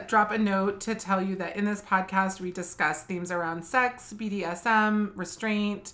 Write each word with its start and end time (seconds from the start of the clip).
Drop 0.00 0.30
a 0.30 0.38
note 0.38 0.80
to 0.82 0.94
tell 0.94 1.20
you 1.22 1.36
that 1.36 1.56
in 1.56 1.64
this 1.64 1.82
podcast 1.82 2.40
we 2.40 2.50
discuss 2.50 3.04
themes 3.04 3.30
around 3.30 3.64
sex, 3.64 4.12
BDSM, 4.16 5.12
restraint, 5.16 5.92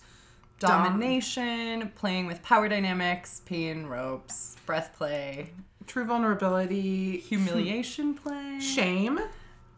dom- 0.58 0.84
Domination, 0.84 1.90
playing 1.94 2.26
with 2.26 2.42
power 2.42 2.68
dynamics, 2.68 3.40
pain 3.46 3.86
ropes, 3.86 4.56
breath 4.66 4.94
play, 4.96 5.50
true 5.86 6.04
vulnerability, 6.04 7.18
humiliation 7.18 8.14
play, 8.22 8.58
shame. 8.60 9.18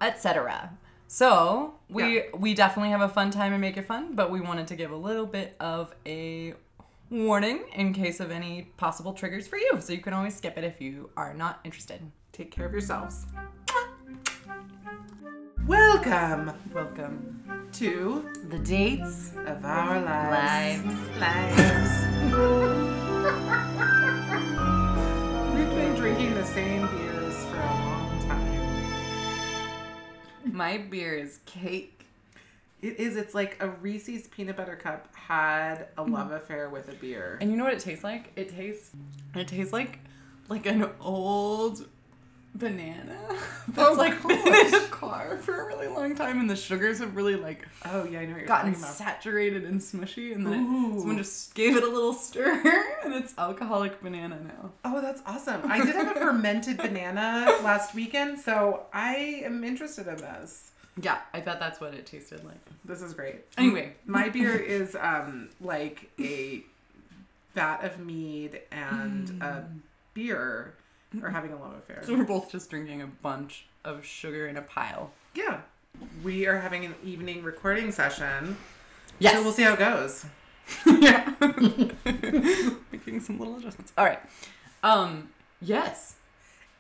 etc. 0.01 0.71
So 1.07 1.75
we 1.89 2.25
we 2.37 2.55
definitely 2.55 2.91
have 2.91 3.01
a 3.01 3.09
fun 3.09 3.31
time 3.31 3.53
and 3.53 3.61
make 3.61 3.77
it 3.77 3.87
fun, 3.87 4.15
but 4.15 4.31
we 4.31 4.41
wanted 4.41 4.67
to 4.69 4.77
give 4.77 4.91
a 4.93 4.97
little 4.97 5.27
bit 5.27 5.57
of 5.61 5.95
a 6.07 6.55
warning 7.11 7.65
in 7.75 7.93
case 7.93 8.21
of 8.21 8.31
any 8.31 8.69
possible 8.77 9.13
triggers 9.13 9.49
for 9.49 9.57
you. 9.57 9.81
So 9.81 9.93
you 9.93 9.99
can 10.01 10.13
always 10.13 10.37
skip 10.37 10.57
it 10.57 10.63
if 10.65 10.81
you 10.81 11.11
are 11.17 11.35
not 11.35 11.59
interested. 11.65 12.01
Take 12.33 12.53
care 12.53 12.65
of 12.65 12.71
yourselves. 12.73 13.27
Welcome 15.75 16.51
Welcome. 16.75 17.71
to 17.75 18.29
The 18.49 18.59
dates 18.59 19.31
of 19.47 19.65
our 19.65 20.01
lives. 20.01 20.85
lives. 20.85 21.19
Lives. 21.21 22.05
We've 25.55 25.71
been 25.77 25.95
drinking 25.95 26.35
the 26.35 26.45
same 26.45 26.89
beers 26.89 27.37
for 27.45 27.57
a 27.59 27.61
long 27.61 28.27
time. 28.27 28.51
My 30.57 30.79
beer 30.79 31.15
is 31.15 31.39
cake. 31.47 32.05
It 32.83 32.99
is. 32.99 33.15
It's 33.17 33.37
like 33.37 33.57
a 33.63 33.69
Reese's 33.69 34.27
peanut 34.27 34.57
butter 34.57 34.75
cup 34.75 35.15
had 35.15 35.87
a 35.97 36.03
Mm-hmm. 36.03 36.13
love 36.15 36.33
affair 36.33 36.69
with 36.69 36.89
a 36.89 36.97
beer. 36.97 37.39
And 37.41 37.49
you 37.49 37.57
know 37.57 37.63
what 37.63 37.75
it 37.75 37.81
tastes 37.81 38.03
like? 38.03 38.33
It 38.35 38.49
tastes 38.49 38.91
it 39.37 39.47
tastes 39.47 39.73
like 39.73 40.01
like 40.49 40.67
an 40.67 40.91
old 41.01 41.87
banana 42.55 43.17
that's 43.69 43.89
Oh, 43.91 43.95
like 43.95 44.21
been 44.27 44.39
in 44.39 44.75
a 44.75 44.81
car 44.89 45.39
for 45.39 45.63
a 45.63 45.67
really 45.67 45.87
long 45.87 46.15
time 46.15 46.41
and 46.41 46.51
the 46.51 46.57
sugars 46.57 46.99
have 46.99 47.17
really 47.17 47.37
like 47.37 47.67
Oh 47.85 48.05
yeah, 48.05 48.21
I 48.21 48.27
know 48.27 48.45
gotten 48.47 48.75
saturated 48.75 49.65
and 49.65 49.81
smushy 49.81 50.35
and 50.35 50.47
then 50.47 50.67
Ooh. 50.67 50.99
someone 50.99 51.17
just 51.17 51.55
gave 51.55 51.77
it 51.77 51.83
a 51.85 51.89
little 51.89 52.13
stir 52.13 52.61
and 53.05 53.15
it's 53.15 53.35
alcoholic 53.39 54.03
banana 54.03 54.39
now. 54.43 54.73
Oh, 54.85 55.01
that's 55.01 55.23
awesome. 55.27 55.63
I 55.71 55.85
did 55.85 55.95
have 55.95 56.17
a 56.17 56.21
fermented 56.21 56.77
banana 56.79 57.47
last 57.63 57.95
weekend, 57.95 58.39
so 58.41 58.83
I 58.93 59.43
am 59.45 59.63
interested 59.65 60.07
in 60.09 60.17
this. 60.17 60.73
Yeah, 61.01 61.19
I 61.33 61.41
bet 61.41 61.61
that's 61.61 61.81
what 61.81 61.95
it 61.95 62.05
tasted 62.05 62.45
like. 62.45 62.59
This 62.85 63.01
is 63.01 63.15
great. 63.15 63.45
Anyway. 63.57 63.95
my 64.07 64.29
beer 64.29 64.55
is 64.57 64.97
um 65.01 65.49
like 65.61 66.11
a 66.19 66.63
vat 67.55 67.85
of 67.85 67.99
mead 68.01 68.61
and 68.71 69.41
a 69.43 69.65
beer 70.15 70.75
are 71.23 71.31
having 71.31 71.53
a 71.53 71.57
love 71.57 71.75
affair. 71.75 72.03
So 72.05 72.17
we're 72.17 72.25
both 72.25 72.51
just 72.51 72.71
drinking 72.71 73.03
a 73.03 73.07
bunch 73.07 73.67
of 73.85 74.05
sugar 74.05 74.47
in 74.47 74.57
a 74.57 74.63
pile. 74.63 75.13
Yeah. 75.35 75.61
We 76.23 76.47
are 76.47 76.59
having 76.59 76.85
an 76.85 76.95
evening 77.05 77.43
recording 77.43 77.91
session. 77.91 78.57
Yes. 79.19 79.35
So 79.35 79.43
we'll 79.43 79.53
see 79.53 79.63
how 79.63 79.75
it 79.75 79.79
goes. 79.79 80.25
yeah. 80.87 81.33
Making 82.93 83.21
some 83.21 83.39
little 83.39 83.57
adjustments. 83.57 83.93
All 83.99 84.05
right. 84.05 84.21
Um, 84.83 85.31
yes. 85.61 86.17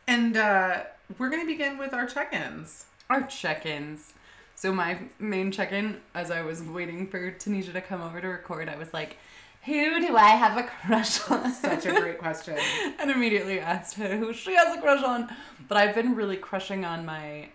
And 0.06 0.36
uh 0.36 0.84
we're 1.19 1.31
gonna 1.31 1.47
begin 1.47 1.77
with 1.78 1.92
our 1.92 2.06
check-ins. 2.06 2.86
Our 3.08 3.23
check-ins. 3.23 4.14
So 4.55 4.73
my 4.73 4.98
main 5.19 5.51
check-in, 5.51 6.01
as 6.14 6.31
I 6.31 6.42
was 6.42 6.62
waiting 6.62 7.06
for 7.06 7.33
Tanisha 7.33 7.73
to 7.73 7.81
come 7.81 8.03
over 8.03 8.20
to 8.20 8.28
record, 8.28 8.69
I 8.69 8.77
was 8.77 8.92
like, 8.92 9.17
"Who 9.64 10.00
do 10.00 10.16
I 10.16 10.30
have 10.30 10.56
a 10.56 10.62
crush 10.64 11.28
on?" 11.30 11.53
Such 11.53 11.86
a 11.86 11.92
great 12.00 12.19
question. 12.19 12.56
and 12.98 13.11
immediately 13.11 13.61
asked 13.61 13.94
her 13.97 14.17
who 14.17 14.33
she 14.33 14.55
has 14.55 14.77
a 14.77 14.80
crush 14.80 15.02
on. 15.02 15.28
But 15.69 15.77
I've 15.77 15.94
been 15.94 16.14
really 16.14 16.36
crushing 16.36 16.84
on 16.84 17.05
my, 17.05 17.48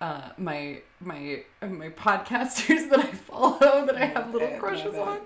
uh, 0.00 0.30
my 0.38 0.80
my 1.00 1.42
my 1.62 1.90
podcasters 1.90 2.88
that 2.90 3.00
I 3.00 3.06
follow 3.12 3.86
that 3.86 3.96
I 3.96 4.06
have 4.06 4.32
little 4.32 4.48
it, 4.48 4.58
crushes 4.58 4.94
on. 4.94 5.18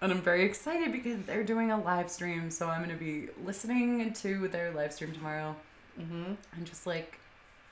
And 0.00 0.12
I'm 0.12 0.20
very 0.20 0.44
excited 0.44 0.92
because 0.92 1.22
they're 1.24 1.44
doing 1.44 1.70
a 1.70 1.80
live 1.80 2.10
stream, 2.10 2.50
so 2.50 2.68
I'm 2.68 2.82
gonna 2.82 2.94
be 2.96 3.28
listening 3.44 4.12
to 4.14 4.48
their 4.48 4.70
live 4.72 4.92
stream 4.92 5.12
tomorrow 5.12 5.56
Mm-hmm. 5.98 6.32
and 6.56 6.66
just 6.66 6.88
like 6.88 7.20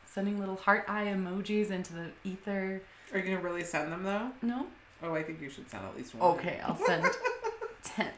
sending 0.07 0.39
little 0.39 0.55
heart 0.55 0.85
eye 0.89 1.07
emojis 1.07 1.73
into 1.73 1.93
the 1.93 2.07
ether. 2.23 2.81
Are 3.13 3.19
you 3.19 3.25
gonna 3.25 3.41
really 3.41 3.65
send 3.65 3.91
them 3.91 4.05
though? 4.05 4.31
No? 4.43 4.67
Oh, 5.03 5.13
I 5.15 5.25
think 5.25 5.41
you 5.43 5.51
should 5.51 5.69
send 5.69 5.85
at 5.85 5.97
least 5.97 6.15
one. 6.15 6.37
Okay, 6.39 6.61
I'll 6.65 6.77
send 6.77 7.05
ten. 7.85 8.09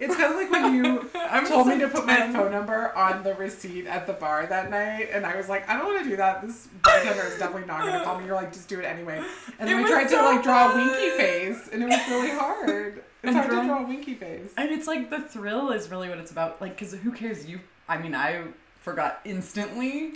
It's 0.00 0.16
kind 0.16 0.32
of 0.32 0.36
like 0.38 0.50
when 0.50 0.74
you 0.74 1.08
I'm 1.14 1.46
told 1.46 1.66
me 1.66 1.74
to 1.74 1.80
send 1.80 1.92
put 1.92 2.06
my 2.06 2.32
phone 2.32 2.50
number 2.52 2.94
on 2.96 3.22
the 3.22 3.34
receipt 3.34 3.86
at 3.86 4.06
the 4.06 4.12
bar 4.12 4.46
that 4.46 4.70
night, 4.70 5.08
and 5.12 5.24
I 5.24 5.36
was 5.36 5.48
like, 5.48 5.68
I 5.68 5.76
don't 5.78 5.86
want 5.86 6.02
to 6.04 6.08
do 6.10 6.16
that. 6.16 6.42
This 6.46 6.68
bartender 6.82 7.22
is 7.24 7.38
definitely 7.38 7.66
not 7.66 7.82
going 7.82 7.94
to 7.98 8.04
call 8.04 8.18
me. 8.18 8.26
You're 8.26 8.34
like, 8.34 8.52
just 8.52 8.68
do 8.68 8.78
it 8.80 8.84
anyway. 8.84 9.22
And 9.58 9.68
then 9.68 9.74
It 9.74 9.76
we 9.76 9.82
was 9.82 9.90
tried 9.90 10.08
to 10.08 10.16
like 10.22 10.42
draw 10.42 10.72
a 10.72 10.76
winky 10.76 11.10
face, 11.16 11.68
and 11.72 11.82
it 11.82 11.86
was 11.88 12.00
really 12.08 12.30
hard. 12.30 12.98
It's 12.98 13.04
And 13.28 13.36
hard 13.36 13.48
drawing- 13.50 13.68
to 13.68 13.74
draw 13.74 13.84
a 13.84 13.86
winky 13.88 14.14
face. 14.14 14.52
And 14.56 14.70
it's 14.70 14.86
like 14.88 15.08
the 15.10 15.20
thrill 15.20 15.70
is 15.70 15.88
really 15.90 16.08
what 16.08 16.18
it's 16.18 16.32
about. 16.32 16.60
Like, 16.60 16.76
because 16.76 16.92
who 16.92 17.12
cares? 17.12 17.46
You, 17.46 17.60
I 17.88 17.98
mean, 17.98 18.14
I 18.14 18.42
forgot 18.80 19.20
instantly, 19.24 20.12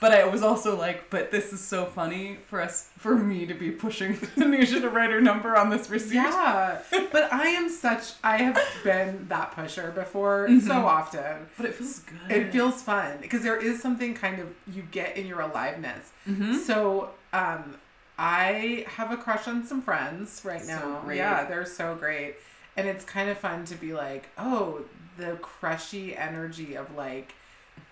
but 0.00 0.12
I 0.12 0.24
was 0.26 0.42
also 0.42 0.76
like, 0.76 1.08
but 1.10 1.30
this 1.30 1.52
is 1.52 1.60
so 1.60 1.86
funny 1.86 2.38
for 2.48 2.60
us, 2.60 2.88
for 2.98 3.14
me 3.16 3.46
to 3.46 3.54
be 3.54 3.70
pushing 3.70 4.14
Tanisha 4.36 4.80
to 4.80 4.88
write 4.90 5.10
her 5.10 5.20
number 5.20 5.56
on 5.56 5.70
this 5.70 5.88
receipt. 5.90 6.14
Yeah, 6.14 6.78
but 7.12 7.32
I 7.32 7.48
am 7.48 7.68
such. 7.70 8.12
I 8.22 8.38
have 8.38 8.58
been 8.84 9.26
that 9.28 9.52
pusher 9.52 9.90
before 9.92 10.48
Mhm. 10.48 10.60
so 10.66 10.86
often. 10.86 11.46
But 11.56 11.66
it 11.66 11.74
feels 11.74 11.98
good. 12.00 12.30
It 12.36 12.52
feels 12.52 12.82
fun 12.82 13.18
because 13.20 13.42
there 13.42 13.56
is 13.56 13.80
something 13.80 14.14
kind 14.14 14.40
of 14.40 14.48
you 14.72 14.82
get 14.90 15.16
in 15.16 15.26
your 15.26 15.40
aliveness. 15.40 16.12
hmm 16.24 16.54
So, 16.54 17.10
um, 17.32 17.76
I 18.18 18.86
have 18.96 19.12
a 19.12 19.16
crush 19.16 19.46
on 19.46 19.66
some 19.66 19.82
friends 19.82 20.40
right 20.44 20.62
So 20.62 20.68
now. 20.68 21.00
great. 21.04 21.18
Yeah, 21.18 21.44
they're 21.44 21.66
so 21.66 21.94
great. 21.94 22.36
And 22.76 22.86
it's 22.88 23.04
kind 23.04 23.28
of 23.30 23.38
fun 23.38 23.64
to 23.66 23.74
be 23.74 23.92
like, 23.92 24.28
oh, 24.38 24.80
the 25.18 25.38
crushy 25.42 26.14
energy 26.16 26.74
of 26.76 26.94
like 26.94 27.34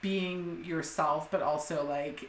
being 0.04 0.62
yourself, 0.66 1.31
but 1.31 1.41
also 1.41 1.82
like 1.82 2.28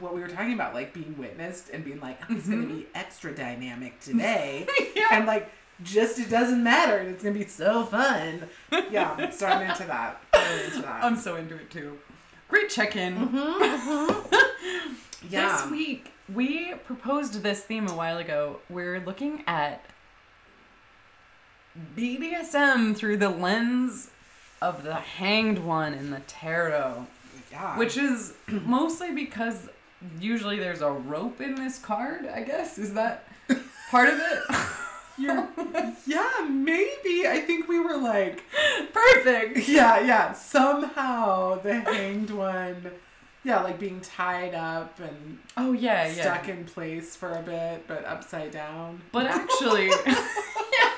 what 0.00 0.14
we 0.14 0.20
were 0.20 0.28
talking 0.28 0.52
about, 0.52 0.74
like 0.74 0.92
being 0.92 1.16
witnessed 1.16 1.70
and 1.70 1.82
being 1.82 1.98
like, 1.98 2.20
it's 2.28 2.46
going 2.46 2.68
to 2.68 2.74
be 2.74 2.86
extra 2.94 3.34
dynamic 3.34 3.98
today. 4.02 4.68
yeah. 4.94 5.08
and 5.12 5.24
like, 5.26 5.50
just 5.82 6.18
it 6.18 6.28
doesn't 6.28 6.62
matter. 6.62 6.98
and 6.98 7.08
It's 7.08 7.22
going 7.22 7.34
to 7.34 7.40
be 7.40 7.46
so 7.46 7.84
fun. 7.84 8.42
Yeah, 8.90 9.30
so 9.30 9.46
I'm 9.46 9.62
into 9.70 9.84
that. 9.84 10.20
I'm 10.34 10.60
into 10.66 10.82
that. 10.82 11.02
I'm 11.02 11.16
so 11.16 11.36
into 11.36 11.54
it 11.54 11.70
too. 11.70 11.98
Great 12.48 12.68
check 12.68 12.94
in. 12.96 13.16
Mm-hmm, 13.16 13.62
mm-hmm. 13.64 14.94
yeah. 15.30 15.62
This 15.62 15.70
week, 15.70 16.12
we 16.32 16.74
proposed 16.84 17.42
this 17.42 17.62
theme 17.62 17.88
a 17.88 17.94
while 17.94 18.18
ago. 18.18 18.58
We're 18.68 19.00
looking 19.00 19.42
at 19.46 19.86
BDSM 21.96 22.94
through 22.94 23.16
the 23.16 23.30
lens 23.30 24.09
of 24.62 24.82
the 24.84 24.94
hanged 24.94 25.58
one 25.58 25.94
in 25.94 26.10
the 26.10 26.20
tarot, 26.20 27.06
yeah. 27.50 27.76
which 27.78 27.96
is 27.96 28.34
mostly 28.48 29.12
because 29.12 29.68
usually 30.20 30.58
there's 30.58 30.82
a 30.82 30.90
rope 30.90 31.40
in 31.40 31.54
this 31.54 31.78
card, 31.78 32.26
I 32.26 32.42
guess. 32.42 32.78
Is 32.78 32.94
that 32.94 33.26
part 33.90 34.08
of 34.08 34.18
it? 34.18 34.42
You're, 35.18 35.46
yeah, 36.06 36.48
maybe. 36.48 37.28
I 37.28 37.42
think 37.46 37.68
we 37.68 37.78
were 37.78 37.98
like, 37.98 38.42
Perfect. 38.92 39.68
yeah, 39.68 40.00
yeah. 40.00 40.32
Somehow 40.32 41.56
the 41.60 41.74
hanged 41.80 42.30
one, 42.30 42.90
yeah, 43.44 43.60
like 43.62 43.78
being 43.78 44.00
tied 44.00 44.54
up 44.54 44.98
and 44.98 45.38
Oh, 45.58 45.72
yeah, 45.72 46.06
yeah. 46.06 46.12
stuck 46.22 46.48
in 46.48 46.64
place 46.64 47.16
for 47.16 47.32
a 47.32 47.42
bit, 47.42 47.86
but 47.86 48.06
upside 48.06 48.50
down. 48.52 49.02
But 49.12 49.26
actually, 49.26 49.90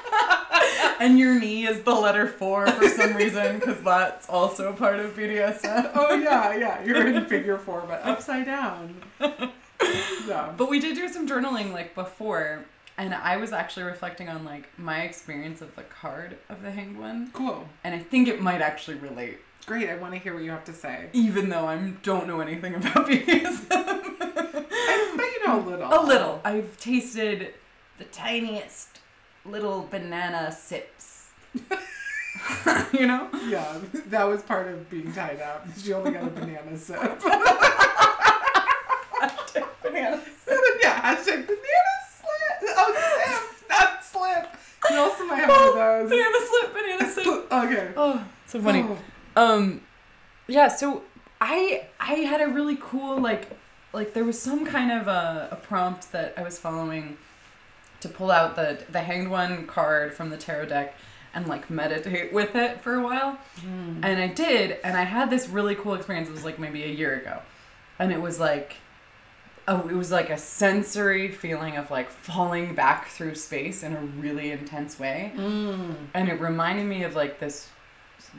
and 1.01 1.19
your 1.19 1.39
knee 1.39 1.67
is 1.67 1.83
the 1.83 1.95
letter 1.95 2.27
four 2.29 2.67
for 2.69 2.89
some 2.89 3.15
reason, 3.15 3.59
because 3.59 3.81
that's 3.83 4.29
also 4.29 4.73
part 4.73 4.99
of 5.01 5.17
BDSM. 5.17 5.91
Oh 5.95 6.15
yeah, 6.15 6.57
yeah. 6.57 6.85
You're 6.85 7.07
in 7.09 7.25
figure 7.27 7.59
four, 7.59 7.85
but 7.87 8.05
upside 8.05 8.47
down. 8.47 8.95
Yeah. 10.29 10.53
But 10.57 10.71
we 10.71 10.79
did 10.81 10.95
do 10.97 11.09
some 11.09 11.27
journaling 11.29 11.73
like 11.73 11.95
before, 11.95 12.65
and 12.97 13.13
I 13.15 13.37
was 13.37 13.53
actually 13.53 13.85
reflecting 13.85 14.29
on 14.29 14.45
like 14.45 14.69
my 14.79 15.03
experience 15.03 15.61
of 15.61 15.75
the 15.75 15.83
card 15.83 16.37
of 16.49 16.63
the 16.63 16.71
hanged 16.71 16.99
one, 16.99 17.31
Cool. 17.33 17.67
and 17.85 17.95
I 17.95 17.99
think 17.99 18.29
it 18.29 18.41
might 18.41 18.61
actually 18.63 18.97
relate, 18.99 19.39
Great. 19.67 19.89
I 19.89 19.97
want 19.97 20.13
to 20.15 20.19
hear 20.21 20.35
what 20.35 20.43
you 20.45 20.51
have 20.51 20.65
to 20.67 20.73
say. 20.73 21.09
even 21.13 21.49
though 21.49 21.67
I 21.67 21.77
don't 22.03 22.27
know 22.27 22.41
anything 22.41 22.75
about 22.75 22.95
BDSM. 23.09 24.19
But 25.17 25.27
you 25.27 25.47
know 25.47 25.61
a 25.61 25.65
little. 25.69 25.89
A 25.93 26.01
little. 26.05 26.41
I've 26.45 26.77
tasted 26.79 27.55
the 27.99 28.05
tiniest 28.05 28.99
little 29.45 29.87
banana 29.91 30.53
sips. 30.53 31.31
you 32.93 33.07
know? 33.07 33.29
Yeah, 33.47 33.79
that 34.07 34.25
was 34.25 34.43
part 34.43 34.69
of 34.69 34.89
being 34.91 35.13
tied 35.13 35.41
up. 35.41 35.67
She 35.79 35.93
only 35.93 36.13
got 36.13 36.25
a 36.25 36.31
banana 36.31 36.77
sip. 36.77 37.01
banana 39.83 40.21
yeah, 40.83 41.01
hashtag 41.01 41.47
banana 41.47 41.95
slip. 42.21 42.75
Oh, 42.77 42.93
sip, 43.25 43.69
not 43.69 44.05
slip. 44.05 44.57
You 44.91 44.97
also 44.97 45.25
might 45.27 45.37
have 45.37 45.49
one 45.49 45.69
of 45.69 45.75
those. 45.75 46.11
Banana 46.11 46.39
slip, 46.47 46.73
banana 46.73 47.09
sip. 47.11 47.27
Okay. 47.53 47.93
Oh, 47.97 48.25
so 48.47 48.61
funny. 48.61 48.85
Oh. 49.37 49.37
Um, 49.37 49.83
yeah. 50.49 50.67
So 50.69 51.03
I 51.41 51.87
I 52.01 52.15
had 52.15 52.41
a 52.41 52.49
really 52.49 52.77
cool 52.81 53.21
like 53.21 53.49
like 53.93 54.15
there 54.15 54.25
was 54.25 54.41
some 54.41 54.65
kind 54.67 54.91
of 54.91 55.07
a, 55.09 55.49
a 55.53 55.57
prompt 55.57 56.13
that 56.13 56.35
I 56.37 56.43
was 56.43 56.59
following 56.59 57.17
to 58.03 58.09
pull 58.09 58.31
out 58.31 58.57
the 58.57 58.85
the 58.91 59.01
hanged 59.01 59.29
one 59.29 59.67
card 59.67 60.15
from 60.15 60.31
the 60.31 60.37
tarot 60.37 60.67
deck 60.67 60.95
and 61.35 61.47
like 61.47 61.71
meditate 61.71 62.33
with 62.33 62.55
it 62.55 62.83
for 62.83 62.95
a 62.95 63.03
while. 63.03 63.39
Hmm. 63.61 64.05
And 64.05 64.21
I 64.21 64.29
did, 64.29 64.79
and 64.85 64.97
I 64.97 65.05
had 65.05 65.31
this 65.31 65.49
really 65.49 65.75
cool 65.75 65.95
experience. 65.95 66.29
It 66.29 66.33
was 66.33 66.45
like 66.45 66.59
maybe 66.59 66.83
a 66.85 66.89
year 66.89 67.19
ago. 67.19 67.41
And 67.99 68.13
it 68.13 68.21
was 68.21 68.39
like 68.39 68.77
oh, 69.69 69.89
it 69.89 69.95
was 69.95 70.11
like 70.11 70.31
a 70.31 70.39
sensory 70.39 71.31
feeling 71.31 71.77
of 71.77 71.91
like 71.91 72.11
falling 72.11 72.75
back 72.75 73.09
through 73.09 73.35
space 73.35 73.83
in 73.83 73.95
a 73.95 74.01
really 74.01 74.51
intense 74.51 74.99
way. 74.99 75.33
Hmm. 75.37 75.93
And 76.15 76.29
it 76.29 76.41
reminded 76.41 76.87
me 76.87 77.05
of 77.05 77.15
like 77.15 77.39
this 77.39 77.69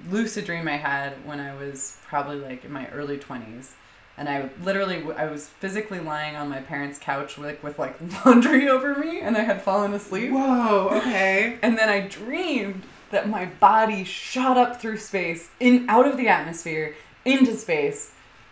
lucid 0.09 0.45
dream 0.45 0.67
I 0.67 0.77
had 0.77 1.13
when 1.25 1.39
I 1.39 1.55
was 1.55 1.97
probably 2.07 2.39
like 2.39 2.65
in 2.65 2.71
my 2.71 2.87
early 2.89 3.17
20s. 3.17 3.71
And 4.17 4.29
I 4.29 4.49
literally, 4.63 5.03
I 5.17 5.25
was 5.25 5.47
physically 5.47 5.99
lying 5.99 6.35
on 6.35 6.47
my 6.47 6.59
parents' 6.59 6.99
couch 6.99 7.37
with, 7.37 7.61
with 7.63 7.79
like 7.79 7.97
laundry 8.25 8.69
over 8.69 8.95
me, 8.95 9.19
and 9.19 9.35
I 9.35 9.41
had 9.41 9.61
fallen 9.61 9.93
asleep. 9.93 10.31
Whoa, 10.31 10.89
okay. 10.93 11.57
And 11.63 11.77
then 11.77 11.89
I 11.89 12.07
dreamed 12.07 12.83
that 13.09 13.29
my 13.29 13.45
body 13.45 14.03
shot 14.03 14.57
up 14.57 14.79
through 14.79 14.97
space, 14.97 15.49
in 15.59 15.89
out 15.89 16.07
of 16.07 16.17
the 16.17 16.27
atmosphere, 16.27 16.95
into 17.25 17.55
space, 17.55 18.11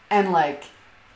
and 0.10 0.32
like 0.32 0.66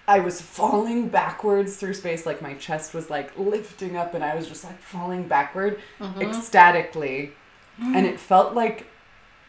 I 0.07 0.19
was 0.19 0.41
falling 0.41 1.09
backwards 1.09 1.77
through 1.77 1.95
space, 1.95 2.25
like 2.25 2.41
my 2.41 2.53
chest 2.55 2.93
was 2.93 3.09
like 3.09 3.37
lifting 3.37 3.97
up, 3.97 4.13
and 4.13 4.23
I 4.23 4.35
was 4.35 4.47
just 4.47 4.63
like 4.63 4.79
falling 4.79 5.27
backward 5.27 5.79
mm-hmm. 5.99 6.21
ecstatically, 6.21 7.31
and 7.79 8.05
it 8.05 8.19
felt 8.19 8.53
like 8.53 8.87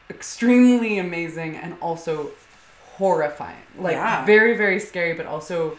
extremely 0.09 0.99
amazing 0.99 1.57
and 1.57 1.77
also 1.81 2.31
horrifying, 2.99 3.57
like 3.79 3.95
Yeah. 3.95 4.25
very 4.25 4.57
very 4.57 4.81
scary, 4.81 5.13
but 5.15 5.27
also. 5.27 5.77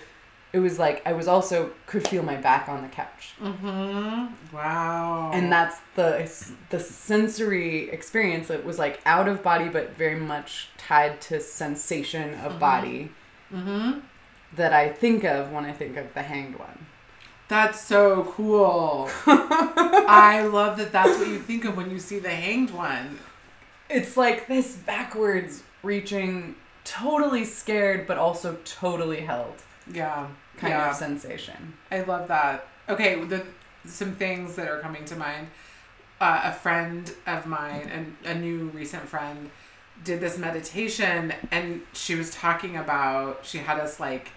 It 0.54 0.60
was 0.60 0.80
like 0.80 1.02
I 1.06 1.12
was 1.12 1.28
also 1.28 1.72
could 1.88 2.08
feel 2.08 2.24
my 2.24 2.38
back 2.38 2.70
on 2.70 2.82
the 2.82 2.88
couch 2.88 3.36
Mm-hmm. 3.40 4.56
Wow. 4.56 5.32
and 5.34 5.52
that's 5.52 5.78
the 5.96 6.10
the 6.70 6.80
sensory 6.80 7.90
experience 7.92 8.48
that 8.48 8.64
was 8.66 8.80
like 8.80 9.00
out 9.06 9.28
of 9.28 9.44
body 9.44 9.68
but 9.68 9.96
very 9.98 10.16
much 10.20 10.70
tied 10.78 11.20
to 11.28 11.42
sensation 11.42 12.34
of 12.46 12.60
body 12.60 13.12
mm-hmm. 13.54 14.00
that 14.56 14.72
I 14.74 14.90
think 14.90 15.26
of 15.26 15.52
when 15.52 15.66
I 15.66 15.74
think 15.74 15.98
of 15.98 16.14
the 16.14 16.24
hanged 16.24 16.58
one. 16.58 16.86
That's 17.50 17.80
so 17.80 18.24
cool. 18.36 19.10
I 19.26 20.48
love 20.52 20.78
that 20.78 20.92
that's 20.92 21.18
what 21.20 21.28
you 21.28 21.40
think 21.40 21.66
of 21.66 21.78
when 21.78 21.92
you 21.92 22.00
see 22.00 22.20
the 22.20 22.30
hanged 22.30 22.72
one. 22.72 23.20
It's 23.90 24.18
like 24.18 24.48
this 24.48 24.76
backwards 24.76 25.64
reaching, 25.84 26.56
totally 26.88 27.44
scared 27.46 28.08
but 28.08 28.18
also 28.18 28.58
totally 28.66 29.22
held 29.22 29.56
Yeah. 29.92 30.28
kind 30.58 30.72
yeah. 30.72 30.90
of 30.90 30.96
sensation. 30.96 31.74
I 31.92 32.02
love 32.02 32.28
that. 32.30 32.68
Okay, 32.90 33.24
the 33.24 33.46
some 33.86 34.14
things 34.14 34.56
that 34.56 34.68
are 34.68 34.80
coming 34.80 35.06
to 35.06 35.16
mind. 35.16 35.48
Uh, 36.20 36.42
a 36.46 36.52
friend 36.52 37.14
of 37.28 37.46
mine, 37.46 37.88
and 37.94 38.16
a 38.26 38.34
new 38.34 38.70
recent 38.74 39.04
friend, 39.04 39.52
did 40.04 40.20
this 40.20 40.36
meditation, 40.38 41.32
and 41.52 41.82
she 41.94 42.16
was 42.16 42.32
talking 42.32 42.76
about. 42.76 43.42
She 43.44 43.60
had 43.60 43.80
us 43.80 44.00
like, 44.00 44.32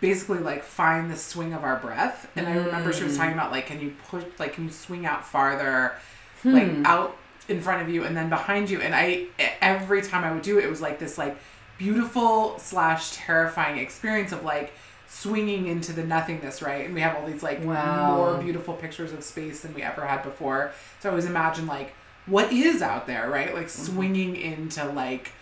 basically 0.00 0.40
like 0.40 0.62
find 0.62 1.10
the 1.10 1.16
swing 1.16 1.54
of 1.54 1.64
our 1.64 1.76
breath, 1.76 2.28
and 2.36 2.46
I 2.46 2.54
remember 2.56 2.92
she 2.92 3.04
was 3.04 3.16
talking 3.16 3.32
about 3.32 3.50
like, 3.50 3.66
can 3.66 3.80
you 3.80 3.94
push, 4.08 4.24
like, 4.38 4.52
can 4.52 4.64
you 4.64 4.70
swing 4.70 5.06
out 5.06 5.24
farther, 5.26 5.94
like 6.44 6.70
out 6.84 7.16
in 7.48 7.60
front 7.62 7.82
of 7.82 7.88
you 7.88 8.04
and 8.04 8.14
then 8.16 8.28
behind 8.28 8.68
you, 8.68 8.80
and 8.82 8.94
I 8.94 9.26
every 9.62 10.02
time 10.02 10.22
I 10.22 10.32
would 10.32 10.42
do 10.42 10.58
it, 10.58 10.64
it 10.64 10.70
was 10.70 10.82
like 10.82 10.98
this 10.98 11.16
like 11.16 11.36
beautiful 11.80 12.58
slash 12.58 13.12
terrifying 13.16 13.78
experience 13.78 14.32
of 14.32 14.44
like 14.44 14.70
swinging 15.08 15.66
into 15.66 15.94
the 15.94 16.04
nothingness, 16.04 16.60
right? 16.60 16.84
And 16.84 16.94
we 16.94 17.00
have 17.00 17.16
all 17.16 17.26
these 17.26 17.42
like 17.42 17.64
Wow. 17.64 18.16
more 18.16 18.36
beautiful 18.36 18.74
pictures 18.74 19.12
of 19.14 19.24
space 19.24 19.62
than 19.62 19.72
we 19.72 19.82
ever 19.82 20.06
had 20.06 20.22
before. 20.22 20.72
So 21.00 21.08
I 21.08 21.10
always 21.10 21.24
imagine 21.24 21.66
like 21.66 21.94
what 22.26 22.52
is 22.52 22.82
out 22.82 23.06
there, 23.06 23.30
right? 23.30 23.54
Like 23.54 23.66
mm-hmm. 23.66 23.94
swinging 23.94 24.36
into 24.36 24.84
like 24.84 25.32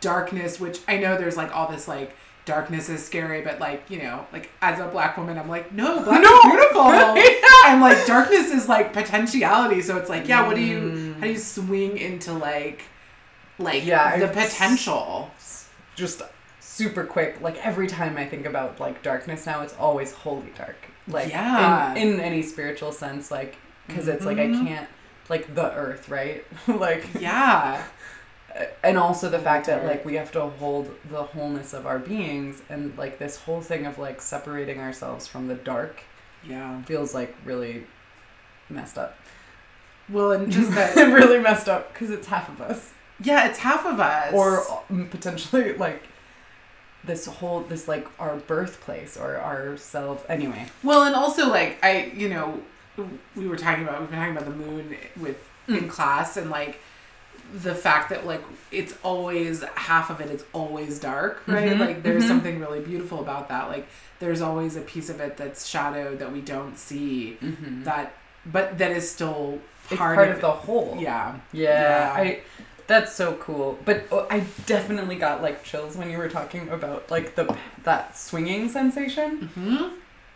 darkness, 0.00 0.58
which 0.58 0.80
I 0.88 0.98
know 0.98 1.16
there's 1.16 1.36
like 1.36 1.54
all 1.54 1.70
this 1.70 1.86
like 1.86 2.16
darkness 2.44 2.88
is 2.88 3.04
scary, 3.04 3.42
but 3.42 3.60
like 3.60 3.88
you 3.88 4.02
know, 4.02 4.26
like 4.32 4.50
as 4.60 4.80
a 4.80 4.88
black 4.88 5.16
woman, 5.16 5.38
I'm 5.38 5.48
like 5.48 5.72
no, 5.72 6.02
black 6.02 6.20
No, 6.20 6.36
is 6.36 6.42
beautiful, 6.42 6.82
and 7.66 7.80
like 7.80 8.04
darkness 8.04 8.50
is 8.50 8.68
like 8.68 8.92
potentiality. 8.92 9.80
So 9.80 9.96
it's 9.96 10.10
like 10.10 10.26
yeah, 10.26 10.44
what 10.44 10.56
do 10.56 10.62
you 10.62 11.14
how 11.14 11.20
do 11.20 11.28
you 11.28 11.36
mm. 11.36 11.38
swing 11.38 11.98
into 11.98 12.32
like 12.32 12.82
like 13.60 13.84
Yeah, 13.84 14.18
the 14.18 14.26
potential? 14.26 15.30
Just 15.94 16.22
super 16.60 17.04
quick. 17.04 17.40
Like 17.40 17.64
every 17.64 17.86
time 17.86 18.16
I 18.16 18.26
think 18.26 18.46
about 18.46 18.80
like 18.80 19.02
darkness 19.02 19.46
now, 19.46 19.62
it's 19.62 19.74
always 19.74 20.12
wholly 20.12 20.52
dark. 20.56 20.76
Like 21.06 21.28
Yeah. 21.30 21.94
in, 21.94 22.14
in 22.14 22.20
any 22.20 22.42
spiritual 22.42 22.92
sense, 22.92 23.30
like 23.30 23.56
because 23.86 24.08
it's 24.08 24.24
like 24.24 24.38
I 24.38 24.46
Mhm. 24.46 24.66
can't 24.66 24.88
like 25.28 25.54
the 25.54 25.72
earth, 25.74 26.08
right? 26.08 26.44
like 26.68 27.06
Yeah. 27.20 27.82
and 28.82 28.96
also 28.96 29.28
the 29.28 29.38
fact 29.38 29.66
that 29.66 29.84
like 29.84 30.04
we 30.04 30.14
have 30.14 30.32
to 30.32 30.40
hold 30.46 30.90
the 31.10 31.22
wholeness 31.22 31.74
of 31.74 31.86
our 31.86 31.98
beings 31.98 32.62
and 32.70 32.96
like 32.96 33.18
this 33.18 33.36
whole 33.36 33.60
thing 33.60 33.84
of 33.86 33.98
like 33.98 34.20
separating 34.22 34.80
ourselves 34.80 35.26
from 35.26 35.48
the 35.48 35.54
dark 35.54 36.02
Yeah. 36.42 36.80
feels 36.82 37.14
like 37.14 37.34
really 37.44 37.86
messed 38.70 38.96
up. 38.98 39.18
Well, 40.08 40.32
and 40.32 40.50
just 40.50 40.70
that 40.74 40.94
really 40.96 41.38
messed 41.38 41.68
up 41.68 41.92
because 41.92 42.10
it's 42.10 42.26
half 42.28 42.48
of 42.48 42.60
us. 42.60 42.92
Yeah, 43.20 43.48
it's 43.48 43.58
half 43.58 43.86
of 43.86 44.00
us. 44.00 44.32
or 44.32 44.62
um, 44.90 45.08
potentially 45.10 45.72
like 45.76 46.02
this 47.04 47.26
whole 47.26 47.60
this 47.60 47.86
like 47.86 48.06
our 48.18 48.36
birthplace 48.36 49.16
or 49.16 49.36
ourselves 49.36 50.22
anyway 50.28 50.66
well, 50.82 51.02
and 51.02 51.14
also 51.14 51.48
like 51.50 51.78
I, 51.82 52.12
you 52.16 52.28
know, 52.30 52.60
we 53.36 53.46
were 53.46 53.56
talking 53.56 53.84
about 53.84 54.00
we've 54.00 54.10
been 54.10 54.18
talking 54.18 54.36
about 54.36 54.46
the 54.48 54.56
moon 54.56 54.96
with 55.16 55.36
Mm. 55.66 55.78
in 55.78 55.88
class 55.88 56.36
and 56.36 56.50
like 56.50 56.78
the 57.54 57.74
fact 57.74 58.10
that 58.10 58.26
like 58.26 58.42
it's 58.70 58.94
always 59.02 59.62
half 59.76 60.10
of 60.10 60.20
it, 60.20 60.30
is 60.30 60.44
always 60.52 60.98
dark, 61.00 61.42
right? 61.46 61.70
Mhm, 61.70 61.78
Like 61.78 62.02
there's 62.02 62.24
mhm. 62.24 62.28
something 62.28 62.60
really 62.60 62.80
beautiful 62.80 63.20
about 63.20 63.48
that. 63.48 63.68
Like 63.68 63.86
there's 64.18 64.42
always 64.42 64.76
a 64.76 64.82
piece 64.82 65.08
of 65.08 65.20
it 65.20 65.38
that's 65.38 65.66
shadowed 65.66 66.18
that 66.18 66.30
we 66.32 66.42
don't 66.42 66.76
see 66.76 67.38
that 67.84 68.12
but 68.44 68.76
that 68.76 68.90
is 68.90 69.10
still 69.10 69.58
it's 69.90 69.96
part, 69.98 70.16
part, 70.16 70.28
of, 70.28 70.34
of 70.34 70.40
the 70.42 70.50
whole 70.52 70.96
Yeah. 71.00 71.36
yeah, 71.52 71.70
Yeah. 71.70 72.12
i 72.14 72.40
that's 72.86 73.12
so 73.12 73.34
cool 73.34 73.78
but 73.84 74.04
oh, 74.10 74.26
i 74.30 74.40
definitely 74.66 75.16
got 75.16 75.42
like 75.42 75.62
chills 75.64 75.96
when 75.96 76.10
you 76.10 76.18
were 76.18 76.28
talking 76.28 76.68
about 76.68 77.10
like 77.10 77.34
the 77.34 77.56
that 77.84 78.16
swinging 78.16 78.68
sensation 78.68 79.48
hmm 79.54 79.88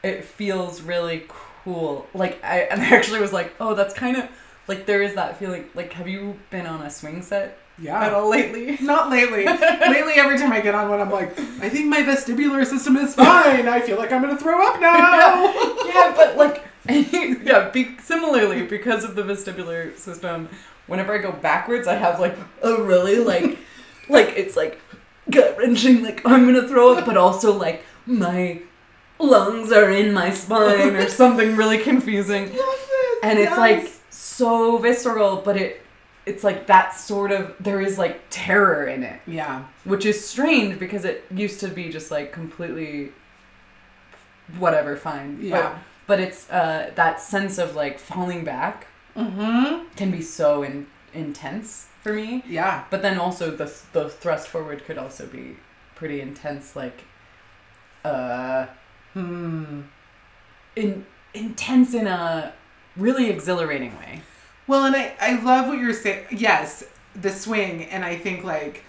it 0.02 0.24
feels 0.24 0.80
really 0.82 1.24
cool 1.28 2.06
like 2.14 2.43
i 2.44 2.60
and 2.70 2.81
i 2.82 2.86
actually 2.86 3.20
was 3.20 3.32
like 3.32 3.55
oh 3.60 3.74
that's 3.74 3.94
kind 3.94 4.17
of 4.17 4.28
like 4.67 4.86
there 4.86 5.02
is 5.02 5.14
that 5.14 5.38
feeling 5.38 5.64
like 5.74 5.93
have 5.93 6.08
you 6.08 6.38
been 6.50 6.67
on 6.67 6.82
a 6.82 6.90
swing 6.90 7.22
set 7.22 7.58
yeah. 7.81 8.06
at 8.06 8.12
all 8.12 8.28
lately 8.28 8.76
Not 8.81 9.10
lately. 9.10 9.44
lately, 9.46 10.14
every 10.14 10.38
time 10.38 10.52
I 10.52 10.60
get 10.60 10.74
on 10.74 10.88
one, 10.88 11.00
I'm 11.00 11.10
like, 11.10 11.38
I 11.60 11.69
think 11.69 11.86
my 11.86 12.02
vestibular 12.02 12.64
system 12.67 12.96
is 12.96 13.14
fine. 13.14 13.69
I 13.69 13.81
feel 13.81 13.98
like 13.98 14.12
I'm 14.12 14.22
gonna 14.22 14.36
throw 14.36 14.67
up 14.67 14.81
now. 14.81 15.52
yeah, 15.86 16.12
but 16.17 16.36
like, 16.36 16.64
yeah, 17.44 17.68
be, 17.70 17.96
similarly 17.98 18.62
because 18.62 19.04
of 19.04 19.14
the 19.14 19.22
vestibular 19.22 19.96
system, 19.96 20.48
whenever 20.86 21.14
I 21.14 21.18
go 21.18 21.32
backwards, 21.32 21.86
I 21.86 21.94
have 21.94 22.18
like 22.18 22.36
a 22.62 22.82
really 22.82 23.18
like, 23.18 23.58
like 24.08 24.28
it's 24.36 24.56
like 24.56 24.80
gut 25.30 25.56
wrenching, 25.58 26.02
like 26.02 26.22
I'm 26.24 26.46
gonna 26.46 26.66
throw 26.66 26.94
up, 26.94 27.04
but 27.04 27.16
also 27.16 27.52
like 27.52 27.84
my 28.06 28.62
lungs 29.18 29.70
are 29.70 29.90
in 29.90 30.12
my 30.12 30.30
spine 30.30 30.96
or 30.96 31.08
something 31.08 31.56
really 31.56 31.78
confusing, 31.78 32.50
and 33.22 33.38
it's 33.38 33.56
like 33.56 33.90
so 34.10 34.78
visceral, 34.78 35.36
but 35.36 35.56
it. 35.56 35.82
It's 36.26 36.44
like 36.44 36.66
that 36.66 36.94
sort 36.94 37.32
of 37.32 37.54
there 37.58 37.80
is 37.80 37.96
like 37.96 38.20
terror 38.28 38.86
in 38.86 39.02
it, 39.02 39.18
yeah, 39.26 39.64
which 39.84 40.04
is 40.04 40.22
strange 40.22 40.78
because 40.78 41.06
it 41.06 41.24
used 41.30 41.58
to 41.60 41.68
be 41.68 41.88
just 41.88 42.10
like 42.10 42.34
completely 42.34 43.12
whatever 44.58 44.94
fine. 44.94 45.38
yeah. 45.40 45.72
But 45.72 45.78
but 46.08 46.19
it's 46.19 46.50
uh, 46.50 46.91
that 46.96 47.20
sense 47.20 47.58
of 47.58 47.77
like 47.77 48.00
falling 48.00 48.43
back 48.43 48.88
mm-hmm. 49.17 49.86
can 49.94 50.10
be 50.10 50.22
so 50.22 50.65
in, 50.65 50.88
intense 51.15 51.86
for 52.03 52.12
me. 52.12 52.43
Yeah. 52.48 52.84
But 52.91 53.03
then 53.03 53.19
also 53.19 53.53
the 53.53 53.72
the 53.93 54.08
thrust 54.08 54.48
forward 54.48 54.84
could 54.84 54.98
also 54.98 55.27
be 55.27 55.56
pretty 55.94 56.20
intense, 56.20 56.74
like 56.74 57.05
uh, 58.05 58.67
Hmm. 59.15 59.82
in 60.77 61.06
intense 61.34 61.94
in 61.94 62.06
a 62.06 62.53
really 62.96 63.31
exhilarating 63.31 63.96
way. 63.98 64.22
Well, 64.67 64.84
and 64.84 64.94
I 64.94 65.15
I 65.20 65.41
love 65.43 65.69
what 65.69 65.79
you're 65.79 65.94
saying. 65.94 66.27
Yes, 66.31 66.84
the 67.15 67.31
swing, 67.31 67.84
and 67.84 68.05
I 68.05 68.17
think 68.17 68.44
like 68.44 68.84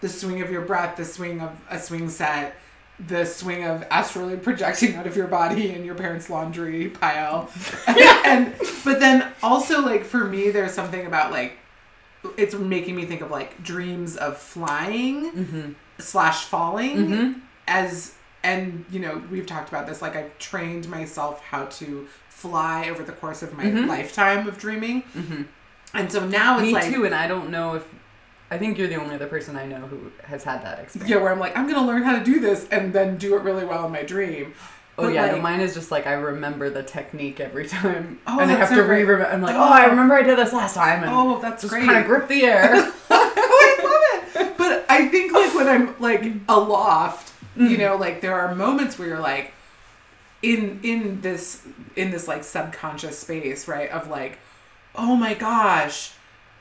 the 0.00 0.08
swing 0.08 0.42
of 0.42 0.50
your 0.50 0.62
breath, 0.62 0.96
the 0.96 1.04
swing 1.04 1.40
of 1.40 1.60
a 1.70 1.78
swing 1.78 2.10
set, 2.10 2.56
the 3.08 3.24
swing 3.24 3.64
of 3.64 3.82
astrally 3.90 4.36
projecting 4.36 4.94
out 4.96 5.06
of 5.06 5.16
your 5.16 5.26
body 5.26 5.70
in 5.72 5.84
your 5.84 5.94
parents' 5.94 6.28
laundry 6.30 6.88
pile, 6.88 7.50
and 7.86 8.54
but 8.84 9.00
then 9.00 9.32
also 9.42 9.80
like 9.80 10.04
for 10.04 10.24
me, 10.24 10.50
there's 10.50 10.72
something 10.72 11.06
about 11.06 11.30
like 11.32 11.54
it's 12.36 12.54
making 12.54 12.94
me 12.96 13.06
think 13.06 13.22
of 13.22 13.30
like 13.30 13.62
dreams 13.62 14.16
of 14.16 14.36
flying 14.36 15.32
Mm-hmm. 15.32 15.70
slash 15.98 16.44
falling 16.44 16.96
Mm-hmm. 16.96 17.38
as 17.68 18.14
and 18.42 18.84
you 18.90 19.00
know 19.00 19.22
we've 19.30 19.46
talked 19.46 19.68
about 19.68 19.86
this 19.86 20.00
like 20.02 20.16
I've 20.16 20.36
trained 20.38 20.88
myself 20.88 21.40
how 21.42 21.64
to 21.66 22.06
fly 22.28 22.88
over 22.90 23.02
the 23.02 23.12
course 23.12 23.42
of 23.42 23.52
my 23.56 23.64
Mhm. 23.64 23.86
lifetime 23.86 24.46
of 24.48 24.56
dreaming, 24.58 25.02
Mhm. 25.16 25.46
and 25.94 26.10
so 26.12 26.26
now 26.26 26.58
it's 26.58 26.66
Me 26.66 26.72
like 26.72 26.92
too, 26.92 27.04
and 27.04 27.14
I 27.14 27.26
don't 27.26 27.50
know 27.50 27.74
if 27.74 27.84
I 28.50 28.58
think 28.58 28.78
you're 28.78 28.88
the 28.88 28.96
only 28.96 29.14
other 29.14 29.26
person 29.28 29.56
I 29.56 29.64
know 29.66 29.78
who 29.86 30.10
has 30.24 30.42
had 30.44 30.64
that 30.64 30.80
experience. 30.80 31.10
yeah, 31.10 31.16
where 31.18 31.32
I'm 31.32 31.38
like 31.38 31.56
I'm 31.56 31.68
gonna 31.70 31.86
learn 31.86 32.02
how 32.02 32.18
to 32.18 32.24
do 32.24 32.40
this 32.40 32.66
and 32.70 32.92
then 32.92 33.16
do 33.16 33.36
it 33.36 33.42
really 33.42 33.64
well 33.64 33.86
in 33.86 33.92
my 33.92 34.02
dream. 34.02 34.54
Oh 34.98 35.04
But, 35.04 35.14
yeah, 35.14 35.26
no, 35.30 35.40
mine 35.40 35.60
is 35.60 35.72
just 35.72 35.90
like 35.90 36.06
I 36.06 36.12
remember 36.14 36.68
the 36.68 36.82
technique 36.82 37.40
every 37.40 37.66
time, 37.66 38.18
Oh, 38.26 38.38
and 38.40 38.50
I 38.50 38.54
have 38.54 38.68
to 38.70 38.74
so 38.74 38.84
great. 38.84 39.04
re 39.04 39.24
I'm 39.24 39.40
like, 39.40 39.54
oh, 39.54 39.58
Oh. 39.60 39.72
I 39.72 39.84
remember 39.86 40.14
I 40.14 40.22
did 40.22 40.36
this 40.36 40.52
last 40.52 40.74
time, 40.74 41.02
and 41.04 41.12
Oh, 41.14 41.40
that's 41.40 41.62
great. 41.64 41.80
just 41.80 41.86
great. 41.86 41.86
kind 41.86 41.98
of 42.00 42.06
grip 42.06 42.28
the 42.28 42.42
air. 42.44 42.92
I 43.10 43.80
love 43.82 44.46
it. 44.46 44.56
But 44.58 44.84
I 44.90 45.08
think 45.08 45.32
like 45.32 45.54
when 45.54 45.68
I'm 45.68 45.98
like 46.00 46.24
aloft, 46.48 47.32
you 47.56 47.76
Mm. 47.76 47.78
know, 47.78 47.96
like 47.96 48.20
there 48.20 48.38
are 48.38 48.54
moments 48.54 48.98
where 48.98 49.08
you're 49.08 49.18
like 49.20 49.52
in 50.42 50.80
in 50.82 51.20
this 51.20 51.62
in 51.96 52.10
this 52.10 52.26
like 52.28 52.42
subconscious 52.44 53.18
space, 53.18 53.68
right? 53.68 53.88
Of 53.90 54.08
like, 54.08 54.38
oh 54.94 55.16
my 55.16 55.34
gosh, 55.34 56.12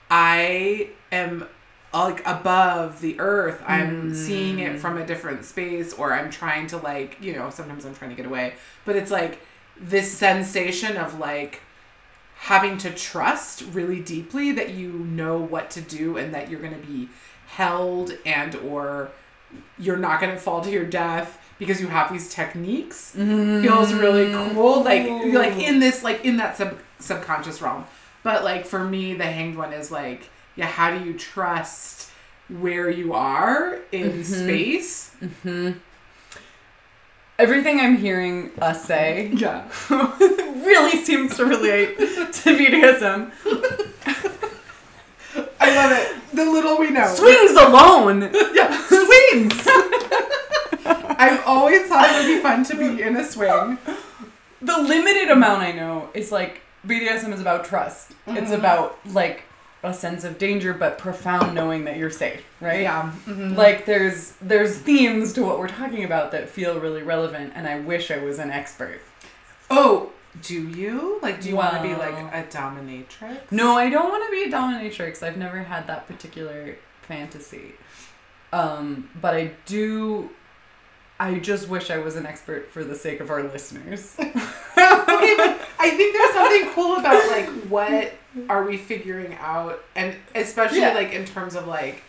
I 0.09 0.89
am 1.11 1.47
like 1.93 2.25
above 2.25 3.01
the 3.01 3.19
earth. 3.19 3.63
I'm 3.65 4.09
hmm. 4.09 4.13
seeing 4.13 4.59
it 4.59 4.79
from 4.79 4.97
a 4.97 5.05
different 5.05 5.45
space 5.45 5.93
or 5.93 6.13
I'm 6.13 6.29
trying 6.29 6.67
to 6.67 6.77
like, 6.77 7.17
you 7.21 7.33
know, 7.33 7.49
sometimes 7.49 7.85
I'm 7.85 7.95
trying 7.95 8.11
to 8.11 8.15
get 8.15 8.25
away. 8.25 8.53
But 8.85 8.95
it's 8.95 9.11
like 9.11 9.41
this 9.79 10.11
sensation 10.11 10.97
of 10.97 11.19
like 11.19 11.61
having 12.35 12.77
to 12.77 12.91
trust 12.91 13.63
really 13.73 13.99
deeply 13.99 14.51
that 14.53 14.71
you 14.71 14.91
know 14.91 15.37
what 15.37 15.69
to 15.71 15.81
do 15.81 16.17
and 16.17 16.33
that 16.33 16.49
you're 16.49 16.61
going 16.61 16.79
to 16.79 16.87
be 16.87 17.09
held 17.47 18.13
and 18.25 18.55
or 18.55 19.11
you're 19.77 19.97
not 19.97 20.21
going 20.21 20.31
to 20.31 20.39
fall 20.39 20.61
to 20.61 20.69
your 20.69 20.85
death 20.85 21.41
because 21.57 21.81
you 21.81 21.87
have 21.87 22.11
these 22.11 22.29
techniques 22.29 23.11
feels 23.11 23.93
really 23.93 24.31
hmm. 24.31 24.53
cool 24.53 24.83
like 24.83 25.09
like 25.33 25.57
in 25.57 25.79
this 25.79 26.03
like 26.03 26.23
in 26.23 26.37
that 26.37 26.55
sub 26.55 26.77
subconscious 26.99 27.61
realm 27.61 27.83
but 28.23 28.43
like 28.43 28.65
for 28.65 28.83
me 28.83 29.13
the 29.15 29.25
hanged 29.25 29.57
one 29.57 29.73
is 29.73 29.91
like 29.91 30.29
yeah 30.55 30.65
how 30.67 30.97
do 30.97 31.03
you 31.05 31.13
trust 31.17 32.11
where 32.49 32.89
you 32.89 33.13
are 33.13 33.79
in 33.91 34.23
space? 34.23 35.11
Everything 37.37 37.79
I'm 37.79 37.95
hearing 37.97 38.51
us 38.59 38.83
say 38.85 39.27
yeah. 39.33 39.69
really 39.89 40.97
seems 40.97 41.37
to 41.37 41.45
relate 41.45 41.97
to 41.97 42.57
BDSM. 42.57 43.31
i 45.61 45.75
love 45.75 45.91
it. 45.91 46.15
The 46.35 46.45
little 46.45 46.77
we 46.77 46.89
know. 46.89 47.07
Swings 47.07 47.51
alone. 47.51 48.21
yeah. 48.53 48.77
Swings. 48.87 49.67
I've 51.21 51.43
always 51.45 51.87
thought 51.87 52.09
it 52.11 52.17
would 52.25 52.35
be 52.35 52.41
fun 52.41 52.63
to 52.65 52.75
be 52.75 53.01
in 53.01 53.15
a 53.15 53.23
swing. 53.23 53.77
The 54.61 54.77
limited 54.77 55.29
amount 55.29 55.61
I 55.61 55.71
know 55.71 56.09
is 56.13 56.31
like 56.31 56.61
BDSM 56.85 57.33
is 57.33 57.39
about 57.41 57.65
trust. 57.65 58.11
It's 58.27 58.51
Mhm. 58.51 58.55
about 58.59 58.99
like 59.05 59.43
a 59.83 59.93
sense 59.93 60.23
of 60.23 60.37
danger, 60.37 60.73
but 60.73 60.97
profound 60.97 61.55
knowing 61.55 61.85
that 61.85 61.95
you're 61.97 62.09
safe, 62.09 62.43
right? 62.59 62.81
yeah 62.81 63.11
mhm. 63.25 63.55
Like 63.55 63.85
there's 63.85 64.33
there's 64.41 64.77
themes 64.77 65.33
to 65.33 65.43
what 65.43 65.57
we're 65.59 65.69
talking 65.69 66.03
about 66.03 66.31
that 66.31 66.49
feel 66.49 66.79
really 66.79 67.01
relevant, 67.03 67.53
and 67.55 67.67
I 67.67 67.79
wish 67.79 68.11
I 68.11 68.17
was 68.17 68.39
an 68.39 68.51
expert. 68.51 69.01
oh 69.69 70.11
do 70.41 70.67
you 70.69 71.17
like 71.23 71.41
do 71.41 71.49
you 71.49 71.55
want 71.55 71.75
to 71.75 71.81
be 71.81 71.95
like 71.95 72.13
a 72.33 72.43
dominatrix 72.55 73.51
No, 73.51 73.75
I 73.77 73.89
don't 73.89 74.09
want 74.09 74.23
to 74.25 74.31
be 74.31 74.43
a 74.43 74.51
dominatrix. 74.55 75.23
I've 75.23 75.37
never 75.37 75.63
had 75.63 75.87
that 75.87 76.07
particular 76.07 76.77
fantasy. 77.01 77.73
Um, 78.53 79.09
but 79.19 79.33
I 79.35 79.51
do. 79.65 80.29
I 81.19 81.39
just 81.39 81.67
wish 81.67 81.89
I 81.91 81.97
was 81.97 82.15
an 82.15 82.25
expert 82.25 82.71
for 82.71 82.83
the 82.83 82.95
sake 82.95 83.19
of 83.19 83.29
our 83.29 83.43
listeners. 83.43 84.15
okay, 84.19 84.35
but 84.77 85.59
I 85.79 85.91
think 85.97 86.13
there's 86.15 86.33
something 86.33 86.69
cool 86.73 86.97
about 86.97 87.27
like 87.29 87.49
what 87.69 88.13
are 88.49 88.63
we 88.63 88.77
figuring 88.77 89.35
out, 89.39 89.83
and 89.95 90.15
especially 90.35 90.79
Yeah. 90.81 90.93
like 90.93 91.13
in 91.13 91.25
terms 91.25 91.55
of 91.55 91.67
like, 91.67 92.03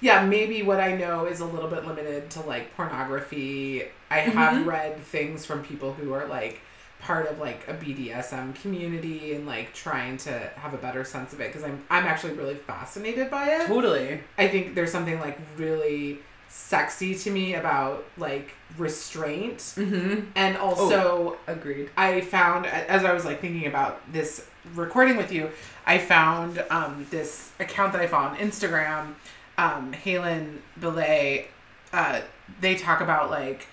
yeah, 0.00 0.24
maybe 0.24 0.62
what 0.62 0.80
I 0.80 0.96
know 0.96 1.24
is 1.26 1.40
a 1.40 1.44
little 1.46 1.68
bit 1.70 1.86
limited 1.86 2.30
to 2.30 2.40
like 2.40 2.74
pornography. 2.76 3.84
I 4.10 4.18
have 4.20 4.54
Mhm. 4.54 4.66
read 4.66 5.02
things 5.04 5.44
from 5.46 5.62
people 5.64 5.94
who 5.94 6.12
are 6.12 6.26
like 6.26 6.60
part 7.00 7.26
of 7.30 7.38
like 7.38 7.66
a 7.68 7.74
BDSM 7.74 8.54
community 8.54 9.34
and 9.34 9.46
like 9.46 9.74
trying 9.74 10.16
to 10.18 10.30
have 10.56 10.72
a 10.74 10.78
better 10.78 11.04
sense 11.04 11.32
of 11.32 11.40
it 11.40 11.48
because 11.52 11.64
I'm 11.64 11.82
I'm 11.90 12.04
actually 12.06 12.32
really 12.34 12.54
fascinated 12.54 13.30
by 13.30 13.48
it. 13.50 13.66
totally. 13.66 14.20
I 14.38 14.48
think 14.48 14.74
there's 14.74 14.92
something 14.92 15.18
like 15.20 15.38
really 15.56 16.20
sexy 16.48 17.14
to 17.16 17.30
me 17.30 17.54
about 17.54 18.04
like 18.16 18.52
restraint 18.78 19.58
Mm-hmm. 19.76 20.20
and 20.36 20.56
also 20.56 21.36
Agreed. 21.46 21.90
I 21.96 22.20
found 22.20 22.66
as 22.66 23.04
I 23.04 23.12
was 23.12 23.24
like 23.24 23.40
thinking 23.40 23.66
about 23.66 24.00
this 24.12 24.46
recording 24.74 25.16
with 25.16 25.32
you, 25.32 25.50
I 25.86 25.98
found 25.98 26.64
um, 26.70 27.06
this 27.10 27.50
account 27.60 27.92
that 27.92 28.00
I 28.00 28.06
follow 28.06 28.28
on 28.30 28.36
Instagram, 28.36 29.14
um, 29.58 29.92
Haylin 29.92 30.58
Belay. 30.80 31.48
Uh, 31.92 32.20
they 32.60 32.74
talk 32.74 33.00
about 33.00 33.30
like 33.30 33.66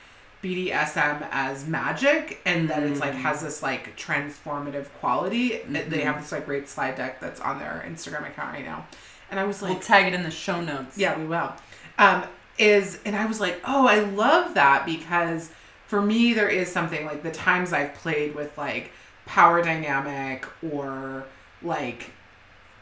BDSM 0.43 1.27
as 1.31 1.67
magic 1.67 2.39
and 2.45 2.69
that 2.69 2.81
it's 2.83 2.99
like 2.99 3.13
Mm. 3.13 3.17
has 3.21 3.41
this 3.41 3.61
like 3.61 3.95
transformative 3.95 4.87
quality. 4.99 5.61
They 5.67 5.81
Mhm. 5.83 6.03
have 6.03 6.19
this 6.21 6.31
like 6.31 6.45
great 6.45 6.67
slide 6.67 6.95
deck 6.95 7.19
that's 7.19 7.39
on 7.39 7.59
their 7.59 7.83
Instagram 7.87 8.27
account 8.27 8.53
right 8.53 8.65
now, 8.65 8.85
and 9.29 9.39
I 9.39 9.43
was 9.43 9.61
like, 9.61 9.71
we'll 9.73 9.79
tag 9.81 10.07
it 10.07 10.13
in 10.15 10.23
the 10.23 10.31
show 10.31 10.59
notes. 10.61 10.97
yeah, 10.97 11.17
we 11.17 11.25
will. 11.25 11.53
Um, 11.97 12.23
is 12.57 12.99
and 13.05 13.15
I 13.15 13.25
was 13.25 13.39
like, 13.39 13.61
oh, 13.65 13.87
I 13.87 13.99
love 13.99 14.55
that 14.55 14.85
because 14.85 15.51
for 15.87 16.01
me 16.01 16.33
there 16.33 16.49
is 16.49 16.71
something 16.71 17.05
like 17.05 17.21
the 17.23 17.31
times 17.31 17.71
I've 17.73 17.93
played 17.93 18.33
with 18.35 18.57
like 18.57 18.91
power 19.31 19.61
dynamic 19.63 20.45
or 20.73 21.23
like 21.63 22.11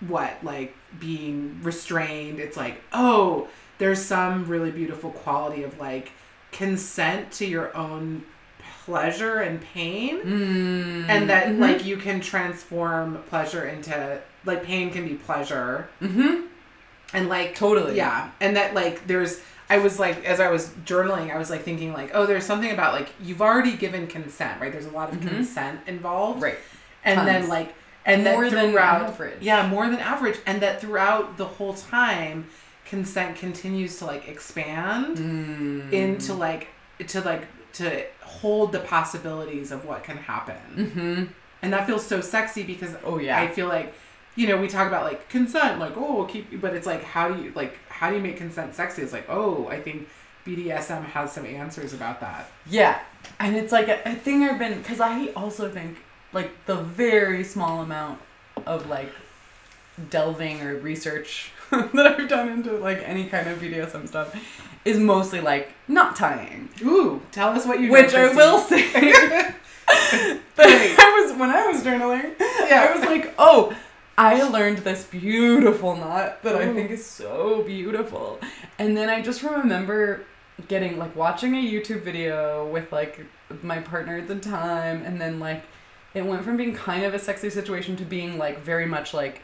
what 0.08 0.34
like 0.44 0.76
being 1.00 1.60
restrained. 1.62 2.40
It's 2.40 2.58
like 2.58 2.82
oh, 2.92 3.48
there's 3.78 4.02
some 4.04 4.46
really 4.48 4.72
beautiful 4.72 5.12
quality 5.12 5.62
of 5.64 5.80
like 5.80 6.12
consent 6.52 7.32
to 7.34 7.46
your 7.46 7.76
own 7.78 8.24
pleasure 8.86 9.40
and 9.40 9.62
pain 9.62 10.18
Mm, 10.22 11.10
and 11.10 11.30
that 11.30 11.48
mhm. 11.50 11.60
like 11.60 11.86
you 11.86 11.96
can 11.98 12.20
transform 12.22 13.22
pleasure 13.30 13.66
into 13.68 14.20
like 14.46 14.64
pain 14.64 14.90
can 14.90 15.08
be 15.08 15.14
pleasure 15.14 15.88
Mhm. 16.02 16.48
and 17.14 17.30
like 17.30 17.54
Totally. 17.56 17.96
yeah 17.96 18.32
and 18.42 18.56
that 18.58 18.74
like 18.74 19.06
there's 19.06 19.42
i 19.70 19.78
was 19.78 20.00
like 20.00 20.24
as 20.26 20.40
i 20.40 20.50
was 20.50 20.70
journaling 20.86 21.34
i 21.34 21.38
was 21.38 21.50
like 21.50 21.64
thinking 21.64 21.94
like 21.94 22.12
oh 22.14 22.26
there's 22.26 22.46
something 22.46 22.72
about 22.72 22.94
like 22.94 23.10
you've 23.22 23.42
already 23.42 23.76
given 23.76 24.08
consent 24.08 24.60
right 24.62 24.72
there's 24.72 24.86
a 24.86 24.92
lot 24.92 25.12
of 25.14 25.20
Mhm. 25.20 25.28
consent 25.30 25.80
involved 25.88 26.42
Right. 26.42 26.58
and 27.04 27.28
then 27.28 27.48
like 27.48 27.74
and 28.06 28.24
More 28.24 28.50
that 28.50 28.52
than 28.52 28.76
average. 28.78 29.42
yeah 29.42 29.68
more 29.68 29.86
than 29.88 30.00
average 30.00 30.38
and 30.46 30.62
that 30.62 30.82
throughout 30.82 31.38
the 31.38 31.46
whole 31.46 31.74
time 31.74 32.48
consent 32.86 33.36
continues 33.36 33.98
to 34.00 34.06
like 34.06 34.28
expand 34.28 35.18
Mm. 35.18 35.92
into 35.94 36.34
like 36.34 36.68
to 37.08 37.22
like 37.22 37.44
to 37.74 38.04
hold 38.22 38.72
the 38.72 38.80
possibilities 38.80 39.72
of 39.72 39.86
what 39.86 40.04
can 40.04 40.18
happen 40.18 40.56
Mm-hmm. 40.76 41.24
and 41.62 41.74
that 41.74 41.86
feels 41.86 42.06
so 42.06 42.22
sexy 42.22 42.64
because 42.64 42.96
Oh 43.06 43.20
yeah. 43.20 43.40
I 43.40 43.48
feel 43.48 43.68
like, 43.68 43.94
you 44.40 44.48
know, 44.48 44.56
we 44.56 44.70
talk 44.70 44.88
about 44.88 45.04
like 45.04 45.28
consent, 45.28 45.80
like 45.80 45.98
oh, 45.98 46.16
we'll 46.16 46.26
keep, 46.26 46.50
you 46.50 46.58
but 46.58 46.74
it's 46.74 46.88
like 46.88 47.04
how 47.04 47.28
do 47.28 47.44
you 47.44 47.52
like 47.56 47.78
how 47.90 48.10
do 48.10 48.16
you 48.16 48.22
make 48.22 48.38
consent 48.38 48.74
sexy? 48.74 49.02
It's 49.02 49.12
like 49.12 49.26
oh, 49.28 49.68
I 49.68 49.82
think 49.82 50.08
BDSM 50.46 51.04
has 51.08 51.34
some 51.34 51.46
answers 51.46 51.94
about 51.94 52.22
that. 52.22 52.50
Yeah, 52.66 53.02
and 53.38 53.58
it's 53.58 53.74
like 53.74 53.90
a, 53.90 54.02
a 54.06 54.16
thing 54.16 54.44
I've 54.44 54.58
been 54.58 54.78
because 54.78 55.02
I 55.02 55.28
also 55.36 55.70
think 55.70 55.98
like 56.32 56.52
the 56.68 56.78
very 56.78 57.44
small 57.44 57.82
amount 57.82 58.22
of 58.66 58.88
like 58.88 59.12
delving 60.10 60.62
or 60.62 60.76
research 60.76 61.52
that 61.72 61.98
I've 61.98 62.30
done 62.30 62.48
into 62.48 62.78
like 62.78 63.02
any 63.04 63.26
kind 63.26 63.50
of 63.50 63.60
BDSM 63.60 64.08
stuff 64.08 64.34
is 64.86 64.98
mostly 64.98 65.42
like 65.42 65.74
not 65.90 66.16
tying, 66.16 66.70
Ooh, 66.82 67.22
tell 67.34 67.50
us 67.50 67.66
what 67.66 67.82
you 67.82 67.92
which 67.92 68.14
I 68.14 68.34
will 68.34 68.60
say. 68.60 68.90
that 70.56 70.96
I 70.98 71.22
was 71.22 71.38
when 71.38 71.50
I 71.50 71.68
was 71.68 71.84
journaling. 71.84 72.40
Yeah. 72.40 72.88
I 72.90 72.98
was 72.98 73.06
like, 73.06 73.34
oh. 73.38 73.76
I 74.20 74.44
learned 74.44 74.80
this 74.80 75.06
beautiful 75.06 75.96
knot 75.96 76.44
that 76.44 76.54
I 76.54 76.68
oh. 76.68 76.74
think 76.74 76.92
is 76.92 77.06
so 77.06 77.64
beautiful. 77.64 78.38
And 78.78 78.98
then 78.98 79.10
I 79.10 79.22
just 79.22 79.44
remember 79.44 80.26
getting 80.68 80.98
like 80.98 81.16
watching 81.16 81.56
a 81.56 81.66
YouTube 81.66 82.02
video 82.02 82.68
with 82.68 82.92
like 82.92 83.26
my 83.64 83.80
partner 83.80 84.18
at 84.18 84.28
the 84.28 84.38
time 84.38 85.04
and 85.06 85.22
then 85.22 85.40
like 85.40 85.64
it 86.14 86.26
went 86.26 86.44
from 86.44 86.58
being 86.58 86.76
kind 86.76 87.06
of 87.06 87.14
a 87.14 87.20
sexy 87.20 87.50
situation 87.50 87.96
to 87.96 88.04
being 88.04 88.38
like 88.38 88.60
very 88.60 88.86
much 88.86 89.14
like 89.14 89.42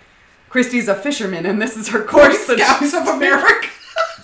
Christy's 0.50 0.89
a 0.89 0.96
fisherman 0.96 1.46
and 1.46 1.62
this 1.62 1.77
is 1.77 1.88
her 1.88 2.03
course 2.03 2.46
that 2.48 2.60
Scouts 2.60 2.94
of 2.96 3.08
America. 3.15 3.70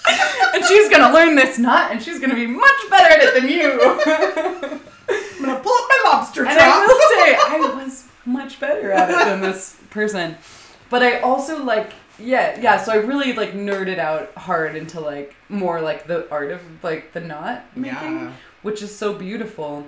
and 0.53 0.65
she's 0.65 0.89
gonna 0.89 1.13
learn 1.13 1.37
this 1.37 1.59
knot 1.59 1.93
and 1.93 2.03
she's 2.03 2.19
gonna 2.19 2.35
be 2.35 2.45
much 2.45 2.89
better 2.89 3.13
at 3.13 3.23
it 3.23 3.41
than 3.41 3.49
you. 3.49 3.71
I'm 5.09 5.45
gonna 5.45 5.59
pull 5.61 5.73
up 5.73 5.87
my 5.87 6.01
lobster 6.11 6.45
and. 6.45 6.59
I 6.59 6.85
will 6.85 6.99
say 7.15 7.35
I 7.39 7.83
was 7.85 8.09
much 8.25 8.59
better 8.59 8.91
at 8.91 9.09
it 9.09 9.15
than 9.15 9.39
this 9.39 9.80
person. 9.91 10.37
But 10.89 11.03
I 11.03 11.19
also 11.19 11.63
like 11.63 11.93
yeah, 12.19 12.59
yeah. 12.59 12.77
So 12.77 12.91
I 12.91 12.95
really 12.97 13.33
like 13.33 13.53
nerded 13.53 13.97
out 13.97 14.31
hard 14.35 14.75
into 14.75 14.99
like 14.99 15.33
more 15.49 15.79
like 15.81 16.05
the 16.07 16.29
art 16.29 16.51
of 16.51 16.61
like 16.83 17.13
the 17.13 17.21
knot 17.21 17.63
making, 17.75 18.19
Yeah. 18.19 18.33
which 18.63 18.81
is 18.81 18.95
so 18.95 19.13
beautiful. 19.13 19.87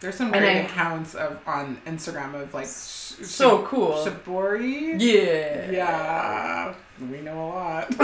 There's 0.00 0.14
some 0.14 0.30
great 0.30 0.44
I- 0.44 0.60
accounts 0.60 1.14
of 1.14 1.38
on 1.46 1.78
Instagram 1.86 2.34
of 2.40 2.52
like 2.54 2.66
sh- 2.66 3.24
So 3.26 3.62
sh- 3.62 3.66
cool. 3.68 3.92
Shibari. 4.06 5.00
Yeah. 5.00 5.70
Yeah, 5.70 6.74
we 7.10 7.20
know 7.22 7.40
a 7.40 7.46
lot. 7.48 7.90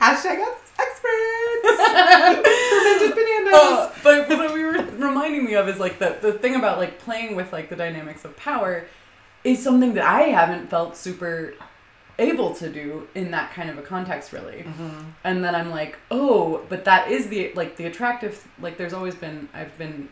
Hashtag 0.00 0.44
experts. 0.78 1.80
Fermented 1.90 3.14
bananas. 3.14 3.52
Uh, 3.54 3.92
but 4.02 4.28
what 4.28 4.54
we 4.54 4.64
were 4.64 4.84
reminding 4.98 5.44
me 5.44 5.54
of 5.54 5.68
is 5.68 5.78
like 5.78 5.98
the 5.98 6.16
the 6.20 6.32
thing 6.32 6.54
about 6.56 6.78
like 6.78 6.98
playing 6.98 7.36
with 7.36 7.52
like 7.52 7.68
the 7.68 7.76
dynamics 7.76 8.24
of 8.24 8.36
power 8.36 8.84
is 9.44 9.62
something 9.62 9.94
that 9.94 10.04
I 10.04 10.22
haven't 10.22 10.68
felt 10.68 10.96
super 10.96 11.54
able 12.18 12.54
to 12.54 12.68
do 12.68 13.08
in 13.14 13.30
that 13.30 13.52
kind 13.52 13.70
of 13.70 13.78
a 13.78 13.82
context 13.82 14.32
really. 14.32 14.62
Mm-hmm. 14.62 15.00
And 15.24 15.42
then 15.42 15.54
I'm 15.54 15.70
like, 15.70 15.98
oh, 16.10 16.62
but 16.68 16.84
that 16.84 17.10
is 17.10 17.28
the 17.28 17.52
like 17.54 17.76
the 17.76 17.86
attractive 17.86 18.46
like 18.60 18.76
there's 18.76 18.92
always 18.92 19.14
been 19.14 19.48
I've 19.54 19.76
been 19.78 20.08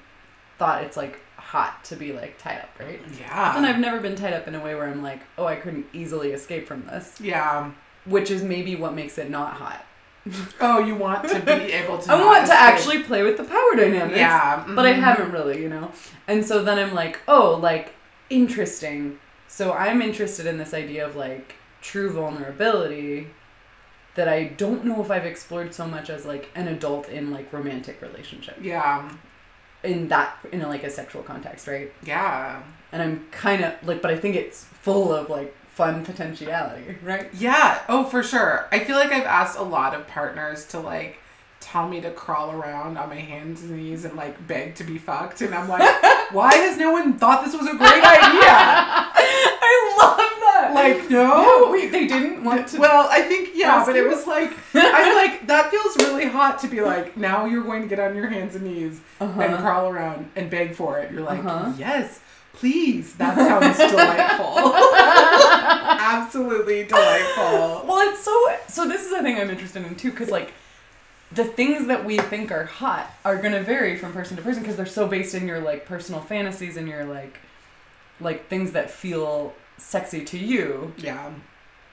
thought 0.58 0.82
it's 0.82 0.96
like 0.96 1.20
hot 1.36 1.84
to 1.84 1.96
be 1.96 2.12
like 2.12 2.38
tied 2.38 2.58
up, 2.58 2.70
right? 2.78 3.00
Yeah. 3.18 3.56
And 3.56 3.64
I've 3.64 3.78
never 3.78 4.00
been 4.00 4.16
tied 4.16 4.34
up 4.34 4.48
in 4.48 4.54
a 4.54 4.60
way 4.60 4.74
where 4.74 4.86
I'm 4.86 5.02
like, 5.02 5.20
oh, 5.36 5.46
I 5.46 5.56
couldn't 5.56 5.86
easily 5.92 6.32
escape 6.32 6.66
from 6.66 6.84
this, 6.86 7.18
yeah. 7.20 7.70
which 8.04 8.30
is 8.30 8.42
maybe 8.42 8.76
what 8.76 8.94
makes 8.94 9.18
it 9.18 9.30
not 9.30 9.54
hot. 9.54 9.84
Oh, 10.60 10.80
you 10.80 10.94
want 10.94 11.26
to 11.28 11.40
be 11.40 11.52
able 11.72 11.96
to. 11.98 12.12
I 12.12 12.22
want 12.22 12.46
to 12.48 12.52
actually 12.52 13.02
play 13.02 13.22
with 13.22 13.38
the 13.38 13.44
power 13.44 13.74
dynamics. 13.76 14.18
Yeah. 14.18 14.62
But 14.68 14.84
I 14.84 14.92
mhm. 14.92 15.00
haven't 15.00 15.32
really, 15.32 15.62
you 15.62 15.70
know? 15.70 15.90
And 16.26 16.44
so 16.44 16.62
then 16.62 16.78
I'm 16.78 16.92
like, 16.92 17.20
oh, 17.28 17.54
like, 17.54 17.94
interesting. 18.30 19.18
So 19.46 19.72
I'm 19.72 20.02
interested 20.02 20.46
in 20.46 20.58
this 20.58 20.74
idea 20.74 21.06
of 21.06 21.16
like 21.16 21.54
true 21.80 22.10
vulnerability 22.10 23.28
that 24.14 24.28
I 24.28 24.44
don't 24.44 24.84
know 24.84 25.00
if 25.00 25.10
I've 25.10 25.24
explored 25.24 25.72
so 25.72 25.86
much 25.86 26.10
as 26.10 26.24
like 26.26 26.50
an 26.54 26.68
adult 26.68 27.08
in 27.08 27.30
like 27.30 27.52
romantic 27.52 28.02
relationship. 28.02 28.58
Yeah. 28.60 29.10
In 29.84 30.08
that, 30.08 30.36
in 30.50 30.62
a, 30.62 30.68
like 30.68 30.82
a 30.82 30.90
sexual 30.90 31.22
context, 31.22 31.68
right? 31.68 31.92
Yeah. 32.02 32.62
And 32.90 33.00
I'm 33.00 33.26
kind 33.30 33.64
of 33.64 33.74
like, 33.86 34.02
but 34.02 34.10
I 34.10 34.16
think 34.16 34.34
it's 34.34 34.64
full 34.64 35.12
of 35.12 35.30
like 35.30 35.54
fun 35.68 36.04
potentiality, 36.04 36.96
right? 37.04 37.28
Yeah. 37.32 37.80
Oh, 37.88 38.04
for 38.04 38.24
sure. 38.24 38.66
I 38.72 38.80
feel 38.80 38.96
like 38.96 39.12
I've 39.12 39.24
asked 39.24 39.56
a 39.56 39.62
lot 39.62 39.94
of 39.94 40.08
partners 40.08 40.66
to 40.66 40.80
like 40.80 41.20
tell 41.60 41.88
me 41.88 42.00
to 42.00 42.10
crawl 42.10 42.50
around 42.52 42.96
on 42.96 43.08
my 43.08 43.16
hands 43.16 43.62
and 43.62 43.76
knees 43.76 44.04
and 44.04 44.14
like 44.16 44.46
beg 44.46 44.74
to 44.76 44.84
be 44.84 44.98
fucked, 44.98 45.40
and 45.42 45.54
I'm 45.54 45.68
like, 45.68 45.82
why 46.32 46.54
has 46.54 46.76
no 46.78 46.90
one 46.92 47.18
thought 47.18 47.44
this 47.44 47.54
was 47.54 47.66
a 47.66 47.74
great 47.76 48.02
idea? 48.04 48.50
I 49.20 49.94
love 49.98 50.16
that. 50.18 50.72
Like, 50.74 51.10
no, 51.10 51.72
they 51.72 52.06
didn't 52.06 52.44
want 52.44 52.68
to. 52.68 52.78
Well, 52.80 53.08
I 53.10 53.22
think 53.22 53.50
yeah, 53.54 53.84
but 53.84 53.96
it 53.96 54.06
was 54.06 54.26
like 54.26 54.52
I'm 54.74 55.14
like 55.14 55.46
that 55.46 55.70
feels 55.70 55.96
really 55.98 56.26
hot 56.26 56.58
to 56.60 56.68
be 56.68 56.80
like 56.80 57.16
now 57.16 57.44
you're 57.46 57.62
going 57.64 57.82
to 57.82 57.88
get 57.88 57.98
on 58.00 58.14
your 58.16 58.28
hands 58.28 58.54
and 58.54 58.64
knees 58.64 59.00
and 59.20 59.30
Uh-huh. 59.40 59.56
crawl 59.62 59.88
around 59.88 60.30
and 60.36 60.48
beg 60.50 60.74
for 60.74 60.98
it. 61.00 61.10
You're 61.12 61.22
like 61.22 61.44
Uh-huh. 61.44 61.72
yes, 61.78 62.20
please. 62.54 63.14
That 63.14 63.36
sounds 63.36 63.76
delightful. 63.90 64.74
Absolutely 66.00 66.84
delightful. 66.84 67.86
Well, 67.86 68.08
it's 68.10 68.22
so. 68.24 68.56
So 68.68 68.88
this 68.88 69.04
is 69.06 69.12
a 69.12 69.22
thing 69.22 69.38
I'm 69.38 69.50
interested 69.50 69.84
in 69.84 69.94
too, 69.96 70.10
because 70.10 70.30
like, 70.30 70.52
the 71.32 71.44
things 71.44 71.86
that 71.88 72.04
we 72.04 72.16
think 72.18 72.50
are 72.50 72.64
hot 72.64 73.10
are 73.24 73.36
gonna 73.36 73.62
vary 73.62 73.96
from 73.96 74.12
person 74.12 74.36
to 74.36 74.42
person 74.42 74.62
because 74.62 74.76
they're 74.76 74.86
so 74.86 75.06
based 75.06 75.34
in 75.34 75.46
your 75.46 75.60
like 75.60 75.84
personal 75.86 76.20
fantasies 76.20 76.76
and 76.76 76.88
your 76.88 77.04
like, 77.04 77.38
like 78.20 78.48
things 78.48 78.72
that 78.72 78.90
feel 78.90 79.52
sexy 79.76 80.24
to 80.24 80.38
you. 80.38 80.92
Yeah. 80.96 81.30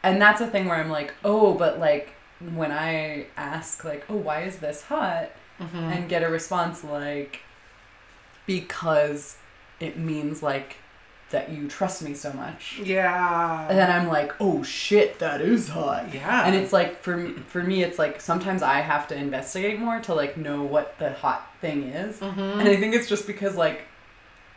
And 0.04 0.22
that's 0.22 0.39
a 0.42 0.48
thing 0.48 0.65
where 0.68 0.77
I'm 0.77 0.89
like, 0.89 1.13
oh, 1.24 1.54
but 1.54 1.80
like 1.80 2.13
when 2.54 2.72
I 2.72 3.27
ask 3.38 3.84
like, 3.84 4.06
oh, 4.10 4.15
why 4.15 4.44
is 4.44 4.58
this 4.58 4.84
hot, 4.84 5.30
Mhm. 5.60 5.74
and 5.96 6.10
get 6.10 6.22
a 6.24 6.30
response 6.30 6.84
like, 6.84 7.39
because 8.46 9.38
it 9.80 9.98
means 9.98 10.42
like 10.44 10.77
that 11.36 11.50
you 11.50 11.68
trust 11.68 12.01
me 12.01 12.13
so 12.13 12.32
much. 12.34 12.79
Yeah. 12.83 13.68
And 13.70 13.77
then 13.77 13.90
I'm 13.92 14.07
like, 14.07 14.31
oh 14.40 14.64
shit, 14.64 15.20
that 15.20 15.42
is 15.42 15.70
hot. 15.70 16.14
yeah. 16.14 16.46
And 16.46 16.55
it's 16.55 16.72
like 16.74 16.92
for 17.01 17.16
me, 17.18 17.33
for 17.53 17.62
me, 17.62 17.83
it's 17.83 18.00
like 18.00 18.22
sometimes 18.22 18.62
I 18.62 18.79
have 18.92 19.07
to 19.09 19.16
investigate 19.16 19.77
more 19.79 20.00
to 20.07 20.14
like 20.22 20.38
know 20.38 20.64
what 20.64 20.98
the 21.00 21.12
hot 21.14 21.42
thing 21.62 21.79
is, 22.03 22.20
Mhm. 22.20 22.59
and 22.59 22.68
I 22.74 22.75
think 22.77 22.96
it's 22.96 23.09
just 23.09 23.27
because 23.27 23.55
like 23.55 23.81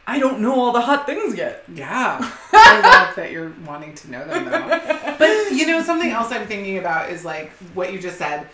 I 0.07 0.18
don't 0.18 0.40
know 0.40 0.55
all 0.59 0.72
the 0.72 0.81
hot 0.90 1.05
things 1.05 1.37
yet. 1.37 1.64
Yeah. 1.74 2.16
I 2.52 2.81
love 2.81 3.16
that 3.16 3.31
you're 3.33 3.52
wanting 3.66 3.94
to 4.00 4.11
know 4.12 4.24
them 4.26 4.44
though. 4.46 5.14
But 5.18 5.52
you 5.52 5.66
know, 5.66 5.83
something 5.83 6.11
else 6.11 6.31
I'm 6.33 6.46
thinking 6.46 6.79
about 6.79 7.11
is 7.11 7.24
like 7.24 7.50
what 7.74 7.92
you 7.92 7.98
just 8.09 8.18
said 8.18 8.46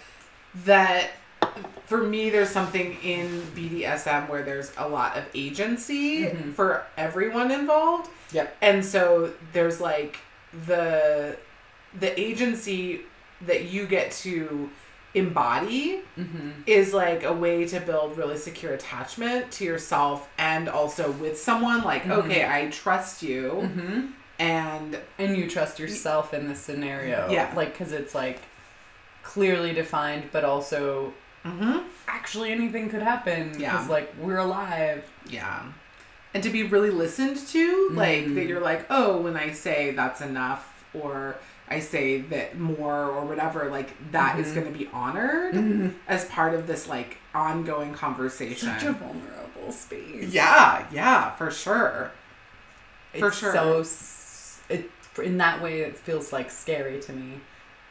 that 0.65 1.11
for 1.87 1.99
me 2.03 2.31
there's 2.31 2.49
something 2.51 2.97
in 3.03 3.43
BDSM 3.55 4.29
where 4.29 4.43
there's 4.43 4.73
a 4.79 4.89
lot 4.89 5.17
of 5.17 5.25
agency 5.35 6.25
Mhm. 6.25 6.55
for 6.55 6.85
everyone 6.97 7.51
involved. 7.51 8.09
Yep. 8.33 8.57
And 8.63 8.85
so 8.85 9.33
there's 9.53 9.81
like 9.81 10.19
the 10.67 11.37
the 11.99 12.19
agency 12.21 13.01
that 13.43 13.65
you 13.65 13.87
get 13.87 14.11
to 14.11 14.71
embody 15.15 16.01
Mm-hmm. 16.19 16.51
is 16.67 16.93
like 16.93 17.23
a 17.23 17.33
way 17.33 17.65
to 17.67 17.79
build 17.81 18.17
really 18.19 18.37
secure 18.37 18.73
attachment 18.73 19.53
to 19.53 19.65
yourself 19.65 20.29
and 20.39 20.69
also 20.69 21.11
with 21.13 21.39
someone 21.41 21.83
like 21.85 22.03
Mhm. 22.05 22.11
okay 22.25 22.45
i 22.49 22.69
trust 22.71 23.23
you 23.23 23.51
Mm-hmm. 23.63 24.01
and 24.41 24.99
And 25.19 25.37
you 25.37 25.49
trust 25.49 25.79
yourself 25.79 26.35
in 26.35 26.49
this 26.49 26.59
scenario, 26.59 27.29
Yeah. 27.31 27.53
like 27.55 27.73
because 27.79 27.93
it's 27.93 28.15
like 28.15 28.41
clearly 29.23 29.73
defined, 29.73 30.25
but 30.33 30.45
also 30.45 31.13
Mhm. 31.45 31.85
actually 32.09 32.53
anything 32.53 32.89
could 32.89 33.03
happen. 33.03 33.59
Yeah. 33.59 33.73
Because 33.73 33.89
like 33.89 34.15
we're 34.19 34.39
alive. 34.39 35.05
yeah 35.29 35.63
and 36.35 36.43
to 36.43 36.51
be 36.51 36.65
really 36.65 36.91
listened 36.91 37.37
to 37.49 37.89
like 37.93 38.25
Mm. 38.25 38.35
that 38.35 38.47
you're 38.47 38.61
like 38.61 38.85
oh 38.91 39.19
when 39.19 39.37
i 39.37 39.53
say 39.53 39.93
that's 39.93 40.21
enough 40.21 40.85
or 40.93 41.37
i 41.69 41.79
say 41.79 42.21
that 42.23 42.59
more 42.59 43.05
or 43.05 43.25
whatever 43.25 43.71
like 43.71 43.91
that 44.11 44.39
is 44.41 44.49
Mhm. 44.49 44.55
going 44.57 44.73
to 44.73 44.77
be 44.79 44.89
honored 44.93 45.95
as 46.09 46.25
part 46.27 46.53
of 46.55 46.67
this 46.67 46.89
like 46.89 47.19
ongoing 47.35 47.95
conversation 47.95 48.69
Such 48.69 48.83
a 48.83 48.93
vulnerable 48.93 49.71
space. 49.71 50.33
yeah 50.33 50.87
yeah 50.93 51.31
for 51.37 51.51
sure 51.53 52.11
For 53.19 53.29
It's 53.29 53.39
sure. 53.39 53.53
So 53.53 53.85
it 54.75 54.91
in 55.23 55.39
that 55.39 55.63
way 55.63 55.81
it 55.83 55.97
feels 55.97 56.33
like 56.33 56.51
scary 56.51 57.01
to 57.03 57.13
me 57.13 57.41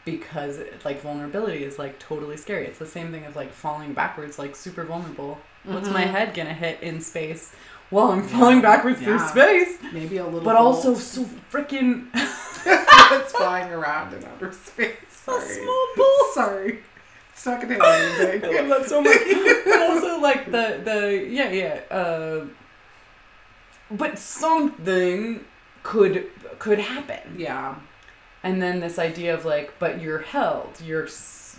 because 0.05 0.59
like 0.83 1.01
vulnerability 1.01 1.63
is 1.63 1.79
like 1.79 1.97
totally 1.99 2.37
scary. 2.37 2.65
It's 2.67 2.79
the 2.79 2.85
same 2.85 3.11
thing 3.11 3.25
as 3.25 3.35
like 3.35 3.51
falling 3.51 3.93
backwards, 3.93 4.37
like 4.39 4.55
super 4.55 4.83
vulnerable. 4.83 5.39
What's 5.63 5.89
my 5.89 6.03
Mhm. 6.03 6.11
head 6.11 6.33
gonna 6.33 6.53
hit 6.53 6.81
in 6.81 6.99
space 6.99 7.53
while 7.89 8.11
I'm 8.11 8.23
falling 8.23 8.61
backwards 8.61 8.99
through 9.01 9.19
space? 9.19 9.77
maybe 9.93 10.17
a 10.17 10.25
little 10.25 10.41
But 10.41 10.55
also 10.57 10.93
so 10.95 11.23
freaking 11.51 12.07
it's 12.13 13.31
flying 13.37 13.71
around 13.71 14.13
in 14.13 14.23
outer 14.25 14.51
space. 14.51 14.97
a 15.27 15.39
small 15.39 15.87
bolt. 15.95 16.33
Sorry. 16.33 16.79
It's 17.31 17.45
not 17.45 17.61
gonna 17.61 17.75
hit 17.75 17.81
I 17.83 17.99
anything. 18.31 18.69
love 18.69 18.81
that 18.81 18.89
so 18.89 19.01
much. 19.01 19.17
but 19.65 19.81
also 19.89 20.19
like 20.19 20.45
the 20.51 20.81
the 20.83 21.25
yeah 21.29 21.49
yeah. 21.49 21.79
Uh, 21.89 22.45
but 23.89 24.17
something 24.19 25.45
could 25.83 26.29
could 26.59 26.79
happen. 26.79 27.35
yeah. 27.37 27.75
And 28.43 28.61
then 28.61 28.79
this 28.81 28.99
idea 28.99 29.33
of 29.33 29.45
like, 29.45 29.73
but 29.79 30.01
you're 30.01 30.19
held. 30.19 30.69
You're 30.83 31.07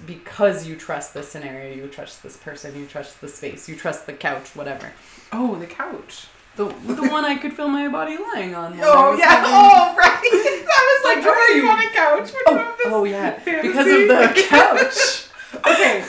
because 0.06 0.66
you 0.66 0.76
trust 0.76 1.14
this 1.14 1.28
scenario, 1.30 1.74
you 1.74 1.86
trust 1.86 2.22
this 2.22 2.36
person, 2.36 2.78
you 2.78 2.84
trust 2.86 3.20
the 3.20 3.28
space, 3.28 3.68
you 3.68 3.76
trust 3.76 4.06
the 4.06 4.12
couch, 4.12 4.54
whatever. 4.54 4.92
Oh, 5.32 5.54
the 5.56 5.66
couch. 5.66 6.26
The 6.56 6.64
the 6.66 7.08
one 7.10 7.24
I 7.24 7.36
could 7.36 7.52
feel 7.54 7.68
my 7.68 7.88
body 7.88 8.16
lying 8.18 8.54
on. 8.54 8.78
Oh 8.82 9.16
yeah. 9.16 9.26
having- 9.30 9.50
Oh 9.52 9.94
right. 9.98 10.20
That 10.66 11.00
was 11.04 11.16
like, 11.16 11.24
Like, 11.24 11.36
are 11.36 11.50
you 11.52 11.68
on 11.68 11.78
a 11.78 11.90
couch? 11.90 12.30
Oh, 12.46 12.74
this 12.78 12.86
oh 12.88 13.04
yeah, 13.04 13.38
fantasy? 13.40 13.68
because 13.68 13.86
of 13.86 14.08
the 14.08 14.42
couch 14.48 15.28
okay. 15.66 16.04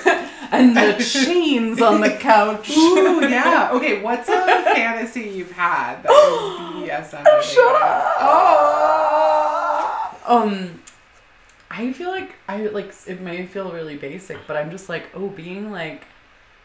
and 0.51 0.75
the 0.75 1.03
chains 1.03 1.81
on 1.81 2.01
the 2.01 2.09
couch. 2.11 2.69
Ooh 2.75 3.21
yeah. 3.29 3.69
Okay. 3.73 4.01
What's 4.01 4.27
a 4.29 4.41
fantasy 4.73 5.29
you've 5.29 5.51
had 5.51 6.01
that 6.03 6.09
was 6.09 6.87
BDSM? 6.89 7.41
Shut 7.43 7.75
up. 7.81 8.15
Oh. 8.19 8.94
Um, 10.27 10.81
I 11.69 11.91
feel 11.93 12.09
like 12.09 12.35
I 12.47 12.65
like 12.67 12.93
it 13.07 13.21
may 13.21 13.45
feel 13.45 13.71
really 13.71 13.97
basic, 13.97 14.37
but 14.47 14.55
I'm 14.57 14.71
just 14.71 14.89
like, 14.89 15.07
oh, 15.13 15.27
being 15.29 15.71
like 15.71 16.05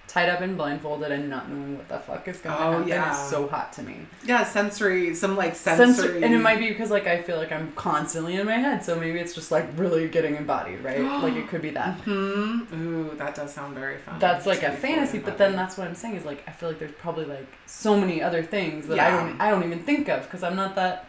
tied 0.07 0.29
up 0.29 0.41
and 0.41 0.57
blindfolded 0.57 1.13
and 1.13 1.31
not 1.31 1.49
knowing 1.49 1.79
what 1.79 1.89
the 1.89 1.97
fuck 2.01 2.27
is 2.27 2.39
going 2.39 2.57
to 2.57 2.63
Oh, 2.65 2.73
happen 2.73 2.89
yeah. 2.89 3.13
is 3.25 3.31
so 3.31 3.47
hot 3.47 3.73
to 3.75 3.83
me. 3.85 3.95
Yeah, 4.25 4.43
sensory. 4.43 5.15
Some 5.15 5.37
like 5.37 5.55
sensory. 5.55 5.87
Sensory, 5.95 6.23
and 6.25 6.35
it 6.35 6.39
might 6.39 6.59
be 6.59 6.69
because 6.69 6.91
like 6.91 7.07
I 7.07 7.23
feel 7.23 7.37
like 7.37 7.53
I'm 7.53 7.71
constantly 7.73 8.35
in 8.35 8.45
my 8.45 8.57
head, 8.57 8.85
so 8.85 8.99
maybe 8.99 9.21
it's 9.21 9.35
just 9.35 9.51
like 9.53 9.67
really 9.77 10.09
getting 10.09 10.35
embodied, 10.37 10.83
right? 10.83 11.01
like 11.23 11.35
it 11.37 11.49
could 11.49 11.63
be 11.63 11.71
that. 11.71 11.95
Hmm. 12.01 12.63
Ooh, 12.75 13.15
that 13.17 13.35
does 13.37 13.53
sound 13.55 13.75
very 13.77 13.99
fun. 13.99 14.19
That's 14.19 14.47
like 14.47 14.63
a 14.65 14.73
fantasy, 14.73 15.19
but 15.21 15.39
then 15.39 15.53
that's 15.55 15.79
what 15.79 15.87
I'm 15.87 15.95
saying 15.95 16.17
is 16.17 16.25
like 16.25 16.43
I 16.47 16.51
feel 16.51 16.69
like 16.71 16.79
there's 16.81 16.93
probably 16.99 17.25
like 17.27 17.47
so 17.67 17.97
many 17.99 18.21
other 18.21 18.43
things 18.43 18.87
that 18.89 18.99
I 18.99 19.11
don't 19.11 19.41
I 19.41 19.51
don't 19.51 19.65
even 19.65 19.79
think 19.85 20.09
of 20.09 20.25
because 20.25 20.43
I'm 20.43 20.57
not 20.57 20.75
that 20.75 21.07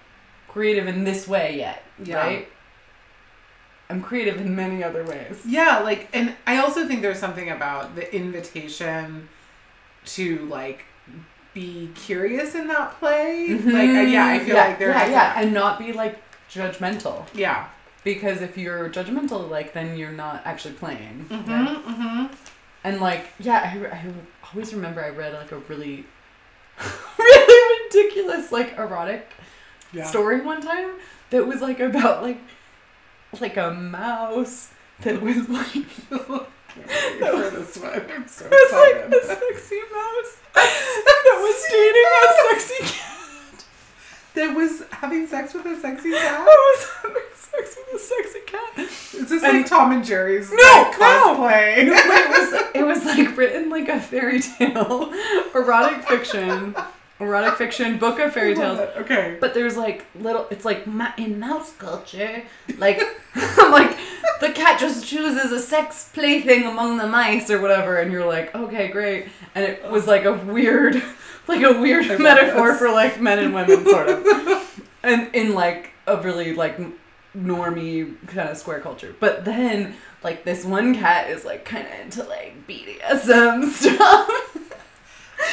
creative 0.47 0.85
in 0.87 1.05
this 1.05 1.27
way 1.27 1.57
yet, 1.57 1.81
Yeah. 2.03 2.17
right? 2.17 2.47
I'm 3.89 4.01
creative 4.01 4.37
in 4.39 4.55
many 4.55 4.83
other 4.83 5.03
ways. 5.03 5.41
Yeah, 5.45 5.79
like, 5.79 6.07
and 6.13 6.33
I 6.47 6.57
also 6.59 6.87
think 6.87 7.01
there's 7.01 7.19
something 7.19 7.49
about 7.49 7.95
the 7.95 8.13
invitation 8.15 9.27
to 10.05 10.37
like 10.45 10.85
be 11.53 11.89
curious 11.93 12.55
in 12.55 12.67
that 12.67 12.97
play. 12.99 13.49
Like, 13.49 13.89
uh, 13.89 14.01
yeah, 14.01 14.25
I 14.27 14.39
feel 14.39 14.47
Mm-hmm. 14.47 14.55
yeah, 14.55 14.67
like 14.67 14.79
there 14.79 14.89
yeah, 14.91 15.07
yeah, 15.09 15.33
and 15.41 15.53
not 15.53 15.77
be 15.77 15.91
like 15.93 16.17
judgmental. 16.49 17.25
yeah. 17.33 17.67
Because 18.03 18.41
if 18.41 18.57
you're 18.57 18.89
judgmental, 18.89 19.47
like 19.49 19.73
then 19.73 19.95
you're 19.97 20.11
not 20.11 20.41
actually 20.45 20.73
playing. 20.75 21.25
Mm-hmm, 21.29 21.51
right? 21.51 21.85
mm-hmm. 21.85 22.33
And 22.83 22.99
like, 23.01 23.27
yeah, 23.39 23.59
I, 23.75 23.95
I 23.95 24.13
always 24.51 24.73
remember 24.73 25.03
I 25.03 25.09
read 25.09 25.33
like 25.33 25.51
a 25.51 25.57
really, 25.57 26.05
really 27.19 27.83
ridiculous 27.85 28.51
like 28.51 28.75
erotic 28.77 29.31
Yeah. 29.93 30.05
story 30.05 30.41
one 30.41 30.61
time 30.61 30.91
that 31.31 31.47
was 31.47 31.61
like 31.61 31.79
about 31.79 32.21
like, 32.23 32.39
like 33.39 33.57
a 33.57 33.71
mouse 33.73 34.71
that 35.01 35.21
was 35.21 35.49
like, 35.49 35.75
it 35.75 35.85
for 36.11 37.49
this 37.49 37.77
one. 37.77 38.05
I'm 38.11 38.27
so 38.27 38.45
was 38.49 38.71
like 38.71 39.11
a 39.11 39.25
sexy 39.25 39.79
mouse 39.91 40.37
that 40.53 41.37
was 41.41 41.65
dating 41.71 42.11
a 42.21 42.59
sexy 42.59 42.97
cat. 42.97 43.65
that 44.35 44.55
was 44.55 44.83
having 44.91 45.27
sex 45.27 45.53
with 45.53 45.65
a 45.65 45.75
sexy 45.79 46.11
cat. 46.13 46.21
That 46.21 46.45
was 46.45 46.89
having 47.01 47.21
sex 47.35 47.77
with 47.77 48.01
a 48.01 48.03
sexy 48.03 48.39
cat. 48.45 48.77
Is 48.77 49.29
this 49.29 49.43
And- 49.43 49.57
like 49.59 49.65
Tom 49.65 49.91
and 49.91 50.05
Jerry's 50.05 50.49
No, 50.51 50.55
like, 50.57 50.93
cosplay? 50.93 51.85
No, 51.87 51.93
but 51.93 52.21
it 52.21 52.29
was 52.29 52.61
it 52.75 52.83
was 52.85 53.05
like 53.05 53.35
written 53.37 53.69
like 53.69 53.89
a 53.89 53.99
fairy 53.99 54.39
tale, 54.41 55.11
erotic 55.55 56.03
fiction, 56.07 56.75
erotic 57.21 57.55
fiction, 57.55 57.97
book 57.97 58.19
of 58.19 58.33
fairy 58.33 58.55
tales. 58.55 58.79
Okay. 58.97 59.37
But 59.39 59.53
there's 59.53 59.77
like 59.77 60.05
little. 60.15 60.47
It's 60.51 60.65
like 60.65 60.85
ma- 60.87 61.13
in 61.17 61.39
mouse 61.39 61.73
culture, 61.77 62.43
like 62.77 63.01
like 63.57 63.97
the 64.39 64.51
cat 64.51 64.79
just 64.79 65.05
chooses 65.07 65.51
a 65.51 65.59
sex 65.59 66.09
plaything 66.13 66.63
among 66.65 66.97
the 66.97 67.07
mice 67.07 67.49
or 67.49 67.61
whatever, 67.61 67.97
and 67.97 68.11
you're 68.11 68.25
like, 68.27 68.53
okay, 68.55 68.87
great. 68.89 69.27
And 69.55 69.63
it 69.65 69.89
was 69.89 70.07
like 70.07 70.25
a 70.25 70.33
weird, 70.33 71.01
like 71.47 71.63
a 71.63 71.79
weird 71.79 72.07
love 72.07 72.19
metaphor 72.19 72.75
for 72.75 72.89
like 72.91 73.19
men 73.21 73.39
and 73.39 73.53
women, 73.53 73.85
sort 73.85 74.09
of, 74.09 74.83
and 75.03 75.33
in 75.35 75.53
like 75.53 75.91
a 76.07 76.17
really 76.21 76.53
like 76.53 76.77
normie 77.37 78.15
kind 78.27 78.49
of 78.49 78.57
square 78.57 78.79
culture. 78.79 79.15
But 79.19 79.45
then 79.45 79.95
like 80.23 80.43
this 80.43 80.65
one 80.65 80.95
cat 80.95 81.29
is 81.29 81.45
like 81.45 81.65
kind 81.65 81.87
of 81.87 81.93
into 81.99 82.23
like 82.23 82.67
BDSM 82.67 83.69
stuff. 83.71 84.57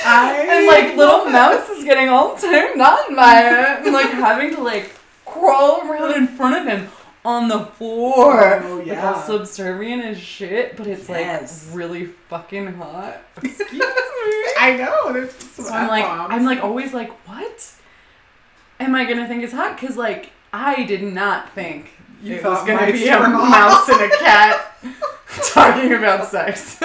I 0.04 0.46
and 0.50 0.66
like 0.66 0.96
little 0.96 1.26
mouse 1.26 1.68
is 1.70 1.84
getting 1.84 2.08
all 2.08 2.36
turned 2.36 2.80
on 2.80 3.14
by 3.16 3.40
it 3.42 3.84
and 3.84 3.92
like 3.92 4.10
having 4.10 4.54
to 4.54 4.60
like 4.62 4.92
crawl 5.24 5.88
around 5.90 6.14
in 6.14 6.26
front 6.28 6.56
of 6.56 6.64
him 6.66 6.88
on 7.24 7.48
the 7.48 7.60
floor. 7.66 8.60
Oh, 8.62 8.82
like 8.86 8.98
all 8.98 9.20
subservient 9.20 10.04
as 10.04 10.18
shit 10.18 10.76
but 10.76 10.86
it's 10.86 11.08
Yes. 11.08 11.66
like 11.68 11.76
really 11.76 12.06
fucking 12.06 12.74
hot. 12.74 13.18
Excuse 13.42 13.68
me? 13.70 13.84
I 14.60 14.76
know. 14.78 15.12
There's 15.12 15.32
so 15.34 15.68
i'm 15.72 15.88
like 15.88 16.04
F-bombs. 16.04 16.32
i'm 16.32 16.44
like 16.44 16.62
always 16.62 16.92
like 16.94 17.10
what? 17.28 17.72
Am 18.80 18.94
i 18.94 19.04
gonna 19.04 19.26
think 19.28 19.42
it's 19.42 19.52
hot? 19.52 19.78
Because 19.80 19.96
like 19.96 20.30
i 20.52 20.84
did 20.84 21.02
not 21.02 21.52
think 21.54 21.90
You 22.22 22.34
it 22.36 22.44
was 22.44 22.58
thought 22.58 22.66
gonna 22.66 22.92
be 22.92 23.06
a 23.08 23.18
mouse 23.28 23.88
and 23.88 24.00
a 24.00 24.16
cat 24.18 24.74
talking 25.52 25.92
about 25.92 26.26
sex 26.28 26.78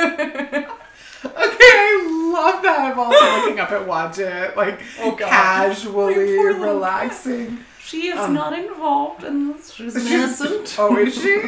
Okay, 1.26 1.34
I 1.34 2.32
love 2.34 2.62
that. 2.64 2.92
I'm 2.92 3.00
also 3.00 3.26
looking 3.42 3.60
up 3.60 3.72
at 3.72 3.88
Watch 3.88 4.20
It, 4.20 4.58
like 4.58 4.80
Oh, 5.00 5.16
casually 5.16 6.16
My 6.16 6.36
poor 6.38 6.54
little 6.54 6.74
relaxing. 6.76 7.60
she 7.82 8.08
is 8.08 8.20
Um, 8.20 8.34
not 8.34 8.58
involved 8.58 9.24
and 9.24 9.56
she's 9.58 9.94
She's- 9.94 10.12
innocent 10.12 10.76
Oh, 10.80 10.98
is 10.98 11.14
she? 11.16 11.34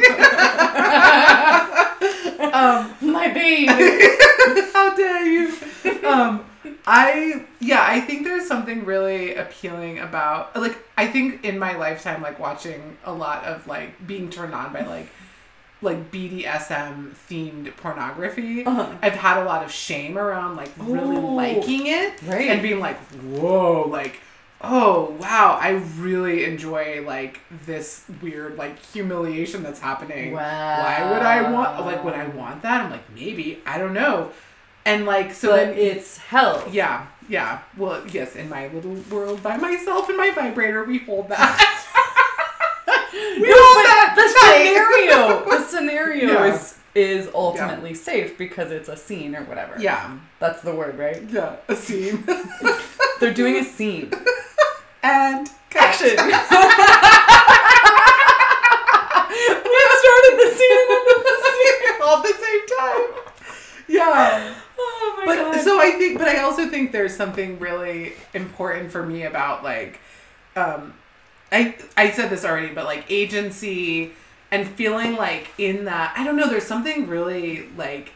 um, 2.52 2.94
my 3.00 3.28
baby 3.28 3.66
how 4.72 4.94
dare 4.94 5.26
you? 5.26 5.52
Um, 6.04 6.44
I 6.86 7.44
yeah, 7.60 7.84
I 7.86 8.00
think 8.00 8.24
there's 8.24 8.46
something 8.46 8.84
really 8.84 9.34
appealing 9.34 9.98
about 9.98 10.54
like 10.56 10.78
I 10.96 11.06
think 11.08 11.44
in 11.44 11.58
my 11.58 11.76
lifetime, 11.76 12.22
like 12.22 12.38
watching 12.38 12.96
a 13.04 13.12
lot 13.12 13.44
of 13.44 13.66
like 13.66 14.06
being 14.06 14.30
turned 14.30 14.54
on 14.54 14.72
by 14.72 14.86
like 14.86 15.08
like 15.82 16.10
BDSM 16.10 17.12
themed 17.28 17.76
pornography. 17.76 18.64
Uh-huh. 18.64 18.88
I've 19.02 19.14
had 19.14 19.42
a 19.42 19.44
lot 19.44 19.64
of 19.64 19.70
shame 19.70 20.16
around 20.18 20.56
like 20.56 20.70
really 20.78 21.16
Oh. 21.16 21.34
liking 21.34 21.86
it 21.86 22.22
Right. 22.22 22.48
and 22.50 22.62
being 22.62 22.80
like, 22.80 22.98
whoa, 23.22 23.82
like, 23.88 24.20
oh 24.62 25.14
wow, 25.20 25.58
I 25.60 25.72
really 25.98 26.44
enjoy 26.44 27.04
like 27.06 27.40
this 27.66 28.04
weird 28.22 28.56
like 28.56 28.78
humiliation 28.82 29.62
that's 29.62 29.80
happening. 29.80 30.32
Why 30.32 31.10
would 31.12 31.22
I 31.22 31.52
want 31.52 31.84
like 31.84 32.02
would 32.04 32.14
I 32.14 32.26
want 32.28 32.62
that? 32.62 32.84
I'm 32.84 32.90
like 32.90 33.04
maybe 33.14 33.60
I 33.66 33.76
don't 33.76 33.92
know, 33.92 34.30
and 34.86 35.04
like 35.04 35.34
so 35.34 35.50
but 35.50 35.56
then 35.56 35.74
it's 35.78 36.16
hell 36.16 36.64
yeah 36.72 37.06
yeah 37.28 37.58
well 37.76 38.02
yes 38.12 38.34
in 38.36 38.48
my 38.48 38.68
little 38.68 38.94
world 39.10 39.42
by 39.42 39.56
myself 39.58 40.08
and 40.08 40.16
my 40.16 40.30
vibrator 40.30 40.84
we 40.84 40.98
hold 41.00 41.28
that. 41.28 41.82
we 43.12 43.48
No, 43.48 43.54
hold 43.56 43.76
but 43.76 43.82
that 43.82 44.05
the 44.16 44.28
scenario. 44.40 45.44
The 45.50 45.60
scenario 45.64 46.32
Yeah. 46.32 46.54
is 46.54 46.78
is 46.94 47.28
ultimately 47.34 47.92
safe 47.94 48.38
because 48.38 48.70
it's 48.72 48.88
a 48.88 48.96
scene 48.96 49.36
or 49.36 49.42
whatever. 49.44 49.76
Yeah. 49.78 50.16
That's 50.40 50.62
the 50.62 50.74
word 50.74 50.96
right? 50.98 51.22
Yeah 51.30 51.56
a 51.68 51.76
scene. 51.76 52.24
They're 53.20 53.34
doing 53.34 53.56
a 53.56 53.64
scene. 53.64 54.10
And 55.02 55.48
cut. 55.70 55.82
action. 55.82 56.16
We 59.28 59.80
started 60.02 60.34
the 60.38 60.50
scene 60.56 60.78
and 60.80 60.90
ended 60.96 61.22
the 61.24 61.36
scene. 61.44 62.02
All 62.02 62.16
at 62.18 62.22
the 62.22 62.34
same 62.34 62.78
time. 62.78 63.04
Yeah. 63.88 64.54
oh 64.78 65.14
my 65.18 65.24
but 65.26 65.36
god. 65.52 65.60
so 65.64 65.80
I 65.80 65.90
think, 65.92 66.18
but 66.18 66.28
I 66.28 66.38
also 66.38 66.68
think 66.68 66.92
there's 66.92 67.14
something 67.16 67.58
really 67.58 68.14
important 68.34 68.90
for 68.90 69.04
me 69.04 69.24
about 69.24 69.62
like, 69.62 70.00
um, 70.56 70.94
I 71.52 71.76
I 71.96 72.10
said 72.10 72.30
this 72.30 72.44
already, 72.44 72.74
but 72.74 72.84
like 72.84 73.04
agency 73.10 74.12
and 74.50 74.66
feeling 74.66 75.16
like 75.16 75.48
in 75.58 75.84
that 75.86 76.14
I 76.16 76.24
don't 76.24 76.36
know. 76.36 76.48
There's 76.48 76.66
something 76.66 77.06
really 77.08 77.68
like. 77.76 78.12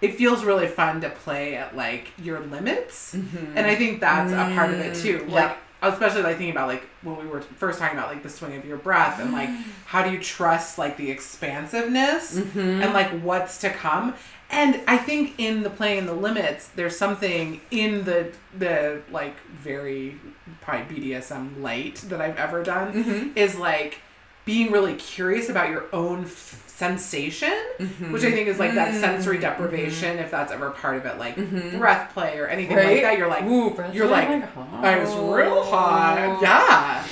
It 0.00 0.16
feels 0.16 0.44
really 0.44 0.66
fun 0.66 1.00
to 1.00 1.08
play 1.10 1.54
at 1.56 1.74
like 1.76 2.08
your 2.18 2.40
limits, 2.40 3.14
and 3.14 3.58
I 3.66 3.74
think 3.74 4.00
that's 4.00 4.32
a 4.32 4.54
part 4.54 4.70
of 4.70 4.80
it 4.80 4.94
too. 4.96 5.20
Mm, 5.20 5.30
Like 5.30 5.56
especially 5.82 6.22
like 6.22 6.36
thinking 6.38 6.50
about 6.50 6.66
like 6.68 6.84
when 7.02 7.16
we 7.18 7.26
were 7.26 7.40
first 7.42 7.78
talking 7.78 7.96
about 7.98 8.08
like 8.10 8.22
the 8.22 8.28
swing 8.28 8.56
of 8.56 8.64
your 8.64 8.78
breath 8.78 9.20
and 9.20 9.32
like 9.32 9.50
how 9.86 10.02
do 10.02 10.10
you 10.10 10.18
trust 10.18 10.78
like 10.78 10.96
the 10.96 11.10
expansiveness 11.10 12.38
Mm-hmm. 12.38 12.58
and 12.82 12.92
like 12.92 13.10
what's 13.20 13.58
to 13.58 13.70
come 13.70 14.14
and 14.54 14.80
i 14.88 14.96
think 14.96 15.34
in 15.38 15.62
the 15.62 15.70
playing 15.70 16.06
the 16.06 16.12
limits 16.14 16.68
there's 16.76 16.96
something 16.96 17.60
in 17.70 18.04
the 18.04 18.30
the 18.56 19.02
like 19.10 19.36
very 19.50 20.16
probably 20.60 20.96
bdsm 21.10 21.60
light 21.60 21.96
that 22.08 22.20
i've 22.20 22.36
ever 22.36 22.62
done 22.62 22.92
Mm-hmm. 22.92 23.36
is 23.36 23.56
like 23.56 24.00
being 24.44 24.70
really 24.72 24.94
curious 24.96 25.48
about 25.48 25.70
your 25.70 25.86
own 25.92 26.24
f- 26.24 26.62
sensation 26.66 27.52
Mm-hmm. 27.78 28.12
which 28.12 28.24
i 28.24 28.30
think 28.30 28.48
is 28.48 28.58
like 28.58 28.74
that 28.74 28.94
sensory 28.94 29.38
deprivation 29.38 30.18
if 30.18 30.30
that's 30.30 30.52
ever 30.52 30.70
part 30.70 30.96
of 30.96 31.06
it 31.06 31.18
like 31.18 31.36
Mhm. 31.36 31.78
breath 31.78 32.12
play 32.12 32.38
or 32.38 32.46
anything 32.46 32.76
Right? 32.76 32.86
like 32.94 33.02
that 33.02 33.18
you're 33.18 33.28
like 33.28 33.44
Ooh, 33.44 33.74
you're 33.92 34.06
like, 34.08 34.28
hot. 34.54 34.84
i 34.84 34.98
was 34.98 35.14
real 35.14 35.62
hot 35.64 36.38
yeah 36.42 37.03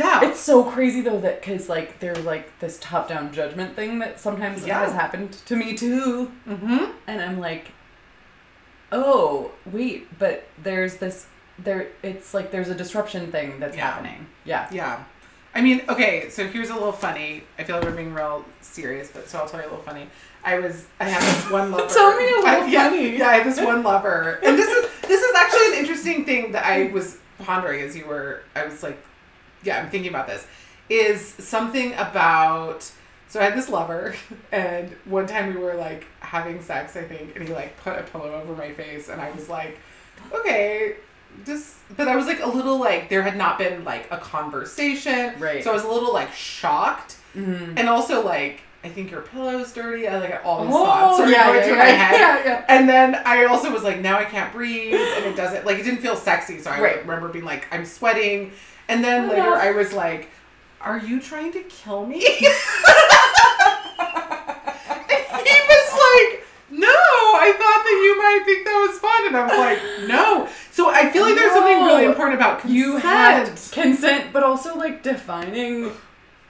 yeah 0.00 0.24
It's 0.28 0.40
so 0.40 0.64
crazy 0.74 1.00
though 1.02 1.20
that 1.20 1.40
because 1.40 1.68
like 1.68 1.98
there's 2.00 2.24
like 2.24 2.46
this 2.60 2.78
top 2.80 3.08
down 3.08 3.32
judgment 3.32 3.76
thing 3.76 3.98
that 4.02 4.18
sometimes 4.26 4.66
Yeah. 4.66 4.80
has 4.84 4.92
happened 4.92 5.32
to 5.50 5.54
me 5.56 5.68
too, 5.76 6.30
mm-hmm 6.48 6.84
and 7.06 7.20
I'm 7.26 7.38
like, 7.48 7.64
oh 8.92 9.52
wait, 9.66 10.06
but 10.18 10.46
there's 10.62 10.96
this 10.96 11.26
there. 11.58 11.88
It's 12.02 12.32
like 12.34 12.50
there's 12.50 12.68
a 12.68 12.74
disruption 12.74 13.30
thing 13.30 13.60
that's 13.60 13.76
Yeah. 13.76 13.90
happening. 13.90 14.26
Yeah. 14.44 14.68
Yeah. 14.72 15.04
I 15.54 15.60
mean, 15.62 15.82
okay, 15.88 16.28
so 16.30 16.46
here's 16.46 16.70
a 16.70 16.74
little 16.74 16.92
funny. 16.92 17.42
I 17.58 17.64
feel 17.64 17.76
like 17.76 17.84
we're 17.84 17.90
being 17.90 18.14
real 18.14 18.44
serious, 18.60 19.10
but 19.12 19.28
so 19.28 19.38
I'll 19.40 19.48
tell 19.48 19.60
you 19.60 19.66
a 19.66 19.70
little 19.70 19.84
funny. 19.84 20.06
I 20.44 20.58
was 20.60 20.86
I 21.00 21.04
have 21.08 21.22
this 21.22 21.50
one 21.50 21.70
lover. 21.72 21.92
Tell 21.92 22.16
me 22.16 22.24
a 22.24 22.36
little 22.36 22.46
I- 22.46 22.66
yeah, 22.66 22.88
funny. 22.88 23.16
Yeah, 23.18 23.28
I 23.28 23.34
have 23.40 23.44
this 23.44 23.60
one 23.64 23.82
lover. 23.82 24.38
And 24.44 24.56
this 24.56 24.68
is 24.68 24.90
this 25.02 25.20
is 25.22 25.34
actually 25.34 25.66
an 25.72 25.74
interesting 25.74 26.24
thing 26.24 26.52
that 26.52 26.64
I 26.64 26.90
was 26.92 27.18
pondering 27.40 27.80
as 27.82 27.96
you 27.96 28.06
were 28.06 28.42
I 28.54 28.64
was 28.64 28.82
like, 28.82 28.98
yeah, 29.62 29.80
I'm 29.82 29.90
thinking 29.90 30.10
about 30.10 30.26
this. 30.26 30.46
Is 30.88 31.24
something 31.24 31.92
about 31.94 32.90
so 33.28 33.38
I 33.40 33.44
had 33.44 33.56
this 33.56 33.68
lover 33.68 34.14
and 34.52 34.90
one 35.04 35.26
time 35.26 35.54
we 35.54 35.60
were 35.60 35.74
like 35.74 36.06
having 36.20 36.60
sex, 36.60 36.96
I 36.96 37.02
think, 37.02 37.36
and 37.36 37.46
he 37.46 37.54
like 37.54 37.76
put 37.78 37.96
a 37.98 38.02
pillow 38.02 38.32
over 38.32 38.54
my 38.54 38.72
face 38.72 39.08
and 39.08 39.20
I 39.20 39.30
was 39.30 39.48
like, 39.48 39.78
Okay, 40.32 40.96
just 41.46 41.76
but 41.96 42.08
I 42.08 42.16
was 42.16 42.26
like 42.26 42.40
a 42.40 42.48
little 42.48 42.78
like 42.78 43.08
there 43.08 43.22
had 43.22 43.36
not 43.36 43.56
been 43.58 43.84
like 43.84 44.08
a 44.10 44.18
conversation. 44.18 45.38
Right. 45.38 45.62
So 45.62 45.70
I 45.70 45.74
was 45.74 45.84
a 45.84 45.88
little 45.88 46.12
like 46.12 46.32
shocked 46.32 47.16
Mm-hmm. 47.36 47.78
and 47.78 47.88
also 47.88 48.24
like 48.24 48.62
I 48.82 48.88
think 48.88 49.12
your 49.12 49.20
pillow's 49.20 49.72
dirty. 49.72 50.08
I 50.08 50.18
like 50.18 50.40
all 50.44 50.64
these 50.64 50.74
Oh, 50.74 50.84
thoughts 50.84 51.14
started 51.16 51.32
yeah, 51.32 51.44
going 51.46 51.56
yeah, 51.58 51.64
through 51.64 51.76
yeah, 51.76 51.78
my 51.78 51.84
head. 51.90 52.14
yeah, 52.14 52.44
yeah. 52.44 52.64
And 52.68 52.88
then 52.88 53.14
I 53.24 53.44
also 53.44 53.70
was 53.70 53.84
like, 53.84 54.00
now 54.00 54.18
I 54.18 54.24
can't 54.24 54.52
breathe, 54.52 54.94
and 54.94 55.26
it 55.26 55.36
doesn't 55.36 55.64
like 55.64 55.78
it 55.78 55.84
didn't 55.84 56.00
feel 56.00 56.16
sexy. 56.16 56.58
So 56.58 56.70
I 56.70 56.80
Right. 56.80 57.00
remember 57.02 57.28
being 57.28 57.44
like, 57.44 57.68
I'm 57.70 57.84
sweating, 57.84 58.50
and 58.90 59.04
then 59.04 59.26
oh, 59.26 59.28
later. 59.28 59.42
I 59.42 59.70
was 59.70 59.92
like, 59.92 60.30
Are 60.80 60.98
you 60.98 61.20
trying 61.20 61.52
to 61.52 61.62
kill 61.62 62.04
me? 62.06 62.16
and 62.16 62.24
he 62.26 62.46
was 65.68 65.92
like, 66.04 66.44
No, 66.70 66.88
I 66.88 67.52
thought 67.56 67.84
that 67.84 68.00
you 68.04 68.18
might 68.18 68.42
think 68.44 68.66
that 68.66 68.78
was 68.88 68.98
fun. 68.98 69.28
And 69.28 69.36
I 69.36 69.46
was 69.46 69.56
like, 69.56 69.80
No. 70.08 70.48
So 70.72 70.90
I 70.90 71.08
feel 71.10 71.22
like 71.22 71.36
there's 71.36 71.54
no. 71.54 71.60
something 71.60 71.84
really 71.86 72.06
important 72.06 72.34
about 72.34 72.58
consent. 72.60 72.78
You 72.78 72.96
had 72.96 73.46
consent, 73.70 74.32
but 74.32 74.42
also 74.42 74.74
like 74.76 75.02
defining 75.02 75.92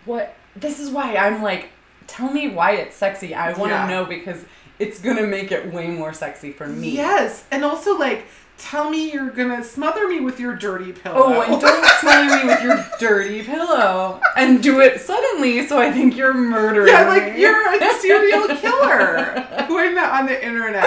what 0.04 0.36
this 0.56 0.80
is 0.80 0.90
why 0.90 1.16
I'm 1.16 1.42
like, 1.42 1.68
tell 2.06 2.32
me 2.32 2.48
why 2.48 2.72
it's 2.72 2.96
sexy. 2.96 3.34
I 3.34 3.52
want 3.52 3.70
to 3.70 3.76
yeah. 3.76 3.88
know 3.88 4.04
because 4.04 4.44
it's 4.78 4.98
gonna 4.98 5.26
make 5.26 5.52
it 5.52 5.72
way 5.72 5.88
more 5.88 6.12
sexy 6.12 6.52
for 6.52 6.66
me. 6.66 6.90
Yes, 6.90 7.44
and 7.50 7.64
also 7.64 7.96
like 7.98 8.26
tell 8.60 8.88
me 8.90 9.10
you're 9.12 9.30
gonna 9.30 9.64
smother 9.64 10.06
me 10.08 10.20
with 10.20 10.38
your 10.38 10.54
dirty 10.54 10.92
pillow. 10.92 11.22
Oh, 11.24 11.40
and 11.42 11.60
don't 11.60 11.84
smother 12.00 12.36
me 12.36 12.44
with 12.46 12.62
your 12.62 12.84
dirty 12.98 13.42
pillow. 13.42 14.20
And 14.36 14.62
do 14.62 14.80
it 14.80 15.00
suddenly, 15.00 15.66
so 15.66 15.78
I 15.80 15.90
think 15.90 16.16
you're 16.16 16.34
murdering 16.34 16.88
yeah, 16.88 17.08
like 17.08 17.34
me. 17.34 17.40
you're 17.40 17.74
a 17.74 17.92
serial 17.94 18.46
killer 18.56 19.24
who 19.66 19.78
I 19.78 19.90
met 19.92 20.10
on 20.10 20.26
the 20.26 20.44
internet. 20.44 20.84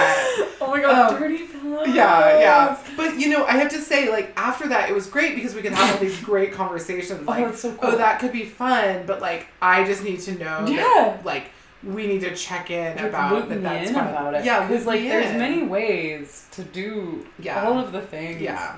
Oh 0.60 0.68
my 0.70 0.80
god, 0.80 1.14
Um, 1.14 1.20
dirty 1.20 1.38
pillow. 1.38 1.84
Yeah, 1.84 2.38
yeah. 2.38 2.78
But 2.96 3.18
you 3.18 3.28
know, 3.30 3.44
I 3.44 3.52
have 3.52 3.70
to 3.70 3.80
say, 3.80 4.08
like 4.10 4.32
after 4.36 4.68
that, 4.68 4.88
it 4.88 4.94
was 4.94 5.06
great 5.06 5.34
because 5.34 5.54
we 5.54 5.62
could 5.62 5.72
have 5.72 5.94
all 5.94 6.00
these 6.00 6.20
great 6.22 6.52
conversations. 6.52 7.24
Oh, 7.26 7.34
that's 7.34 7.60
so 7.60 7.72
cool. 7.74 7.90
oh, 7.92 7.96
that 7.96 8.20
could 8.20 8.32
be 8.32 8.44
fun, 8.44 9.04
but 9.06 9.20
like, 9.20 9.48
I 9.60 9.84
just 9.84 10.04
need 10.04 10.20
to 10.20 10.32
know. 10.38 10.66
Yeah. 10.66 10.82
That, 10.82 11.24
like, 11.24 11.50
we 11.86 12.06
need 12.06 12.20
to 12.22 12.34
check 12.34 12.70
in 12.70 12.96
Like, 12.96 13.06
about 13.06 13.48
that. 13.48 13.62
That's 13.62 13.90
in 13.90 13.96
about 13.96 14.34
it. 14.34 14.44
Yeah, 14.44 14.66
because 14.66 14.86
like 14.86 15.02
me 15.02 15.08
there's 15.08 15.30
in. 15.30 15.38
many 15.38 15.62
ways 15.62 16.46
to 16.52 16.62
do 16.64 17.26
Yeah. 17.38 17.64
all 17.64 17.78
of 17.78 17.92
the 17.92 18.00
things. 18.00 18.40
Yeah. 18.40 18.76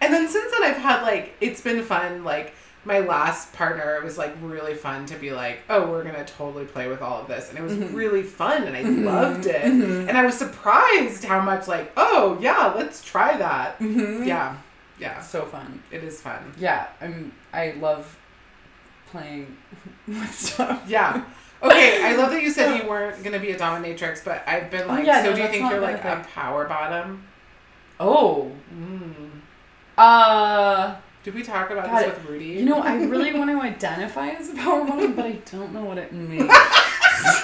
And 0.00 0.14
then 0.14 0.28
since 0.28 0.50
then, 0.52 0.62
I've 0.62 0.78
had 0.78 1.02
like 1.02 1.34
it's 1.40 1.60
been 1.60 1.82
fun. 1.82 2.24
Like 2.24 2.54
my 2.84 3.00
last 3.00 3.52
partner, 3.52 3.96
it 3.96 4.04
was 4.04 4.16
like 4.16 4.34
really 4.40 4.72
fun 4.74 5.04
to 5.06 5.14
be 5.16 5.30
like, 5.32 5.60
oh, 5.68 5.90
we're 5.90 6.02
gonna 6.04 6.24
totally 6.24 6.64
play 6.64 6.88
with 6.88 7.02
all 7.02 7.20
of 7.20 7.28
this, 7.28 7.50
and 7.50 7.58
it 7.58 7.62
was 7.62 7.74
Mhm. 7.74 7.94
really 7.94 8.22
fun, 8.22 8.62
and 8.64 8.74
I 8.76 8.82
Mhm. 8.82 9.04
loved 9.04 9.44
it. 9.46 9.62
Mhm. 9.62 10.08
And 10.08 10.16
I 10.16 10.24
was 10.24 10.36
surprised 10.38 11.24
how 11.24 11.40
much 11.42 11.68
like, 11.68 11.92
oh 11.98 12.38
yeah, 12.40 12.72
let's 12.74 13.02
try 13.04 13.36
that. 13.36 13.78
Mm-hmm. 13.80 14.24
Yeah, 14.24 14.54
yeah, 14.98 15.20
So 15.20 15.44
fun. 15.44 15.82
it 15.90 16.02
is 16.04 16.20
fun. 16.22 16.52
Yeah, 16.56 16.86
I'm. 17.02 17.32
I 17.52 17.74
love 17.78 18.16
playing 19.10 19.56
with 20.06 20.34
stuff. 20.34 20.82
Yeah. 20.86 21.22
Okay, 21.62 22.02
I 22.02 22.16
love 22.16 22.30
that 22.30 22.42
you 22.42 22.50
said 22.50 22.82
you 22.82 22.88
weren't 22.88 23.22
gonna 23.22 23.38
be 23.38 23.50
a 23.50 23.58
dominatrix, 23.58 24.24
but 24.24 24.42
I've 24.46 24.70
been 24.70 24.84
Oh, 24.84 24.88
like, 24.88 25.06
yeah, 25.06 25.22
so 25.22 25.30
no, 25.30 25.36
do 25.36 25.42
you 25.42 25.48
think 25.48 25.70
you're 25.70 25.80
like 25.80 26.02
a 26.04 26.20
a 26.20 26.24
power 26.24 26.66
bottom? 26.66 27.24
Oh. 27.98 28.50
Mm. 28.74 29.30
Uh. 29.98 30.96
Did 31.22 31.34
we 31.34 31.42
talk 31.42 31.70
about 31.70 31.84
God, 31.84 32.02
this 32.02 32.14
with 32.14 32.30
Rudy? 32.30 32.46
You 32.46 32.64
know, 32.64 32.80
I 32.80 32.94
really 33.04 33.34
want 33.38 33.50
to 33.50 33.60
identify 33.60 34.28
as 34.28 34.48
a 34.48 34.54
power 34.54 34.84
bottom, 34.86 35.14
but 35.14 35.26
I 35.26 35.32
don't 35.50 35.74
know 35.74 35.84
what 35.84 35.98
it 35.98 36.12
means. 36.12 36.50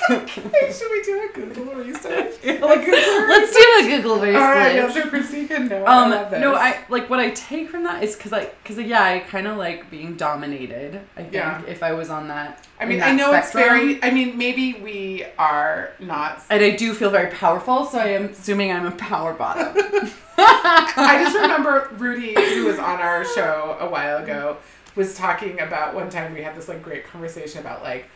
Should 0.09 0.91
we 0.91 1.03
do 1.03 1.29
a 1.29 1.33
Google 1.35 1.75
research? 1.75 2.35
Like, 2.47 2.85
Google 2.85 3.29
let's 3.29 3.53
do 3.53 3.65
a 3.81 3.83
Google 3.97 4.17
research. 4.17 4.37
All 4.37 4.51
right, 4.53 4.75
yeah, 4.77 4.91
so 4.91 5.09
Christy 5.09 5.47
can 5.47 5.69
know. 5.69 5.87
Um, 5.87 6.11
this. 6.11 6.41
no, 6.41 6.55
I 6.55 6.79
like 6.89 7.09
what 7.11 7.19
I 7.21 7.31
take 7.31 7.69
from 7.71 7.85
that 7.85 8.03
is 8.03 8.17
because 8.17 8.33
I, 8.33 8.47
because 8.62 8.79
yeah, 8.79 9.03
I 9.03 9.21
kind 9.21 9.47
of 9.47 9.57
like 9.57 9.91
being 9.91 10.17
dominated. 10.17 11.01
I 11.17 11.23
think 11.23 11.33
Yeah. 11.35 11.62
if 11.67 11.83
I 11.83 11.93
was 11.93 12.11
on 12.11 12.29
that, 12.29 12.65
I 12.81 12.85
mean, 12.87 12.99
that 12.99 13.09
I 13.09 13.12
know 13.12 13.31
spectrum. 13.31 13.43
it's 13.43 13.53
very. 13.53 14.03
I 14.03 14.11
mean, 14.11 14.39
maybe 14.39 14.75
we 14.75 15.25
are 15.39 15.91
not. 16.01 16.43
and 16.51 16.62
I 16.62 16.71
do 16.77 16.95
feel 16.95 17.11
very 17.11 17.31
powerful, 17.31 17.85
so 17.85 17.99
I 17.99 18.09
am 18.09 18.27
assuming 18.27 18.73
I'm 18.73 18.87
a 18.87 18.93
power 18.93 19.33
bottom. 19.33 19.75
I 20.39 21.21
just 21.25 21.37
remember 21.37 21.91
Rudy, 21.99 22.35
who 22.35 22.67
was 22.67 22.79
on 22.79 23.01
our 23.01 23.25
show 23.25 23.77
a 23.81 23.89
while 23.89 24.19
ago, 24.23 24.59
was 24.95 25.15
talking 25.17 25.61
about 25.61 25.95
one 25.95 26.11
time 26.11 26.35
we 26.35 26.43
had 26.43 26.55
this 26.57 26.69
like 26.69 26.83
great 26.83 27.07
conversation 27.07 27.61
about 27.61 27.83
like 27.83 28.07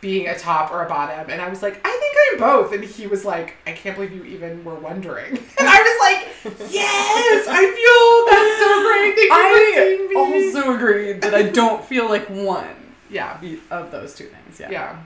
being 0.00 0.28
a 0.28 0.38
top 0.38 0.70
or 0.70 0.84
a 0.84 0.88
bottom, 0.88 1.30
and 1.30 1.40
I 1.40 1.48
was 1.48 1.62
like, 1.62 1.80
I 1.84 1.90
think 1.90 2.16
I'm 2.32 2.38
both, 2.38 2.72
and 2.72 2.84
he 2.84 3.06
was 3.06 3.24
like, 3.24 3.54
I 3.66 3.72
can't 3.72 3.96
believe 3.96 4.12
you 4.14 4.24
even 4.24 4.62
were 4.64 4.74
wondering, 4.74 5.30
and 5.58 5.68
I 5.68 5.78
was 5.82 5.98
like, 6.00 6.70
Yes, 6.70 7.46
I 7.48 7.64
feel 7.64 8.26
that's 8.30 8.58
so 8.62 8.82
great. 8.82 9.14
Thank 9.16 10.10
you 10.10 10.18
I 10.18 10.60
also 10.62 10.74
agreed 10.76 11.22
that 11.22 11.34
I 11.34 11.42
don't 11.44 11.84
feel 11.84 12.08
like 12.08 12.28
one 12.28 12.94
yeah, 13.10 13.40
of 13.70 13.90
those 13.90 14.14
two 14.14 14.26
things. 14.26 14.60
Yeah. 14.60 14.70
yeah, 14.70 14.98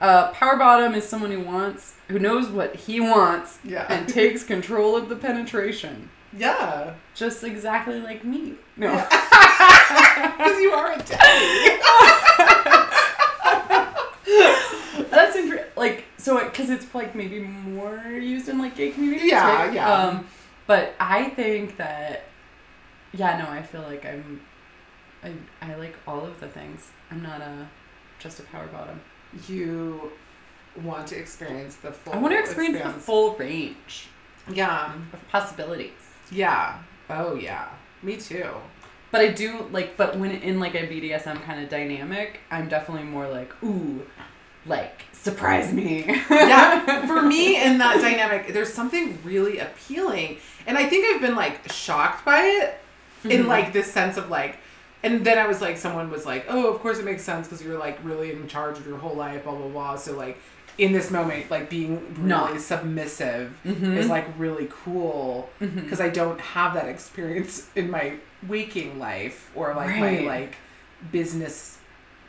Uh, 0.00 0.30
power 0.32 0.56
bottom 0.56 0.94
is 0.94 1.06
someone 1.08 1.30
who 1.30 1.40
wants, 1.40 1.94
who 2.08 2.18
knows 2.18 2.48
what 2.48 2.74
he 2.76 3.00
wants, 3.00 3.58
yeah, 3.64 3.86
and 3.88 4.08
takes 4.08 4.42
control 4.44 4.96
of 4.96 5.08
the 5.08 5.16
penetration, 5.16 6.08
yeah. 6.36 6.94
just 7.14 7.42
exactly 7.44 8.00
like 8.00 8.24
me. 8.24 8.54
No. 8.76 8.92
Because 8.92 10.58
you 10.60 10.70
are 10.72 10.92
a 10.92 10.98
daddy. 11.02 11.80
That's 15.10 15.36
inter- 15.36 15.66
like 15.76 16.04
so 16.16 16.42
because 16.44 16.70
it's 16.70 16.94
like 16.94 17.14
maybe 17.14 17.40
more 17.40 17.98
used 18.06 18.48
in 18.48 18.58
like 18.58 18.76
gay 18.76 18.90
communities. 18.90 19.30
Yeah, 19.30 19.64
right? 19.66 19.72
yeah. 19.72 19.92
Um, 19.92 20.26
but 20.66 20.94
I 21.00 21.30
think 21.30 21.76
that 21.78 22.24
yeah, 23.12 23.38
no, 23.38 23.48
I 23.50 23.62
feel 23.62 23.82
like 23.82 24.04
I'm 24.06 24.40
I 25.22 25.32
I 25.60 25.74
like 25.74 25.96
all 26.06 26.24
of 26.24 26.38
the 26.40 26.48
things. 26.48 26.90
I'm 27.10 27.22
not 27.22 27.40
a 27.40 27.68
just 28.18 28.38
a 28.40 28.42
power 28.44 28.66
bottom. 28.68 29.00
You 29.48 30.12
want 30.82 31.06
to 31.08 31.18
experience 31.18 31.76
the 31.76 31.92
full. 31.92 32.12
I 32.14 32.18
want 32.18 32.34
to 32.34 32.38
experience 32.40 32.82
the 32.82 32.90
full 33.00 33.34
range 33.36 34.08
Yeah, 34.52 34.94
of 35.12 35.28
possibilities. 35.28 35.92
yeah. 36.30 36.78
Oh 37.08 37.34
yeah, 37.34 37.68
me 38.02 38.16
too. 38.16 38.46
But 39.10 39.20
I 39.22 39.28
do 39.28 39.66
like, 39.72 39.96
but 39.96 40.16
when 40.18 40.30
in 40.30 40.60
like 40.60 40.74
a 40.74 40.86
BDSM 40.86 41.42
kind 41.42 41.62
of 41.62 41.68
dynamic, 41.68 42.40
I'm 42.50 42.68
definitely 42.68 43.06
more 43.08 43.28
like, 43.28 43.52
ooh, 43.62 44.06
like 44.66 45.02
surprise 45.12 45.72
me. 45.72 46.04
yeah, 46.30 47.06
for 47.06 47.20
me 47.22 47.62
in 47.62 47.78
that 47.78 48.00
dynamic, 48.00 48.52
there's 48.52 48.72
something 48.72 49.18
really 49.24 49.58
appealing, 49.58 50.38
and 50.66 50.78
I 50.78 50.88
think 50.88 51.06
I've 51.12 51.20
been 51.20 51.34
like 51.36 51.70
shocked 51.72 52.24
by 52.24 52.42
it 52.42 52.78
in 53.24 53.44
Mhm. 53.44 53.48
like 53.48 53.72
this 53.72 53.90
sense 53.92 54.16
of 54.16 54.30
like, 54.30 54.58
and 55.02 55.24
then 55.24 55.38
I 55.38 55.46
was 55.46 55.60
like, 55.60 55.76
someone 55.76 56.10
was 56.10 56.24
like, 56.24 56.46
oh, 56.48 56.72
of 56.72 56.80
course 56.80 56.98
it 56.98 57.04
makes 57.04 57.22
sense 57.22 57.48
because 57.48 57.64
you're 57.64 57.78
like 57.78 57.98
really 58.04 58.30
in 58.32 58.46
charge 58.48 58.78
of 58.78 58.86
your 58.86 58.98
whole 58.98 59.14
life, 59.16 59.44
blah 59.44 59.54
blah 59.56 59.68
blah. 59.68 59.96
So 59.96 60.16
like 60.16 60.38
in 60.80 60.92
this 60.92 61.10
moment, 61.10 61.50
like 61.50 61.68
being 61.68 62.00
really 62.14 62.28
Not. 62.28 62.58
submissive 62.60 63.52
Mhm. 63.66 63.96
is 63.98 64.08
like 64.08 64.24
really 64.38 64.68
cool 64.84 65.50
because 65.60 66.00
I 66.00 66.08
don't 66.08 66.40
have 66.40 66.72
that 66.74 66.88
experience 66.88 67.68
in 67.76 67.90
my 67.90 68.14
waking 68.48 68.98
life 68.98 69.50
or 69.54 69.74
like 69.74 69.94
my 69.98 70.20
like 70.20 70.56
business. 71.12 71.76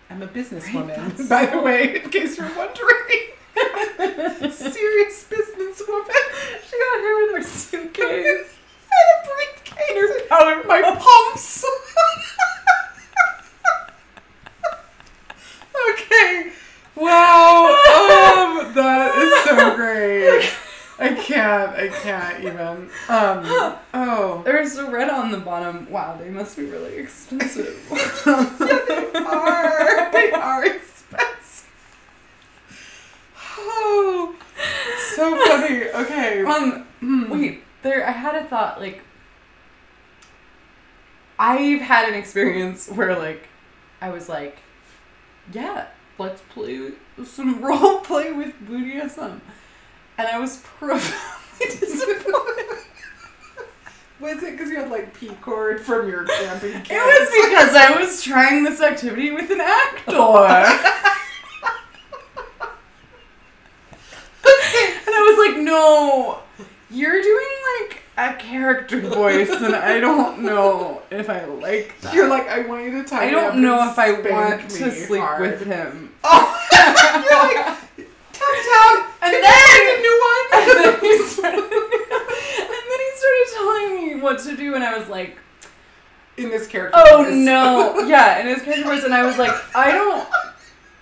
I'm 0.09 0.21
a 0.21 0.27
businesswoman, 0.27 0.97
that's 1.15 1.29
by 1.29 1.45
so- 1.45 1.51
the 1.51 1.61
way, 1.61 2.01
in 2.03 2.09
case 2.09 2.37
you're 2.37 2.51
wondering. 2.57 3.21
Serious 4.51 5.23
businesswoman. 5.29 6.23
she 6.67 6.75
got 6.83 6.99
here 6.99 7.15
with 7.21 7.31
her 7.37 7.43
suitcase. 7.43 8.49
and 8.91 9.07
a 9.15 9.17
briefcase. 9.29 10.27
Power 10.27 10.61
my 10.67 10.81
pumps. 10.81 11.63
okay. 15.91 16.51
Wow. 16.95 17.50
That 18.73 19.15
is 19.15 19.43
so 19.43 19.75
great. 19.75 20.51
I 20.99 21.13
can't. 21.15 21.71
I 21.75 21.87
can't 21.89 22.39
even. 22.43 22.89
Um. 23.09 23.77
Oh. 23.93 24.41
There's 24.45 24.77
a 24.77 24.89
red 24.89 25.09
on 25.09 25.31
the 25.31 25.37
bottom. 25.39 25.89
Wow, 25.89 26.15
they 26.17 26.29
must 26.29 26.55
be 26.57 26.65
really 26.65 26.95
expensive. 26.97 27.77
Yeah, 28.25 28.91
they 28.99 29.13
are. 29.25 30.11
They 30.11 30.31
are 30.31 30.65
expensive. 30.65 31.67
Oh, 33.57 34.35
so 35.15 35.45
funny. 35.47 35.89
Okay. 35.89 36.43
um, 36.43 36.83
Hmm. 36.99 37.29
wait, 37.31 37.63
there. 37.81 38.05
I 38.07 38.11
had 38.11 38.35
a 38.35 38.43
thought. 38.45 38.79
Like, 38.79 39.01
I've 41.39 41.81
had 41.81 42.07
an 42.09 42.15
experience 42.15 42.87
where, 42.89 43.17
like, 43.17 43.47
I 44.01 44.09
was 44.09 44.29
like, 44.29 44.57
yeah, 45.51 45.87
let's 46.21 46.41
play 46.49 46.91
some 47.25 47.61
role 47.65 47.99
play 47.99 48.31
with 48.31 48.53
BDSM, 48.67 49.41
and 50.17 50.27
I 50.27 50.39
was 50.39 50.57
profoundly 50.57 51.79
disappointed. 51.79 52.77
Was 54.19 54.43
it 54.43 54.51
because 54.51 54.69
you 54.69 54.77
had 54.77 54.91
like 54.91 55.15
P 55.15 55.29
cord 55.41 55.81
from 55.81 56.07
your 56.07 56.25
camping? 56.25 56.73
It 56.73 56.89
was 56.89 57.49
because 57.49 57.75
I 57.75 57.99
was 57.99 58.21
trying 58.21 58.63
this 58.63 58.79
activity 58.79 59.31
with 59.31 59.49
an 59.49 59.61
actor. 59.61 60.11
And 65.03 65.15
I 65.15 65.35
was 65.35 65.53
like, 65.53 65.63
no, 65.63 66.39
you're 66.89 67.21
doing 67.21 67.47
like 67.79 68.00
a 68.17 68.33
character 68.35 68.99
voice, 69.01 69.49
and 69.49 69.75
I 69.75 69.99
don't 69.99 70.39
know 70.43 71.01
if 71.09 71.29
I 71.29 71.45
like 71.45 71.97
that. 72.01 72.13
You're 72.13 72.27
like, 72.27 72.47
I 72.47 72.61
want 72.67 72.83
you 72.83 72.91
to 73.01 73.03
tie 73.07 73.27
I 73.27 73.31
don't 73.31 73.61
know 73.61 73.89
if 73.89 73.97
I 73.97 74.11
want 74.13 74.69
to 74.69 74.91
sleep 74.91 75.21
hard. 75.21 75.41
with 75.41 75.65
him. 75.65 76.09
Oh, 76.23 76.67
you're 76.71 77.39
like, 77.43 77.77
tap 78.33 78.55
tap, 78.67 79.13
And 79.23 79.33
then- 79.33 79.43
a 79.43 80.01
new 80.01 80.17
one? 80.29 80.61
And 80.61 80.85
then 80.85 80.99
he 81.01 81.17
started, 81.23 81.59
and 81.59 82.69
then 82.69 82.99
he 82.99 83.11
started 83.17 83.47
telling 83.53 83.95
me 83.95 84.21
what 84.21 84.39
to 84.39 84.55
do, 84.55 84.75
and 84.75 84.83
I 84.83 84.97
was 84.97 85.07
like, 85.09 85.37
In 86.37 86.49
this 86.49 86.67
character. 86.67 86.99
oh 87.01 87.23
voice. 87.23 87.33
no, 87.33 87.99
yeah, 88.01 88.39
in 88.39 88.47
his 88.47 88.61
character 88.61 88.83
voice, 88.85 89.03
and 89.03 89.13
I 89.13 89.23
was 89.25 89.37
like, 89.37 89.51
I 89.75 89.91
don't 89.91 90.27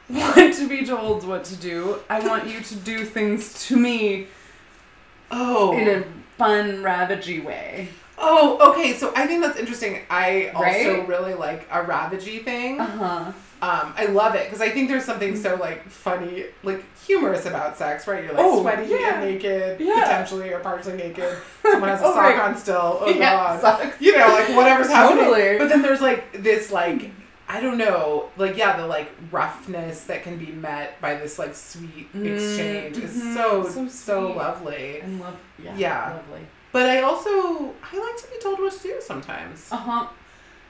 want 0.09 0.55
to 0.55 0.67
be 0.69 0.85
told 0.85 1.27
what 1.27 1.43
to 1.45 1.55
do. 1.57 1.99
I 2.09 2.19
want 2.25 2.47
you 2.47 2.61
to 2.61 2.75
do 2.75 3.03
things 3.05 3.67
to 3.67 3.75
me 3.77 4.27
Oh. 5.31 5.73
in 5.77 5.87
a 5.87 6.03
fun, 6.39 6.81
ravagey 6.81 7.43
way. 7.43 7.89
oh, 8.17 8.71
okay. 8.71 8.93
So 8.93 9.13
I 9.15 9.27
think 9.27 9.43
that's 9.43 9.59
interesting. 9.59 9.99
I 10.09 10.49
also 10.55 11.05
really 11.05 11.35
like 11.35 11.67
a 11.71 11.83
ravagey 11.83 12.43
thing. 12.43 12.79
Uh 12.79 12.85
huh. 12.85 13.31
Um, 13.61 13.93
I 13.97 14.05
love 14.05 14.35
it 14.35 14.45
because 14.45 14.61
I 14.61 14.69
think 14.69 14.87
there's 14.89 15.03
something 15.03 15.35
so 15.35 15.55
like 15.55 15.87
funny, 15.89 16.45
like 16.63 16.81
humorous 17.05 17.45
about 17.45 17.77
sex, 17.77 18.07
right? 18.07 18.23
You're 18.23 18.33
like 18.33 18.41
Oh, 18.45 18.61
sweaty 18.61 18.89
yeah. 18.89 19.19
and 19.21 19.29
naked, 19.33 19.81
Yeah. 19.81 20.01
potentially 20.03 20.53
or 20.53 20.59
partially 20.59 20.95
naked. 20.95 21.37
Someone 21.63 21.89
has 21.89 21.99
a 22.01 22.05
Oh, 22.05 22.13
sock 22.13 22.23
right. 22.23 22.39
on 22.39 22.57
still. 22.57 22.99
Oh 23.01 23.09
Yeah, 23.13 23.17
god. 23.35 23.59
socks. 23.61 23.97
You 23.99 24.17
know, 24.17 24.27
like 24.29 24.55
whatever's 24.55 24.87
happening. 24.87 25.25
Totally. 25.25 25.57
But 25.57 25.67
then 25.67 25.81
there's 25.81 25.99
like 26.01 26.41
this 26.41 26.71
like 26.71 27.11
I 27.51 27.59
don't 27.61 27.79
know, 27.79 28.29
like 28.37 28.55
yeah, 28.57 28.77
the 28.77 28.85
like 28.85 29.09
roughness 29.31 30.03
that 30.05 30.21
can 30.23 30.37
be 30.37 30.51
met 30.51 31.01
by 31.01 31.15
this 31.15 31.39
like 31.39 31.55
sweet 31.55 32.13
Mm, 32.13 32.25
exchange 32.33 32.97
is 32.97 33.11
mhm. 33.15 33.33
so 33.33 33.63
So 33.69 33.87
so, 33.87 34.31
lovely. 34.33 35.01
And 35.01 35.19
love. 35.19 35.35
Yeah. 35.57 35.75
Yeah. 35.75 36.13
Lovely. 36.17 36.45
But 36.71 36.85
I 36.87 37.01
also 37.01 37.73
I 37.81 37.97
like 37.97 38.17
to 38.23 38.27
be 38.31 38.37
told 38.39 38.59
what 38.59 38.73
to 38.73 38.83
do 38.83 38.95
sometimes, 39.01 39.67
Uh 39.71 39.77
huh. 39.77 40.07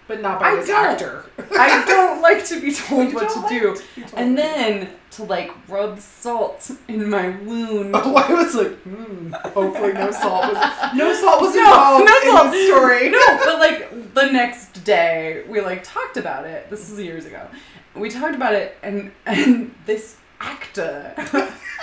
But 0.09 0.21
not 0.21 0.39
by 0.39 0.49
I 0.49 0.55
this 0.55 0.69
actor. 0.69 1.23
I 1.57 1.85
don't 1.85 2.21
like 2.27 2.43
to 2.47 2.59
be 2.59 2.73
told 2.73 3.09
You 3.09 3.15
what 3.15 3.29
to 3.29 3.35
don't 3.35 3.43
like 3.43 3.49
do. 3.61 3.75
to 3.75 3.83
be 3.95 4.01
told 4.01 4.13
And 4.21 4.37
then 4.37 4.89
to 5.11 5.23
like 5.23 5.51
rub 5.69 5.99
salt 5.99 6.71
in 6.87 7.09
my 7.09 7.29
wound. 7.29 7.91
Oh, 7.93 8.15
I 8.15 8.33
was 8.33 8.55
like, 8.55 8.75
hmm, 8.81 9.31
hopefully 9.31 9.93
no 9.93 10.09
salt 10.11 10.51
was 10.53 10.93
no 10.95 11.13
salt 11.21 11.41
was 11.41 11.55
No, 11.55 11.61
involved 11.61 12.05
no 12.05 12.15
in 12.17 12.35
salt. 12.35 12.51
the 12.51 12.65
story. 12.65 13.09
no, 13.17 13.37
but 13.45 13.59
like 13.59 14.13
the 14.15 14.25
next 14.31 14.83
day 14.83 15.43
we 15.47 15.61
like 15.61 15.83
talked 15.83 16.17
about 16.17 16.45
it. 16.45 16.69
This 16.71 16.89
is 16.89 16.99
years 16.99 17.25
ago. 17.25 17.47
We 17.95 18.09
talked 18.09 18.35
about 18.35 18.53
it 18.53 18.77
and 18.81 19.11
and 19.27 19.73
this 19.85 20.17
actor 20.41 21.13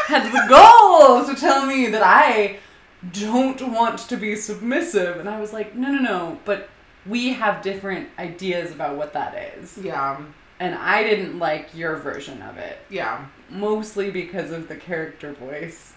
had 0.08 0.24
the 0.32 0.46
gall 0.48 1.24
to 1.26 1.34
tell 1.34 1.64
me 1.66 1.86
that 1.88 2.02
I 2.02 2.58
don't 3.12 3.60
want 3.72 3.98
to 4.08 4.16
be 4.16 4.34
submissive 4.34 5.18
and 5.20 5.28
I 5.28 5.40
was 5.40 5.52
like, 5.52 5.74
"No, 5.76 5.92
no, 5.92 5.98
no, 6.00 6.38
but 6.44 6.68
we 7.08 7.32
have 7.34 7.62
different 7.62 8.08
ideas 8.18 8.72
about 8.72 8.96
what 8.96 9.12
that 9.14 9.34
is." 9.58 9.78
Yeah, 9.78 10.20
And 10.60 10.74
I 10.74 11.02
didn't 11.04 11.38
like 11.38 11.74
your 11.74 11.96
version 11.96 12.40
of 12.42 12.56
it, 12.58 12.78
yeah, 12.90 13.26
mostly 13.50 14.10
because 14.10 14.50
of 14.50 14.68
the 14.68 14.76
character 14.76 15.32
voice 15.32 15.92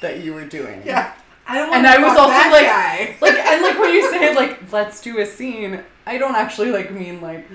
that 0.00 0.20
you 0.20 0.34
were 0.34 0.44
doing. 0.46 0.82
yeah. 0.84 1.12
I 1.46 1.58
don't. 1.58 1.74
And 1.74 1.86
I 1.86 1.98
was 1.98 2.16
also 2.16 2.50
like- 2.50 2.66
guy. 2.66 3.16
like 3.20 3.34
and 3.36 3.62
like 3.62 3.78
when 3.78 3.92
you 3.94 4.10
say 4.10 4.34
like 4.34 4.72
let's 4.72 5.02
do 5.02 5.18
a 5.20 5.26
scene 5.26 5.82
i 6.06 6.16
don't 6.16 6.34
actually 6.36 6.70
like 6.70 6.90
mean 6.90 7.20
like 7.20 7.46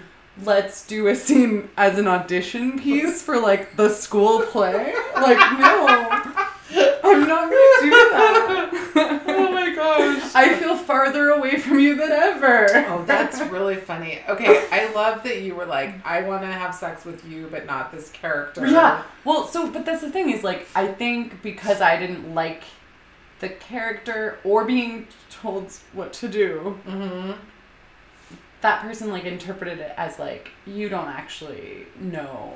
let's 0.43 0.86
do 0.86 1.08
a 1.08 1.15
scene 1.15 1.69
as 1.75 1.97
an 1.97 2.08
audition 2.08 2.80
piece 2.80 3.21
for 3.28 3.39
like 3.39 3.75
the 3.78 3.89
school 3.89 4.41
play 4.43 4.93
like 5.15 5.39
no 5.60 6.28
i'm 6.71 7.27
not 7.27 7.49
gonna 7.49 7.82
do 7.82 7.89
that 7.89 8.69
oh 9.27 9.51
my 9.51 9.73
gosh. 9.75 10.36
i 10.36 10.53
feel 10.55 10.75
farther 10.77 11.29
away 11.29 11.58
from 11.60 11.79
you 11.79 11.95
than 11.95 12.12
ever 12.12 12.67
Oh, 12.89 13.03
that's 13.05 13.39
really 13.51 13.75
funny. 13.75 14.19
Okay, 14.27 14.67
I 14.71 14.91
love 14.93 15.23
that 15.23 15.41
you 15.41 15.55
were 15.55 15.65
like, 15.65 16.03
I 16.05 16.21
want 16.23 16.41
to 16.41 16.47
have 16.47 16.73
sex 16.73 17.05
with 17.05 17.23
you, 17.25 17.47
but 17.51 17.65
not 17.65 17.91
this 17.91 18.10
character. 18.12 18.65
yeah 18.67 19.03
well 19.25 19.47
so 19.47 19.69
but 19.69 19.86
that's 19.86 20.01
the 20.01 20.10
thing 20.12 20.29
is 20.29 20.43
like 20.43 20.67
i 20.75 20.88
think 20.88 21.41
because 21.41 21.82
i 21.82 21.97
didn't 21.97 22.34
like 22.34 22.63
the 23.39 23.49
character 23.49 24.38
or 24.43 24.65
being 24.65 25.08
told 25.29 25.71
what 25.93 26.12
to 26.13 26.27
do 26.27 26.77
Mm-hmm. 26.88 27.32
that 28.62 28.82
person 28.82 29.10
like 29.10 29.25
interpreted 29.25 29.79
it 29.79 29.93
as 29.97 30.19
like 30.19 30.49
you 30.65 30.89
don't 30.89 31.08
actually 31.08 31.86
know 31.99 32.53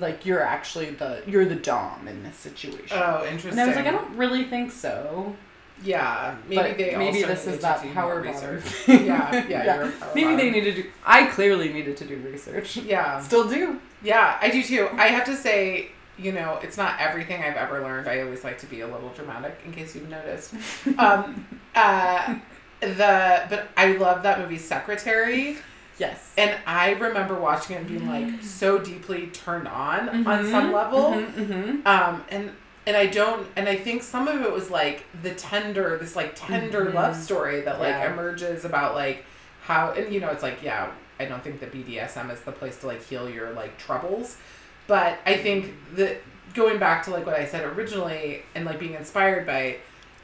like 0.00 0.26
you're 0.26 0.42
actually 0.42 0.90
the 0.90 1.22
you're 1.26 1.44
the 1.46 1.54
dom 1.54 2.06
in 2.08 2.22
this 2.22 2.36
situation 2.36 2.96
Oh, 3.00 3.24
interesting. 3.26 3.52
and 3.52 3.60
i 3.60 3.66
was 3.66 3.76
like 3.76 3.86
i 3.86 3.90
don't 3.90 4.14
really 4.16 4.44
think 4.44 4.70
so 4.70 5.34
Yeah, 5.82 6.36
maybe 6.48 6.56
but 6.56 6.76
they. 6.78 6.96
maybe 6.96 7.22
also 7.24 7.28
this 7.34 7.46
is 7.46 7.60
that 7.62 7.80
power 7.94 8.20
research. 8.20 8.64
yeah, 8.88 9.46
yeah, 9.48 9.64
You're 9.76 9.84
a 9.88 9.92
power 9.92 10.12
maybe 10.14 10.36
they 10.36 10.48
bottom. 10.50 10.52
need 10.52 10.64
to 10.64 10.82
do 10.82 10.90
i 11.06 11.26
clearly 11.26 11.72
needed 11.72 11.96
to 11.98 12.04
do 12.04 12.16
research 12.16 12.76
Yeah. 12.78 13.20
still 13.20 13.48
do 13.48 13.80
Yeah, 14.02 14.38
I 14.40 14.50
do 14.50 14.62
too. 14.62 14.88
I 14.92 15.08
have 15.08 15.24
to 15.24 15.34
say, 15.36 15.88
you 16.16 16.30
know, 16.32 16.58
it's 16.62 16.76
not 16.76 17.00
everything 17.00 17.42
I've 17.42 17.56
ever 17.56 17.80
learned. 17.80 18.06
I 18.08 18.20
always 18.20 18.44
like 18.44 18.58
to 18.58 18.66
be 18.66 18.80
a 18.82 18.86
little 18.86 19.08
dramatic, 19.10 19.58
in 19.64 19.72
case 19.72 19.94
you've 19.96 20.08
noticed. 20.08 20.54
Um, 20.98 21.44
uh, 21.74 22.36
the 22.80 23.42
but 23.50 23.68
I 23.76 23.86
love 23.96 24.22
that 24.22 24.38
movie 24.40 24.58
Secretary, 24.58 25.56
yes 25.98 26.32
and 26.38 26.56
I 26.66 26.92
remember 26.92 27.34
watching 27.34 27.76
it 27.76 27.80
and 27.80 27.88
being 27.88 28.06
like 28.06 28.42
so 28.42 28.78
deeply 28.78 29.26
turned 29.28 29.68
on 29.68 30.08
on 30.08 30.44
Mhm, 30.44 30.50
some 30.50 30.72
level. 30.72 31.12
mhm, 31.12 31.32
mhm. 31.32 31.86
Um, 31.86 32.24
and 32.30 32.52
and 32.86 32.96
I 32.96 33.04
don't, 33.06 33.46
and 33.54 33.68
I 33.68 33.76
think 33.76 34.02
some 34.02 34.28
of 34.28 34.40
it 34.40 34.50
was 34.50 34.70
like 34.70 35.04
the 35.22 35.34
tender, 35.34 35.98
this 35.98 36.16
like 36.16 36.32
tender 36.34 36.86
Mhm. 36.86 36.94
love 36.94 37.14
story 37.16 37.60
that 37.60 37.78
like 37.80 37.96
Yeah. 37.96 38.12
emerges 38.12 38.64
about 38.64 38.94
like 38.94 39.26
how, 39.62 39.90
and 39.92 40.10
you 40.14 40.20
know, 40.20 40.30
it's 40.30 40.42
like 40.42 40.62
yeah, 40.62 40.88
I 41.20 41.26
don't 41.26 41.42
think 41.44 41.60
the 41.60 41.66
BDSM 41.66 42.30
is 42.30 42.40
the 42.42 42.52
place 42.52 42.78
to 42.78 42.86
like 42.86 43.04
heal 43.04 43.28
your 43.28 43.50
like 43.50 43.76
troubles, 43.76 44.38
but 44.86 45.18
I 45.26 45.36
think 45.36 45.74
that 45.96 46.22
going 46.54 46.78
back 46.78 47.02
to 47.04 47.10
like 47.10 47.26
what 47.26 47.34
I 47.38 47.44
said 47.44 47.64
originally 47.76 48.42
and 48.54 48.64
like 48.64 48.78
being 48.78 48.94
inspired 48.94 49.46
by, 49.46 49.76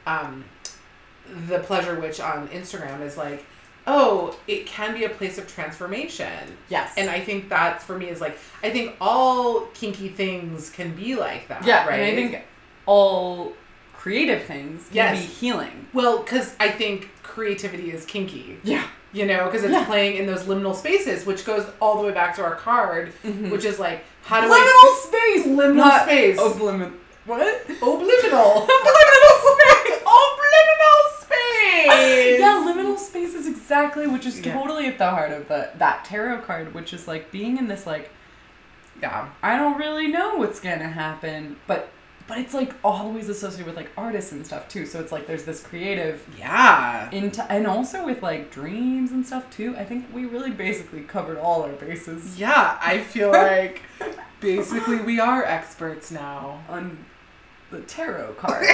um, 0.07 0.45
the 1.49 1.59
pleasure 1.59 1.99
witch 2.01 2.19
on 2.21 2.49
Instagram 2.49 3.03
is 3.03 3.17
like, 3.19 3.45
oh, 3.87 4.35
it 4.47 4.67
can 4.67 4.95
be 4.95 5.05
a 5.05 5.09
place 5.11 5.37
of 5.39 5.47
transformation. 5.53 6.57
yes 6.71 6.93
And 6.97 7.11
I 7.11 7.21
think 7.21 7.49
that 7.51 7.83
for 7.83 7.99
me 7.99 8.09
is 8.09 8.21
like 8.21 8.39
I 8.63 8.71
think 8.71 8.97
all 9.01 9.63
kinky 9.75 10.09
things 10.09 10.71
can 10.71 10.95
be 10.95 11.15
like 11.17 11.49
that. 11.49 11.65
yeah 11.67 11.87
right. 11.87 12.01
and 12.01 12.11
i 12.11 12.15
think 12.15 12.45
all 12.87 13.53
creative 13.95 14.43
things 14.45 14.87
can 14.89 14.97
Yes. 14.97 15.21
be 15.21 15.27
healing 15.27 15.87
well, 15.95 16.19
because 16.23 16.55
I 16.61 16.69
think 16.71 17.09
creativity 17.23 17.91
is 17.91 18.05
kinky. 18.05 18.59
yeah 18.65 18.87
You 19.13 19.27
know, 19.27 19.45
because 19.47 19.63
it's 19.63 19.73
Yeah. 19.73 19.85
playing 19.87 20.17
in 20.17 20.27
those 20.27 20.43
liminal 20.43 20.75
spaces, 20.75 21.25
which 21.25 21.45
goes 21.45 21.65
all 21.81 21.95
the 22.01 22.07
way 22.09 22.13
back 22.13 22.35
to 22.37 22.43
our 22.43 22.57
card, 22.57 23.13
Mhm. 23.25 23.51
which 23.53 23.65
is 23.65 23.79
like 23.79 24.05
how 24.25 24.41
do 24.41 24.47
liminal 24.49 24.53
I 24.53 24.63
liminal 24.75 25.09
space 25.09 25.47
liminal 25.47 25.75
not 25.77 26.03
space 26.03 26.39
oblimin 26.41 26.93
what 27.27 27.41
obliminal 27.81 28.51
liminal 28.69 29.35
space 29.35 29.45
obliminal 29.45 29.74
space. 31.93 32.41
yeah, 32.41 32.65
liminal 32.67 32.99
space 32.99 33.35
is 33.35 33.47
exactly 33.47 34.07
which 34.07 34.27
is 34.27 34.41
Yeah. 34.41 34.55
totally 34.55 34.87
at 34.87 34.99
the 34.99 35.11
heart 35.11 35.33
of 35.33 35.49
the 35.49 35.71
that 35.79 36.05
tarot 36.05 36.43
card, 36.43 36.75
which 36.75 36.93
is 36.93 37.07
like 37.09 37.31
being 37.31 37.57
in 37.59 37.69
this 37.69 37.87
like 37.87 38.11
yeah. 39.03 39.29
I 39.43 39.57
don't 39.57 39.77
really 39.79 40.07
know 40.09 40.37
what's 40.37 40.61
gonna 40.61 40.89
happen, 40.89 41.57
but 41.67 41.89
but 42.27 42.39
it's 42.39 42.55
like 42.55 42.73
always 42.83 43.29
associated 43.29 43.67
with 43.67 43.77
like 43.77 43.91
artists 43.99 44.33
and 44.33 44.47
stuff 44.47 44.67
too. 44.69 44.87
So 44.87 44.99
it's 45.01 45.13
like 45.13 45.27
there's 45.27 45.45
this 45.45 45.63
creative 45.63 46.25
Yeah. 46.39 47.11
into 47.11 47.43
and 47.53 47.67
also 47.67 48.07
with 48.07 48.23
like 48.23 48.51
dreams 48.51 49.11
and 49.13 49.27
stuff 49.27 49.51
too. 49.51 49.77
I 49.77 49.85
think 49.85 50.07
we 50.13 50.25
really 50.25 50.51
basically 50.51 51.03
covered 51.03 51.37
all 51.39 51.63
our 51.65 51.73
bases 51.73 52.39
Yeah, 52.39 52.79
I 52.81 53.01
feel 53.01 53.31
like 53.33 53.83
basically 54.41 54.97
we 54.99 55.21
are 55.21 55.45
experts 55.45 56.11
now. 56.11 56.63
on 56.69 57.05
the 57.71 57.81
tarot 57.81 58.33
card, 58.39 58.67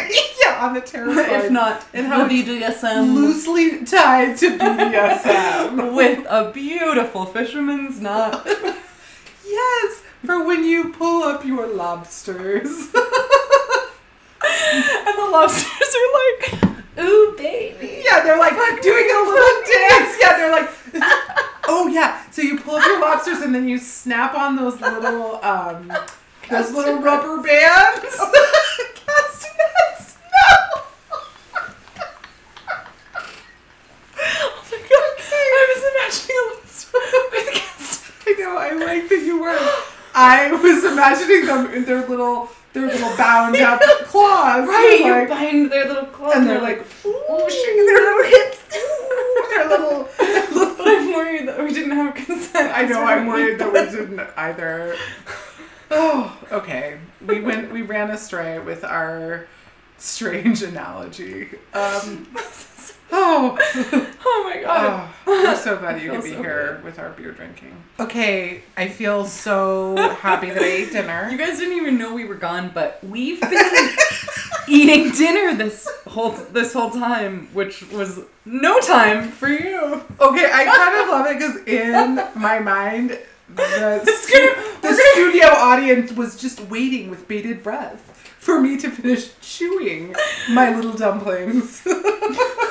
yeah, 0.44 0.64
on 0.66 0.74
the 0.74 0.80
tarot 0.80 1.14
card. 1.14 1.44
if 1.44 1.50
not 1.50 1.84
And 1.94 2.06
how 2.06 2.26
the 2.26 2.42
BDSM 2.42 3.14
loosely 3.14 3.84
tied 3.84 4.36
to 4.38 4.58
BDSM. 4.58 5.94
with 5.96 6.26
a 6.28 6.50
beautiful 6.52 7.24
fisherman's 7.26 8.00
knot. 8.00 8.42
yes, 9.46 10.02
for 10.24 10.44
when 10.44 10.64
you 10.64 10.90
pull 10.92 11.22
up 11.22 11.44
your 11.44 11.66
lobsters. 11.66 12.88
And 14.72 15.18
the 15.18 15.28
lobsters 15.30 15.94
are 15.96 16.12
like, 16.14 16.62
ooh, 17.00 17.34
baby. 17.36 18.02
yeah, 18.04 18.22
they're 18.22 18.38
like 18.38 18.54
doing 18.82 19.04
a 19.04 19.18
little 19.28 19.62
dance. 19.62 20.16
Yeah, 20.20 20.36
they're 20.36 20.52
like, 20.52 20.70
oh 21.66 21.88
yeah. 21.92 22.22
So 22.30 22.42
you 22.42 22.58
pull 22.58 22.76
up 22.76 22.84
your 22.86 23.00
lobsters 23.00 23.40
and 23.40 23.54
then 23.54 23.68
you 23.68 23.78
snap 23.78 24.34
on 24.34 24.56
those 24.56 24.80
little 24.80 25.44
um, 25.44 25.92
those 26.50 26.72
little 26.72 26.98
rubber 27.00 27.42
bands. 27.42 28.02
Castanets. 29.06 30.18
No. 30.18 30.82
Oh 34.22 34.64
my 34.70 34.78
god. 34.78 35.14
I 35.32 35.66
was 35.70 35.82
imagining 35.90 36.36
a 36.36 36.44
lobster 36.54 36.98
with 37.32 37.48
cast. 37.54 38.12
I 38.26 38.30
know. 38.38 38.56
I 38.58 38.72
like 38.72 39.08
that 39.08 39.22
you 39.24 39.40
were. 39.40 39.58
I 40.14 40.50
was 40.52 40.84
imagining 40.84 41.46
them 41.46 41.72
in 41.72 41.84
their 41.84 42.06
little, 42.08 42.50
their 42.72 42.86
little 42.86 43.16
bound 43.16 43.56
up 43.56 43.80
claws. 44.06 44.68
Right, 44.68 45.02
you 45.04 45.10
like, 45.12 45.28
bind 45.28 45.70
their 45.70 45.86
little 45.86 46.06
claws. 46.06 46.34
and 46.36 46.48
they're 46.48 46.60
like, 46.60 46.84
ooh, 47.06 47.50
shaking 47.50 47.86
their 47.86 47.96
little 47.96 48.24
hips. 48.24 48.58
Their 49.50 49.68
little. 49.68 50.08
but 50.16 50.86
I'm 50.86 51.12
worried 51.12 51.48
that 51.48 51.60
we 51.62 51.72
didn't 51.74 51.90
have 51.92 52.14
consent. 52.14 52.72
I 52.72 52.84
know. 52.84 53.02
I'm 53.02 53.26
worried 53.26 53.58
that 53.58 53.72
we 53.72 53.80
didn't 53.80 54.20
either. 54.36 54.94
Oh, 55.90 56.38
okay. 56.52 56.98
We 57.26 57.40
went. 57.40 57.72
We 57.72 57.82
ran 57.82 58.10
astray 58.10 58.58
with 58.58 58.84
our 58.84 59.46
strange 59.98 60.62
analogy. 60.62 61.48
Um. 61.74 62.28
Oh. 63.12 63.58
Oh 64.22 64.50
my 64.54 64.62
god. 64.62 65.10
Oh, 65.26 65.48
I'm 65.48 65.56
so 65.56 65.76
glad 65.76 66.00
you 66.00 66.12
could 66.12 66.22
be 66.22 66.30
so 66.30 66.42
here 66.42 66.80
with 66.84 66.98
our 67.00 67.10
beer 67.10 67.32
drinking. 67.32 67.74
Okay, 67.98 68.62
I 68.76 68.88
feel 68.88 69.24
so 69.24 69.96
happy 70.20 70.50
that 70.50 70.62
I 70.62 70.66
ate 70.66 70.92
dinner. 70.92 71.28
You 71.28 71.36
guys 71.36 71.58
didn't 71.58 71.76
even 71.76 71.98
know 71.98 72.14
we 72.14 72.24
were 72.24 72.36
gone, 72.36 72.70
but 72.72 73.02
we've 73.02 73.40
been 73.40 73.90
eating 74.68 75.10
dinner 75.10 75.56
this 75.56 75.88
whole 76.06 76.30
this 76.30 76.72
whole 76.72 76.90
time, 76.90 77.48
which 77.52 77.82
was 77.90 78.20
no 78.44 78.78
time 78.78 79.28
for 79.30 79.48
you. 79.48 80.04
Okay, 80.20 80.48
I 80.52 80.64
kind 80.64 81.00
of 81.02 81.08
love 81.08 81.26
it 81.26 81.38
because 81.38 81.56
in 81.66 82.40
my 82.40 82.60
mind, 82.60 83.18
the, 83.56 84.04
stu- 84.22 84.54
the 84.82 84.94
studio 85.12 85.46
audience 85.48 86.12
was 86.12 86.36
just 86.40 86.60
waiting 86.68 87.10
with 87.10 87.26
bated 87.28 87.62
breath 87.62 88.06
for 88.38 88.60
me 88.60 88.76
to 88.78 88.90
finish 88.90 89.30
chewing 89.40 90.14
my 90.50 90.74
little 90.74 90.92
dumplings. 90.94 91.82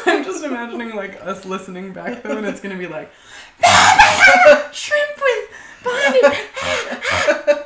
I'm 0.05 0.23
just 0.23 0.43
imagining 0.43 0.95
like 0.95 1.23
us 1.25 1.45
listening 1.45 1.93
back 1.93 2.23
though, 2.23 2.37
and 2.37 2.45
it's 2.47 2.59
gonna 2.61 2.77
be 2.77 2.87
like 2.87 3.11
shrimp 4.71 5.21
with 5.21 5.49
bunny. 5.83 6.21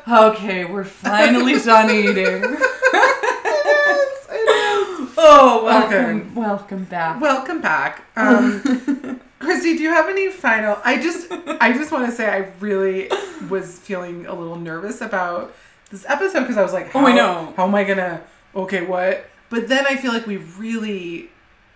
okay, 0.36 0.66
we're 0.66 0.84
finally 0.84 1.60
done 1.60 1.90
eating. 1.90 2.44
Yes, 2.44 4.28
it 4.30 4.36
is. 4.36 5.14
Oh, 5.18 5.62
welcome, 5.64 5.94
Okay. 6.22 6.30
welcome 6.36 6.84
back. 6.86 7.22
Welcome 7.22 7.62
back. 7.62 8.04
Um, 8.18 9.22
Christy, 9.44 9.78
do 9.78 9.84
you 9.84 9.90
have 9.90 10.10
any 10.10 10.30
final? 10.32 10.78
I 10.84 10.98
just, 11.02 11.32
I 11.60 11.74
just 11.74 11.92
want 11.92 12.06
to 12.06 12.12
say 12.12 12.28
I 12.30 12.52
really 12.60 13.10
was 13.50 13.80
feeling 13.80 14.26
a 14.26 14.34
little 14.34 14.56
nervous 14.56 15.02
about 15.02 15.54
this 15.92 16.06
episode 16.08 16.42
because 16.42 16.58
I 16.58 16.64
was 16.64 16.74
like, 16.74 16.96
Oh, 16.96 17.06
I 17.06 17.14
know. 17.14 17.54
How 17.58 17.66
am 17.68 17.76
I 17.76 17.84
gonna? 17.84 18.22
Okay, 18.56 18.86
what? 18.86 19.26
But 19.50 19.68
then 19.68 19.86
I 19.88 19.96
feel 19.98 20.12
like 20.14 20.26
we 20.26 20.38
really 20.38 21.30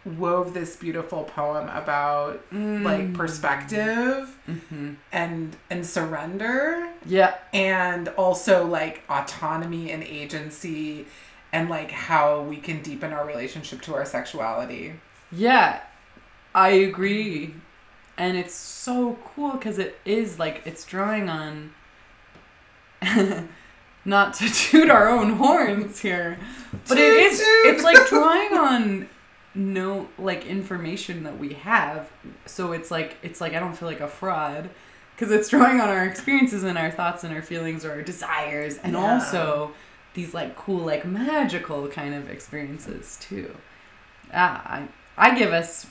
wove 0.05 0.53
this 0.53 0.75
beautiful 0.77 1.25
poem 1.25 1.67
about 1.69 2.41
like 2.51 3.13
perspective 3.13 4.37
Mhm. 4.47 4.95
and 5.11 5.55
and 5.69 5.85
surrender 5.85 6.87
Yeah, 7.05 7.35
and 7.53 8.07
also 8.09 8.65
like 8.65 9.03
autonomy 9.09 9.91
and 9.91 10.01
agency 10.03 11.05
and 11.51 11.69
like 11.69 11.91
how 11.91 12.41
we 12.41 12.55
can 12.57 12.81
deepen 12.81 13.11
our 13.11 13.25
relationship 13.25 13.81
to 13.83 13.95
our 13.95 14.05
sexuality. 14.05 14.93
yeah, 15.31 15.79
I 16.57 16.69
agree, 16.69 17.53
and 18.17 18.35
it's 18.35 18.55
so 18.55 19.17
cool 19.23 19.51
because 19.51 19.77
it 19.77 19.99
is 20.05 20.39
like 20.39 20.63
it's 20.65 20.83
drawing 20.85 21.29
on. 21.29 21.73
Not 24.05 24.33
to 24.35 24.49
toot 24.49 24.89
our 24.89 25.09
own 25.09 25.33
horns 25.33 25.99
here, 25.99 26.39
but 26.87 26.97
it 26.97 27.09
Toot, 27.11 27.23
is. 27.33 27.39
toot. 27.39 27.47
It's 27.75 27.83
like 27.83 28.07
drawing 28.07 28.53
on 28.57 29.09
no 29.53 30.07
like 30.17 30.45
information 30.45 31.23
that 31.23 31.37
we 31.37 31.53
have. 31.53 32.09
So 32.45 32.71
it's 32.71 32.89
like 32.89 33.17
it's 33.21 33.41
like 33.41 33.53
I 33.53 33.59
don't 33.59 33.75
feel 33.77 33.87
like 33.89 33.99
a 33.99 34.07
fraud 34.07 34.69
because 35.13 35.31
it's 35.31 35.49
drawing 35.49 35.81
on 35.81 35.89
our 35.89 36.05
experiences 36.05 36.63
and 36.63 36.77
our 36.77 36.89
thoughts 36.89 37.23
and 37.25 37.33
our 37.35 37.41
feelings 37.41 37.83
or 37.83 37.91
our 37.91 38.01
desires, 38.01 38.77
and 38.77 38.93
Yeah. 38.93 39.13
also 39.15 39.73
these 40.13 40.33
like 40.33 40.55
cool 40.55 40.85
like 40.85 41.05
magical 41.05 41.87
kind 41.89 42.15
of 42.15 42.29
experiences 42.29 43.17
too. 43.21 43.53
Ah, 44.33 44.61
I 44.65 44.87
I 45.17 45.37
give 45.37 45.51
us 45.51 45.85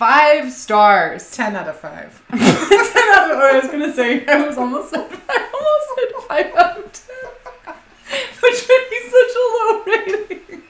five 0.00 0.50
stars. 0.50 1.30
10 1.30 1.56
out 1.56 1.68
of 1.68 1.78
5. 1.78 2.22
Ten 2.30 2.38
out 2.40 3.30
of- 3.30 3.38
I 3.38 3.60
was 3.60 3.70
gonna 3.70 3.92
say 3.92 4.24
I 4.26 4.46
was 4.46 4.56
almost 4.56 4.88
said 4.90 5.06
I 5.28 5.38
almost 5.56 5.88
said 5.94 6.10
five 6.26 6.54
out 6.56 6.78
of 6.78 6.92
ten, 6.92 7.74
which 8.42 8.58
would 8.68 8.86
be 8.94 9.00
such 9.14 9.32
a 9.40 9.44
low 9.56 9.72
rating. 9.90 10.62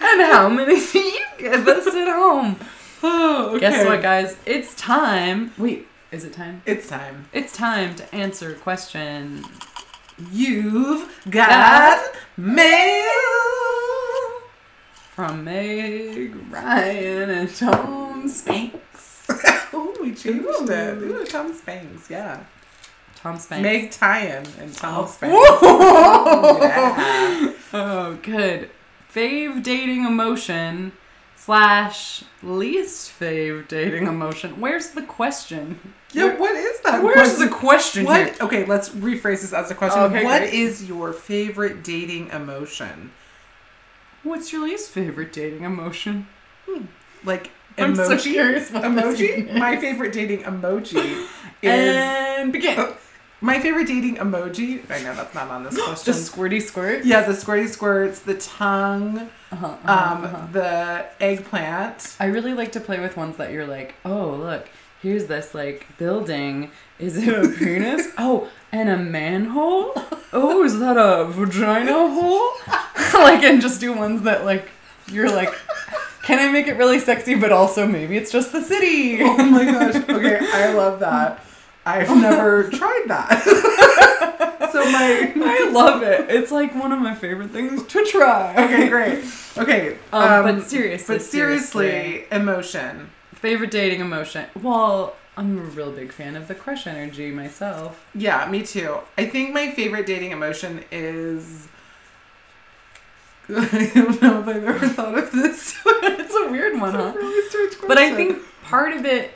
and 0.00 0.20
how 0.32 0.48
many 0.48 0.76
do 0.92 0.98
you 0.98 1.26
give 1.38 1.68
us 1.68 1.86
at 1.88 2.08
home? 2.08 2.56
Oh, 3.04 3.48
okay. 3.56 3.58
Guess 3.60 3.84
what, 3.86 4.00
guys? 4.00 4.36
It's 4.46 4.76
time. 4.76 5.50
Wait, 5.58 5.88
is 6.12 6.22
it 6.24 6.32
time? 6.32 6.62
It's 6.64 6.86
time. 6.88 7.26
It's 7.32 7.52
time 7.52 7.96
to 7.96 8.14
answer 8.14 8.52
a 8.52 8.54
question. 8.54 9.44
You've 10.30 11.10
got 11.28 12.00
mail. 12.36 13.02
From 15.14 15.44
Meg 15.44 16.34
Ryan 16.50 17.30
and 17.30 17.54
Tom 17.54 18.28
Spanks. 18.28 19.26
oh, 19.72 19.94
we 20.00 20.14
changed 20.14 20.70
it. 20.70 21.02
Ooh, 21.02 21.24
Tom 21.26 21.52
Spanks, 21.52 22.08
yeah. 22.08 22.42
Tom 23.16 23.38
Spanks. 23.38 23.62
Meg 23.62 23.90
Tyan 23.90 24.46
and 24.58 24.74
Tom 24.74 25.04
Oh. 25.04 25.06
Spanks. 25.06 25.34
Whoa! 25.36 26.58
Yeah. 26.62 27.52
Oh, 27.74 28.18
good. 28.22 28.68
Fave 29.14 29.62
dating 29.62 30.04
emotion 30.04 30.92
slash 31.36 32.22
least 32.42 33.18
fave 33.18 33.66
dating 33.66 34.06
emotion. 34.06 34.60
Where's 34.60 34.90
the 34.90 35.00
question? 35.02 35.78
Yeah, 36.12 36.36
what 36.36 36.54
is 36.54 36.80
that? 36.80 37.02
Where's 37.02 37.14
question? 37.36 37.40
the 37.48 37.48
question 37.54 38.04
What? 38.04 38.26
here? 38.26 38.34
Okay, 38.42 38.64
let's 38.66 38.90
rephrase 38.90 39.40
this 39.40 39.54
as 39.54 39.70
a 39.70 39.74
question. 39.74 40.02
Okay, 40.02 40.22
What 40.24 40.40
great. 40.42 40.52
is 40.52 40.84
your 40.86 41.14
favorite 41.14 41.82
dating 41.82 42.28
emotion? 42.28 43.10
What's 44.22 44.52
your 44.52 44.62
least 44.62 44.90
favorite 44.90 45.32
dating 45.32 45.64
emotion? 45.64 46.26
Like 47.24 47.50
I'm 47.78 47.94
so 47.96 48.10
emoji? 48.10 48.22
curious 48.22 48.70
what 48.70 48.84
emoji? 48.84 49.52
My 49.58 49.76
favorite 49.76 50.12
dating 50.12 50.42
emoji 50.42 50.94
is 51.62 51.70
And 51.70 52.52
begin. 52.52 52.78
Oh, 52.78 52.96
my 53.40 53.58
favorite 53.60 53.88
dating 53.88 54.16
emoji. 54.16 54.88
I 54.88 55.02
know 55.02 55.14
that's 55.16 55.34
not 55.34 55.48
on 55.48 55.64
this 55.64 55.74
question. 55.84 56.12
the 56.12 56.18
squirty 56.18 56.62
squirt. 56.62 57.04
yeah, 57.04 57.22
the 57.22 57.32
squirty 57.32 57.68
squirts, 57.68 58.20
the 58.20 58.34
tongue, 58.34 59.28
Uh-huh, 59.50 59.66
um, 59.66 59.78
uh-huh, 59.84 60.26
uh-huh. 60.26 60.46
the 60.52 61.06
eggplant. 61.20 62.16
I 62.20 62.26
really 62.26 62.54
like 62.54 62.70
to 62.72 62.80
play 62.80 63.00
with 63.00 63.16
ones 63.16 63.36
that 63.38 63.50
you're 63.50 63.66
like, 63.66 63.96
oh 64.04 64.30
look, 64.36 64.68
here's 65.02 65.26
this 65.26 65.54
like 65.56 65.86
building. 65.98 66.70
Is 67.00 67.16
it 67.16 67.28
a 67.28 67.48
penis? 67.48 68.06
oh, 68.18 68.48
and 68.72 68.88
a 68.88 68.96
manhole? 68.96 69.92
Oh, 70.32 70.64
is 70.64 70.78
that 70.80 70.96
a 70.96 71.26
vagina 71.26 71.92
hole? 71.92 72.50
like, 73.22 73.42
and 73.42 73.60
just 73.60 73.80
do 73.80 73.92
ones 73.92 74.22
that 74.22 74.44
like 74.44 74.68
you're 75.08 75.30
like, 75.30 75.52
can 76.22 76.38
I 76.38 76.50
make 76.50 76.66
it 76.68 76.74
really 76.76 76.98
sexy, 76.98 77.34
but 77.34 77.52
also 77.52 77.86
maybe 77.86 78.16
it's 78.16 78.32
just 78.32 78.52
the 78.52 78.62
city. 78.62 79.18
Oh 79.22 79.36
my 79.44 79.64
gosh. 79.64 79.96
Okay, 79.96 80.38
I 80.40 80.72
love 80.72 81.00
that. 81.00 81.44
I've 81.84 82.08
never 82.16 82.70
tried 82.70 83.04
that. 83.08 84.68
so 84.72 84.84
my 84.90 85.32
I 85.44 85.68
love 85.70 86.02
it. 86.02 86.30
It's 86.30 86.50
like 86.52 86.74
one 86.74 86.92
of 86.92 87.00
my 87.00 87.14
favorite 87.14 87.50
things 87.50 87.82
to 87.88 88.04
try. 88.06 88.54
Okay, 88.64 88.88
great. 88.88 89.24
Okay. 89.58 89.98
Um, 90.12 90.44
but 90.44 90.62
seriously, 90.62 91.16
But 91.16 91.22
seriously, 91.22 92.24
emotion. 92.30 93.10
favorite 93.34 93.70
dating 93.72 94.00
emotion. 94.00 94.46
Well, 94.62 95.16
I'm 95.36 95.58
a 95.58 95.62
real 95.62 95.90
big 95.92 96.12
fan 96.12 96.36
of 96.36 96.46
the 96.48 96.54
crush 96.54 96.86
energy 96.86 97.30
myself. 97.30 98.04
Yeah, 98.14 98.46
me 98.50 98.62
too. 98.62 98.98
I 99.16 99.26
think 99.26 99.54
my 99.54 99.70
favorite 99.72 100.06
dating 100.06 100.30
emotion 100.32 100.84
is 100.92 101.68
I 103.48 103.90
don't 103.94 104.22
know 104.22 104.40
if 104.40 104.48
I've 104.48 104.64
ever 104.64 104.88
thought 104.88 105.18
of 105.18 105.32
this. 105.32 105.78
it's 105.86 106.34
a 106.34 106.50
weird 106.50 106.80
one, 106.80 106.94
It's 106.94 106.98
a 107.04 107.10
huh? 107.12 107.16
really 107.16 107.48
strange 107.48 107.74
But 107.88 107.98
I 107.98 108.14
think 108.14 108.38
part 108.62 108.92
of 108.92 109.04
it 109.04 109.32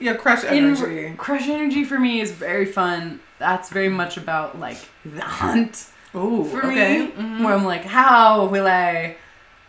yeah, 0.00 0.14
crush 0.14 0.44
in 0.44 0.50
energy. 0.76 1.14
crush 1.16 1.48
energy 1.48 1.84
for 1.84 1.98
me 1.98 2.20
is 2.20 2.30
very 2.30 2.66
fun. 2.66 3.20
That's 3.38 3.70
very 3.70 3.88
much 3.88 4.16
about 4.16 4.58
like 4.60 4.78
the 5.04 5.20
hunt 5.22 5.86
for 6.12 6.64
okay. 6.66 7.06
me, 7.06 7.12
Mhm. 7.12 7.44
where 7.44 7.54
I'm 7.54 7.64
like, 7.64 7.84
how 7.84 8.46
will 8.46 8.66
I 8.66 9.16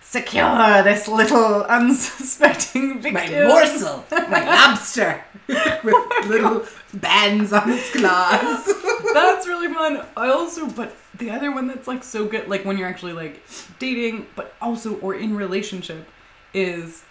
secure 0.10 0.84
this 0.84 1.08
little 1.08 1.64
unsuspecting 1.64 3.00
victim? 3.02 3.14
My 3.14 3.46
morsel, 3.48 4.06
my 4.12 4.44
lobster, 4.68 5.24
with 5.48 5.94
oh 5.96 6.26
little 6.28 6.66
bands 6.94 7.54
on 7.54 7.70
its 7.72 7.92
claws. 7.92 8.66
That's 9.14 9.48
really 9.48 9.72
fun. 9.74 10.06
I 10.18 10.30
also, 10.30 10.68
but 10.68 10.96
the 11.18 11.30
other 11.32 11.52
one 11.52 11.68
that's 11.68 11.88
like 11.88 12.04
so 12.04 12.26
good, 12.26 12.48
like 12.48 12.64
when 12.66 12.78
you're 12.78 12.88
actually 12.88 13.14
like 13.14 13.44
dating, 13.80 14.28
but 14.36 14.54
also 14.62 14.96
or 15.00 15.14
in 15.16 15.36
relationship, 15.36 16.08
is 16.54 17.04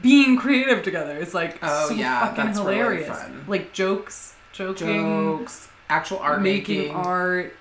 being 0.00 0.36
creative 0.36 0.82
together. 0.82 1.16
It's 1.16 1.34
like 1.34 1.58
Oh, 1.62 1.88
so 1.88 1.94
yeah, 1.94 2.20
fucking 2.28 2.44
that's 2.44 2.58
really 2.58 2.76
hilarious. 2.76 3.08
fun. 3.08 3.44
Like 3.48 3.72
jokes, 3.72 4.34
joking, 4.52 5.02
Jokes, 5.38 5.68
actual 5.88 6.18
art 6.18 6.42
making, 6.42 6.78
making, 6.78 6.94
art, 6.96 7.54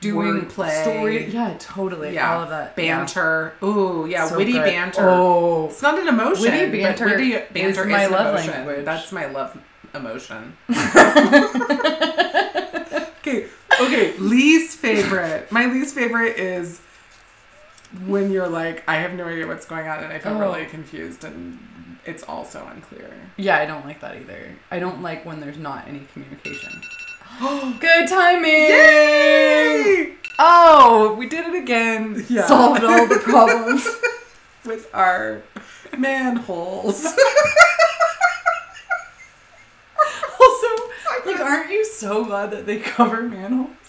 doing 0.00 0.42
wordplay. 0.46 0.82
story. 0.82 1.26
Yeah, 1.26 1.54
totally. 1.58 2.14
Yeah, 2.14 2.34
all 2.36 2.42
of 2.42 2.48
that. 2.50 2.74
Yeah. 2.76 2.96
banter. 2.98 3.54
Ooh, 3.62 4.06
yeah, 4.08 4.26
So 4.28 4.36
witty 4.36 4.52
good. 4.52 4.64
banter. 4.64 5.08
Oh, 5.08 5.66
It's 5.68 5.82
not 5.82 5.98
an 5.98 6.08
emotion. 6.08 6.44
Witty 6.52 6.70
banter 6.82 7.04
witty 7.06 7.32
is 7.34 7.42
banter 7.52 7.84
my 7.84 8.06
love 8.06 8.34
emotion. 8.34 8.52
language. 8.52 8.84
That's 8.84 9.12
my 9.12 9.26
love 9.26 9.56
emotion. 9.94 10.56
okay, 13.18 13.46
okay. 13.80 14.16
Least 14.18 14.78
favorite. 14.78 15.50
My 15.52 15.66
least 15.66 15.94
favorite 15.94 16.38
is 16.38 16.80
when 18.06 18.30
you're 18.30 18.48
like, 18.48 18.82
I 18.88 18.96
have 18.96 19.14
no 19.14 19.24
idea 19.26 19.46
what's 19.46 19.66
going 19.66 19.88
on, 19.88 20.02
and 20.02 20.12
I 20.12 20.18
feel 20.18 20.32
Oh. 20.32 20.40
really 20.40 20.66
confused, 20.66 21.24
and 21.24 21.58
it's 22.04 22.22
all 22.24 22.44
so 22.44 22.66
unclear. 22.72 23.10
yeah. 23.36 23.58
I 23.58 23.66
don't 23.66 23.84
like 23.86 24.00
that 24.00 24.16
either. 24.16 24.54
I 24.70 24.78
don't 24.78 25.02
like 25.02 25.24
when 25.24 25.40
there's 25.40 25.58
not 25.58 25.86
any 25.88 26.06
communication. 26.12 26.82
Good 27.80 28.08
timing. 28.08 28.50
Yay! 28.50 30.14
Oh, 30.38 31.14
we 31.18 31.28
did 31.28 31.46
it 31.46 31.54
again. 31.54 32.24
Yeah. 32.30 32.46
Solved 32.46 32.82
all 32.82 33.06
the 33.06 33.16
problems. 33.22 33.86
With 34.64 34.88
our 34.94 35.42
manholes. 35.96 37.04
also, 40.40 40.66
like, 41.26 41.40
aren't 41.40 41.70
you 41.70 41.84
so 41.84 42.24
glad 42.24 42.50
that 42.52 42.64
they 42.66 42.78
cover 42.78 43.22
manholes? 43.22 43.70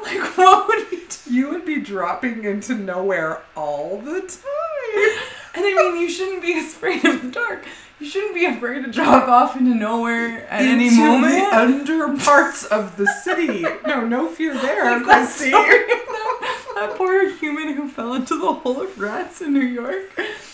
Like, 0.00 0.38
what 0.38 0.68
would 0.68 0.90
we 0.90 0.98
do? 0.98 1.34
You 1.34 1.50
would 1.50 1.66
be 1.66 1.80
dropping 1.80 2.44
into 2.44 2.74
nowhere 2.74 3.42
all 3.54 4.00
the 4.00 4.20
time. 4.22 5.18
And 5.54 5.66
I 5.66 5.74
mean, 5.76 6.00
you 6.00 6.08
shouldn't 6.08 6.40
be 6.40 6.58
afraid 6.58 7.04
of 7.04 7.20
the 7.20 7.30
dark. 7.30 7.66
You 8.00 8.06
shouldn't 8.08 8.34
be 8.34 8.44
afraid 8.44 8.84
to 8.84 8.92
drop 8.92 9.28
off 9.28 9.56
into 9.56 9.74
nowhere 9.74 10.46
at 10.48 10.60
any 10.62 10.86
Into 10.88 11.00
moment. 11.00 11.34
the 11.34 11.56
under 11.56 12.16
parts 12.16 12.64
of 12.64 12.96
the 12.96 13.06
city. 13.06 13.62
No, 13.86 14.06
no 14.06 14.28
fear 14.28 14.54
there, 14.54 15.00
Christy. 15.00 15.50
that 16.78 16.92
poor 16.96 17.28
human 17.36 17.74
who 17.74 17.88
fell 17.88 18.14
into 18.14 18.38
the 18.38 18.52
hole 18.52 18.80
of 18.82 18.98
rats 19.00 19.40
in 19.40 19.52
New 19.52 19.60
York. 19.60 20.04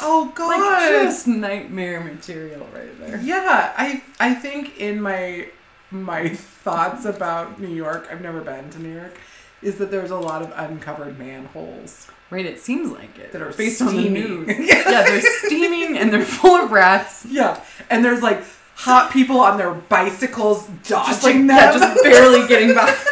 Oh 0.01 0.33
God. 0.35 0.49
Like 0.59 1.05
just 1.05 1.27
nightmare 1.27 2.01
material 2.01 2.67
right 2.75 2.99
there. 2.99 3.21
Yeah, 3.21 3.75
I 3.77 4.03
I 4.19 4.35
think 4.35 4.79
in 4.79 5.01
my 5.01 5.49
my 5.91 6.29
thoughts 6.31 7.05
about 7.05 7.61
New 7.61 7.69
York, 7.69 8.09
I've 8.11 8.21
never 8.23 8.41
been 8.41 8.71
to 8.71 8.79
New 8.81 8.95
York, 8.95 9.19
is 9.63 9.77
that 9.77 9.91
there's 9.91 10.11
a 10.11 10.17
lot 10.19 10.43
of 10.43 10.53
uncovered 10.57 11.19
manholes. 11.19 12.09
Right, 12.31 12.47
it 12.47 12.59
seems 12.59 12.91
like 12.91 13.19
it. 13.19 13.33
That 13.33 13.43
are 13.43 13.53
based 13.53 13.81
on 13.83 13.95
the 13.95 14.09
news. 14.09 14.49
yeah, 14.59 15.03
they're 15.05 15.23
steaming 15.45 15.99
and 15.99 16.13
they're 16.13 16.25
full 16.25 16.57
of 16.57 16.73
rats. 16.73 17.27
Yeah, 17.27 17.63
and 17.91 18.05
there's 18.05 18.23
like 18.23 18.43
hot 18.75 19.13
people 19.13 19.41
on 19.41 19.57
their 19.57 19.73
bicycles 19.73 20.67
dodging 20.89 21.13
Just 21.13 21.23
like 21.23 21.35
them, 21.35 21.47
that, 21.49 21.75
just 21.75 22.03
barely 22.03 22.49
getting 22.49 22.75
by. 22.75 22.89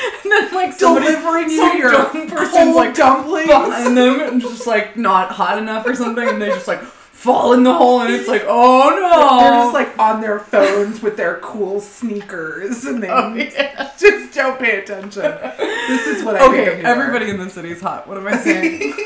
and 0.24 0.32
then 0.32 0.54
like 0.54 0.78
delivering 0.78 1.50
you 1.50 1.72
your 1.74 1.90
dumb 1.90 2.28
person's 2.28 2.74
like 2.74 2.94
dumplings. 2.94 3.48
behind 3.48 3.96
them 3.96 4.20
and 4.20 4.40
just 4.40 4.66
like 4.66 4.96
not 4.96 5.30
hot 5.30 5.58
enough 5.58 5.86
or 5.86 5.94
something, 5.94 6.26
and 6.26 6.40
they 6.40 6.48
just 6.48 6.68
like 6.68 6.82
fall 7.20 7.52
in 7.52 7.64
the 7.64 7.74
hole, 7.74 8.00
and 8.00 8.14
it's 8.14 8.26
like, 8.28 8.44
oh 8.46 8.88
no! 8.88 9.40
They're 9.40 9.50
just 9.64 9.74
like 9.74 9.98
on 9.98 10.22
their 10.22 10.40
phones 10.40 11.02
with 11.02 11.18
their 11.18 11.38
cool 11.40 11.78
sneakers, 11.80 12.86
and 12.86 13.02
they 13.02 13.10
Oh, 13.10 13.34
yeah. 13.34 13.90
just 13.98 14.32
don't 14.34 14.58
pay 14.58 14.78
attention. 14.80 15.20
This 15.58 16.06
is 16.06 16.24
what 16.24 16.36
I 16.36 16.46
Okay, 16.48 16.82
everybody 16.82 17.28
in 17.28 17.36
the 17.38 17.50
city 17.50 17.72
is 17.72 17.82
hot. 17.82 18.08
What 18.08 18.16
am 18.16 18.26
I 18.26 18.38
saying? 18.38 18.94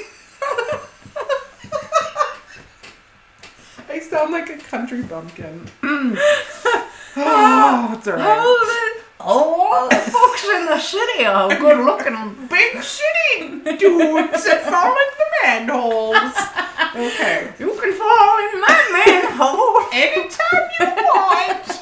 I 3.88 4.00
sound 4.00 4.32
like 4.32 4.48
a 4.50 4.58
country 4.58 5.02
bumpkin. 5.02 5.68
oh, 5.82 7.94
it's 7.96 8.08
alright. 8.08 9.03
All 9.20 9.88
the 9.88 9.96
folks 9.96 10.44
in 10.44 10.66
the 10.66 10.78
city 10.78 11.24
are 11.24 11.48
good 11.48 11.84
looking 11.84 12.48
big 12.48 12.82
city. 12.82 13.60
Dudes 13.78 14.44
that 14.44 14.64
fall 14.64 14.90
into 14.90 15.16
the 15.18 15.26
manholes. 15.44 16.34
Okay. 16.94 17.52
You 17.58 17.70
can 17.80 17.92
fall 17.94 18.38
in 18.38 18.60
my 18.60 18.78
manhole. 18.92 19.86
Anytime 19.92 20.68
you 20.78 20.86
want. 20.86 21.80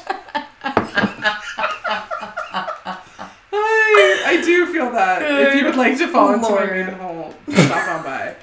I, 3.51 4.23
I 4.25 4.41
do 4.43 4.71
feel 4.71 4.91
that. 4.91 5.21
If 5.21 5.55
you 5.55 5.65
would 5.65 5.75
like 5.75 5.97
to 5.97 6.07
fall 6.07 6.33
into 6.33 6.49
my 6.49 6.65
manhole, 6.65 7.33
stop 7.49 7.87
on 7.89 8.03
by. 8.03 8.35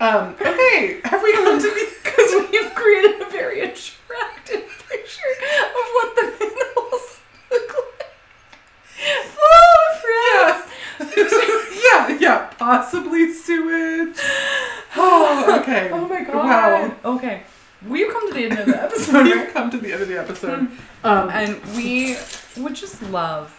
Um, 0.00 0.34
okay, 0.40 1.00
have 1.04 1.22
we 1.22 1.32
come 1.34 1.58
to 1.58 1.68
the 1.68 1.88
Because 2.02 2.50
we've 2.50 2.74
created 2.74 3.20
a 3.20 3.30
very 3.30 3.60
attractive 3.60 4.64
picture 4.88 5.32
of 5.62 5.84
what 5.94 6.16
the 6.16 6.22
manholes 6.40 7.20
look 7.50 7.74
like. 7.74 8.12
Oh, 9.38 9.78
friends. 10.02 11.12
yeah, 11.92 12.18
yeah, 12.18 12.50
possibly 12.70 13.32
sewage. 13.32 14.18
Oh, 14.96 15.60
okay. 15.60 15.88
Oh 15.92 16.08
my 16.08 16.24
god. 16.24 16.34
Wow. 16.34 17.14
Okay. 17.14 17.44
We've 17.86 18.12
come 18.12 18.26
to 18.28 18.34
the 18.34 18.46
end 18.46 18.58
of 18.58 18.66
the 18.66 18.82
episode. 18.82 19.22
We've 19.22 19.52
come 19.52 19.70
to 19.70 19.78
the 19.78 19.92
end 19.92 20.02
of 20.02 20.08
the 20.08 20.18
episode. 20.18 20.68
Um, 21.04 21.30
and 21.30 21.64
we 21.76 22.16
would 22.56 22.74
just 22.74 23.00
love 23.04 23.50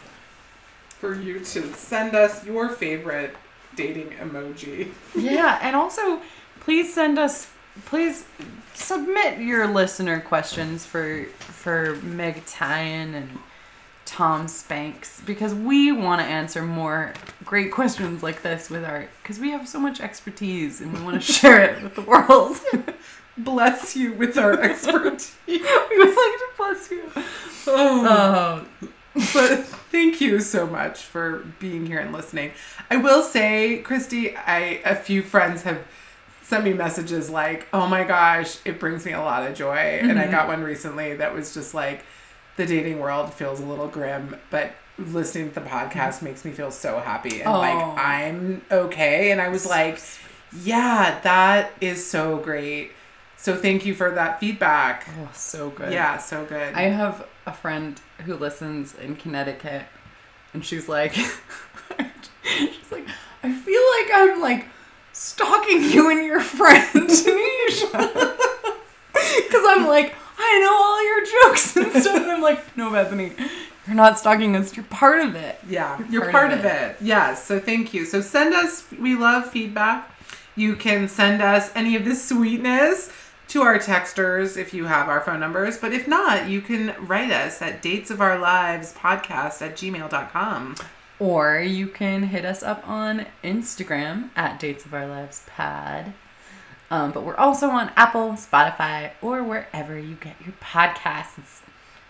for 0.99 1.15
you 1.15 1.39
to 1.39 1.73
send 1.73 2.15
us 2.15 2.45
your 2.45 2.67
favorite 2.67 3.33
dating 3.77 4.09
emoji. 4.19 4.91
Yeah, 5.15 5.57
and 5.61 5.73
also 5.73 6.21
please 6.59 6.93
send 6.93 7.17
us 7.17 7.49
please 7.85 8.25
submit 8.73 9.39
your 9.39 9.67
listener 9.67 10.19
questions 10.19 10.85
for 10.85 11.23
for 11.39 11.95
Meg 12.03 12.45
Tyan 12.45 13.15
and 13.15 13.39
Tom 14.11 14.49
Spanks 14.49 15.21
because 15.25 15.55
we 15.55 15.93
want 15.93 16.19
to 16.19 16.27
answer 16.27 16.61
more 16.63 17.13
great 17.45 17.71
questions 17.71 18.21
like 18.21 18.41
this 18.41 18.69
with 18.69 18.83
our 18.83 19.07
because 19.23 19.39
we 19.39 19.51
have 19.51 19.69
so 19.69 19.79
much 19.79 20.01
expertise 20.01 20.81
and 20.81 20.91
we 20.91 21.01
want 21.01 21.15
to 21.15 21.21
share 21.33 21.63
it 21.63 21.81
with 21.81 21.95
the 21.95 22.01
world. 22.01 22.59
Bless 23.37 23.95
you 23.95 24.11
with 24.11 24.37
our 24.37 24.59
expertise. 24.59 25.33
we 25.47 25.59
would 25.59 25.61
like 25.61 26.15
to 26.17 26.47
bless 26.57 26.91
you. 26.91 27.09
Oh. 27.67 28.65
Oh, 28.83 28.89
but 29.33 29.65
thank 29.89 30.19
you 30.19 30.41
so 30.41 30.67
much 30.67 30.99
for 30.99 31.45
being 31.59 31.85
here 31.85 31.99
and 31.99 32.11
listening. 32.11 32.51
I 32.89 32.97
will 32.97 33.23
say, 33.23 33.77
Christy, 33.77 34.35
I 34.35 34.81
a 34.83 34.95
few 34.95 35.21
friends 35.21 35.61
have 35.63 35.87
sent 36.41 36.65
me 36.65 36.73
messages 36.73 37.29
like, 37.29 37.67
"Oh 37.71 37.87
my 37.87 38.03
gosh, 38.03 38.57
it 38.65 38.77
brings 38.77 39.05
me 39.05 39.13
a 39.13 39.21
lot 39.21 39.49
of 39.49 39.55
joy." 39.55 39.77
And 39.77 40.19
I 40.19 40.23
mm-hmm. 40.23 40.31
got 40.31 40.47
one 40.49 40.61
recently 40.63 41.15
that 41.15 41.33
was 41.33 41.53
just 41.53 41.73
like, 41.73 42.03
"The 42.57 42.65
dating 42.65 42.99
world 42.99 43.33
feels 43.33 43.59
a 43.59 43.65
little 43.65 43.87
grim, 43.87 44.35
but 44.49 44.73
listening 44.97 45.49
to 45.49 45.55
the 45.55 45.61
podcast 45.61 46.15
mm-hmm. 46.15 46.25
makes 46.25 46.45
me 46.45 46.51
feel 46.51 46.71
so 46.71 46.99
happy 46.99 47.41
and 47.41 47.51
like 47.51 47.75
Oh. 47.75 47.95
I'm 47.97 48.61
okay." 48.71 49.31
And 49.31 49.41
I 49.41 49.49
was 49.49 49.65
like, 49.65 49.99
"Yeah, 50.61 51.19
that 51.23 51.71
is 51.81 52.05
so 52.09 52.37
great." 52.37 52.91
So 53.37 53.55
thank 53.55 53.87
you 53.87 53.95
for 53.95 54.11
that 54.11 54.39
feedback. 54.39 55.07
oh, 55.19 55.29
so 55.33 55.71
good. 55.71 55.91
Yeah, 55.91 56.19
so 56.19 56.45
good. 56.45 56.75
I 56.75 56.83
have 56.83 57.27
a 57.47 57.51
friend 57.53 57.99
who 58.25 58.35
listens 58.35 58.93
in 58.93 59.15
Connecticut, 59.15 59.85
and 60.53 60.63
she's 60.63 60.87
like, 60.87 61.13
she's 62.43 62.91
like, 62.91 63.07
I 63.41 63.51
feel 63.51 63.81
like 63.97 64.11
I'm 64.13 64.41
like 64.41 64.67
stalking 65.11 65.81
you 65.83 66.11
and 66.11 66.23
your 66.23 66.39
friend 66.39 66.87
Tanisha, 67.09 67.91
because 69.13 69.63
I'm 69.67 69.87
like, 69.87 70.13
I 70.41 70.59
know 70.59 70.73
all 70.73 71.05
your 71.05 71.25
jokes 71.49 71.75
and 71.75 71.91
stuff. 72.03 72.15
And 72.21 72.31
I'm 72.31 72.41
like, 72.41 72.75
no, 72.77 72.91
Bethany, 72.91 73.31
you're 73.87 73.95
not 73.95 74.19
stalking 74.19 74.55
us. 74.55 74.75
You're 74.75 74.85
part 74.85 75.21
of 75.21 75.35
it. 75.35 75.59
Yeah, 75.67 75.97
You're 75.99 76.07
you're 76.07 76.21
part 76.23 76.33
part, 76.33 76.53
of 76.53 76.59
of, 76.59 76.65
it. 76.65 76.97
Yes, 77.01 77.43
so 77.45 77.59
thank 77.59 77.93
you. 77.93 78.05
So 78.05 78.21
send 78.21 78.53
us, 78.53 78.89
we 78.99 79.15
love 79.15 79.49
feedback. 79.49 80.09
You 80.55 80.75
can 80.75 81.07
send 81.07 81.41
us 81.41 81.71
any 81.75 81.95
of 81.95 82.05
this 82.05 82.27
sweetness 82.27 83.11
to 83.49 83.61
our 83.63 83.77
texters 83.79 84.55
if 84.57 84.73
you 84.73 84.85
have 84.85 85.09
our 85.09 85.19
phone 85.21 85.39
numbers. 85.39 85.77
But 85.77 85.93
if 85.93 86.07
not, 86.07 86.47
you 86.49 86.61
can 86.61 86.95
write 87.05 87.31
us 87.31 87.61
at 87.61 87.81
dates 87.81 88.09
of 88.09 88.21
our 88.21 88.37
lives 88.37 88.93
podcast 88.93 89.61
at 89.61 89.75
gmail.com. 89.75 90.75
Or 91.19 91.59
you 91.59 91.87
can 91.87 92.23
hit 92.23 92.45
us 92.45 92.63
up 92.63 92.87
on 92.87 93.27
Instagram 93.43 94.29
at 94.35 94.59
Dates 94.59 94.85
of 94.85 94.93
Our 94.93 95.05
Lives 95.05 95.45
Pod. 95.55 96.13
Um, 96.91 97.11
but 97.11 97.23
we're 97.23 97.37
also 97.37 97.69
on 97.69 97.89
Apple, 97.95 98.31
Spotify, 98.33 99.11
or 99.21 99.41
wherever 99.43 99.97
you 99.97 100.15
get 100.15 100.35
your 100.45 100.53
podcasts. 100.61 101.61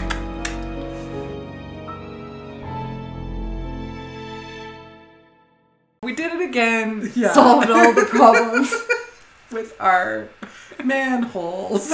We 6.04 6.14
did 6.14 6.32
it 6.32 6.42
again. 6.42 7.10
Yeah. 7.16 7.32
Solved 7.32 7.70
all 7.70 7.92
the 7.94 8.04
problems. 8.10 8.72
with 9.50 9.74
our 9.80 10.28
manholes. 10.84 11.92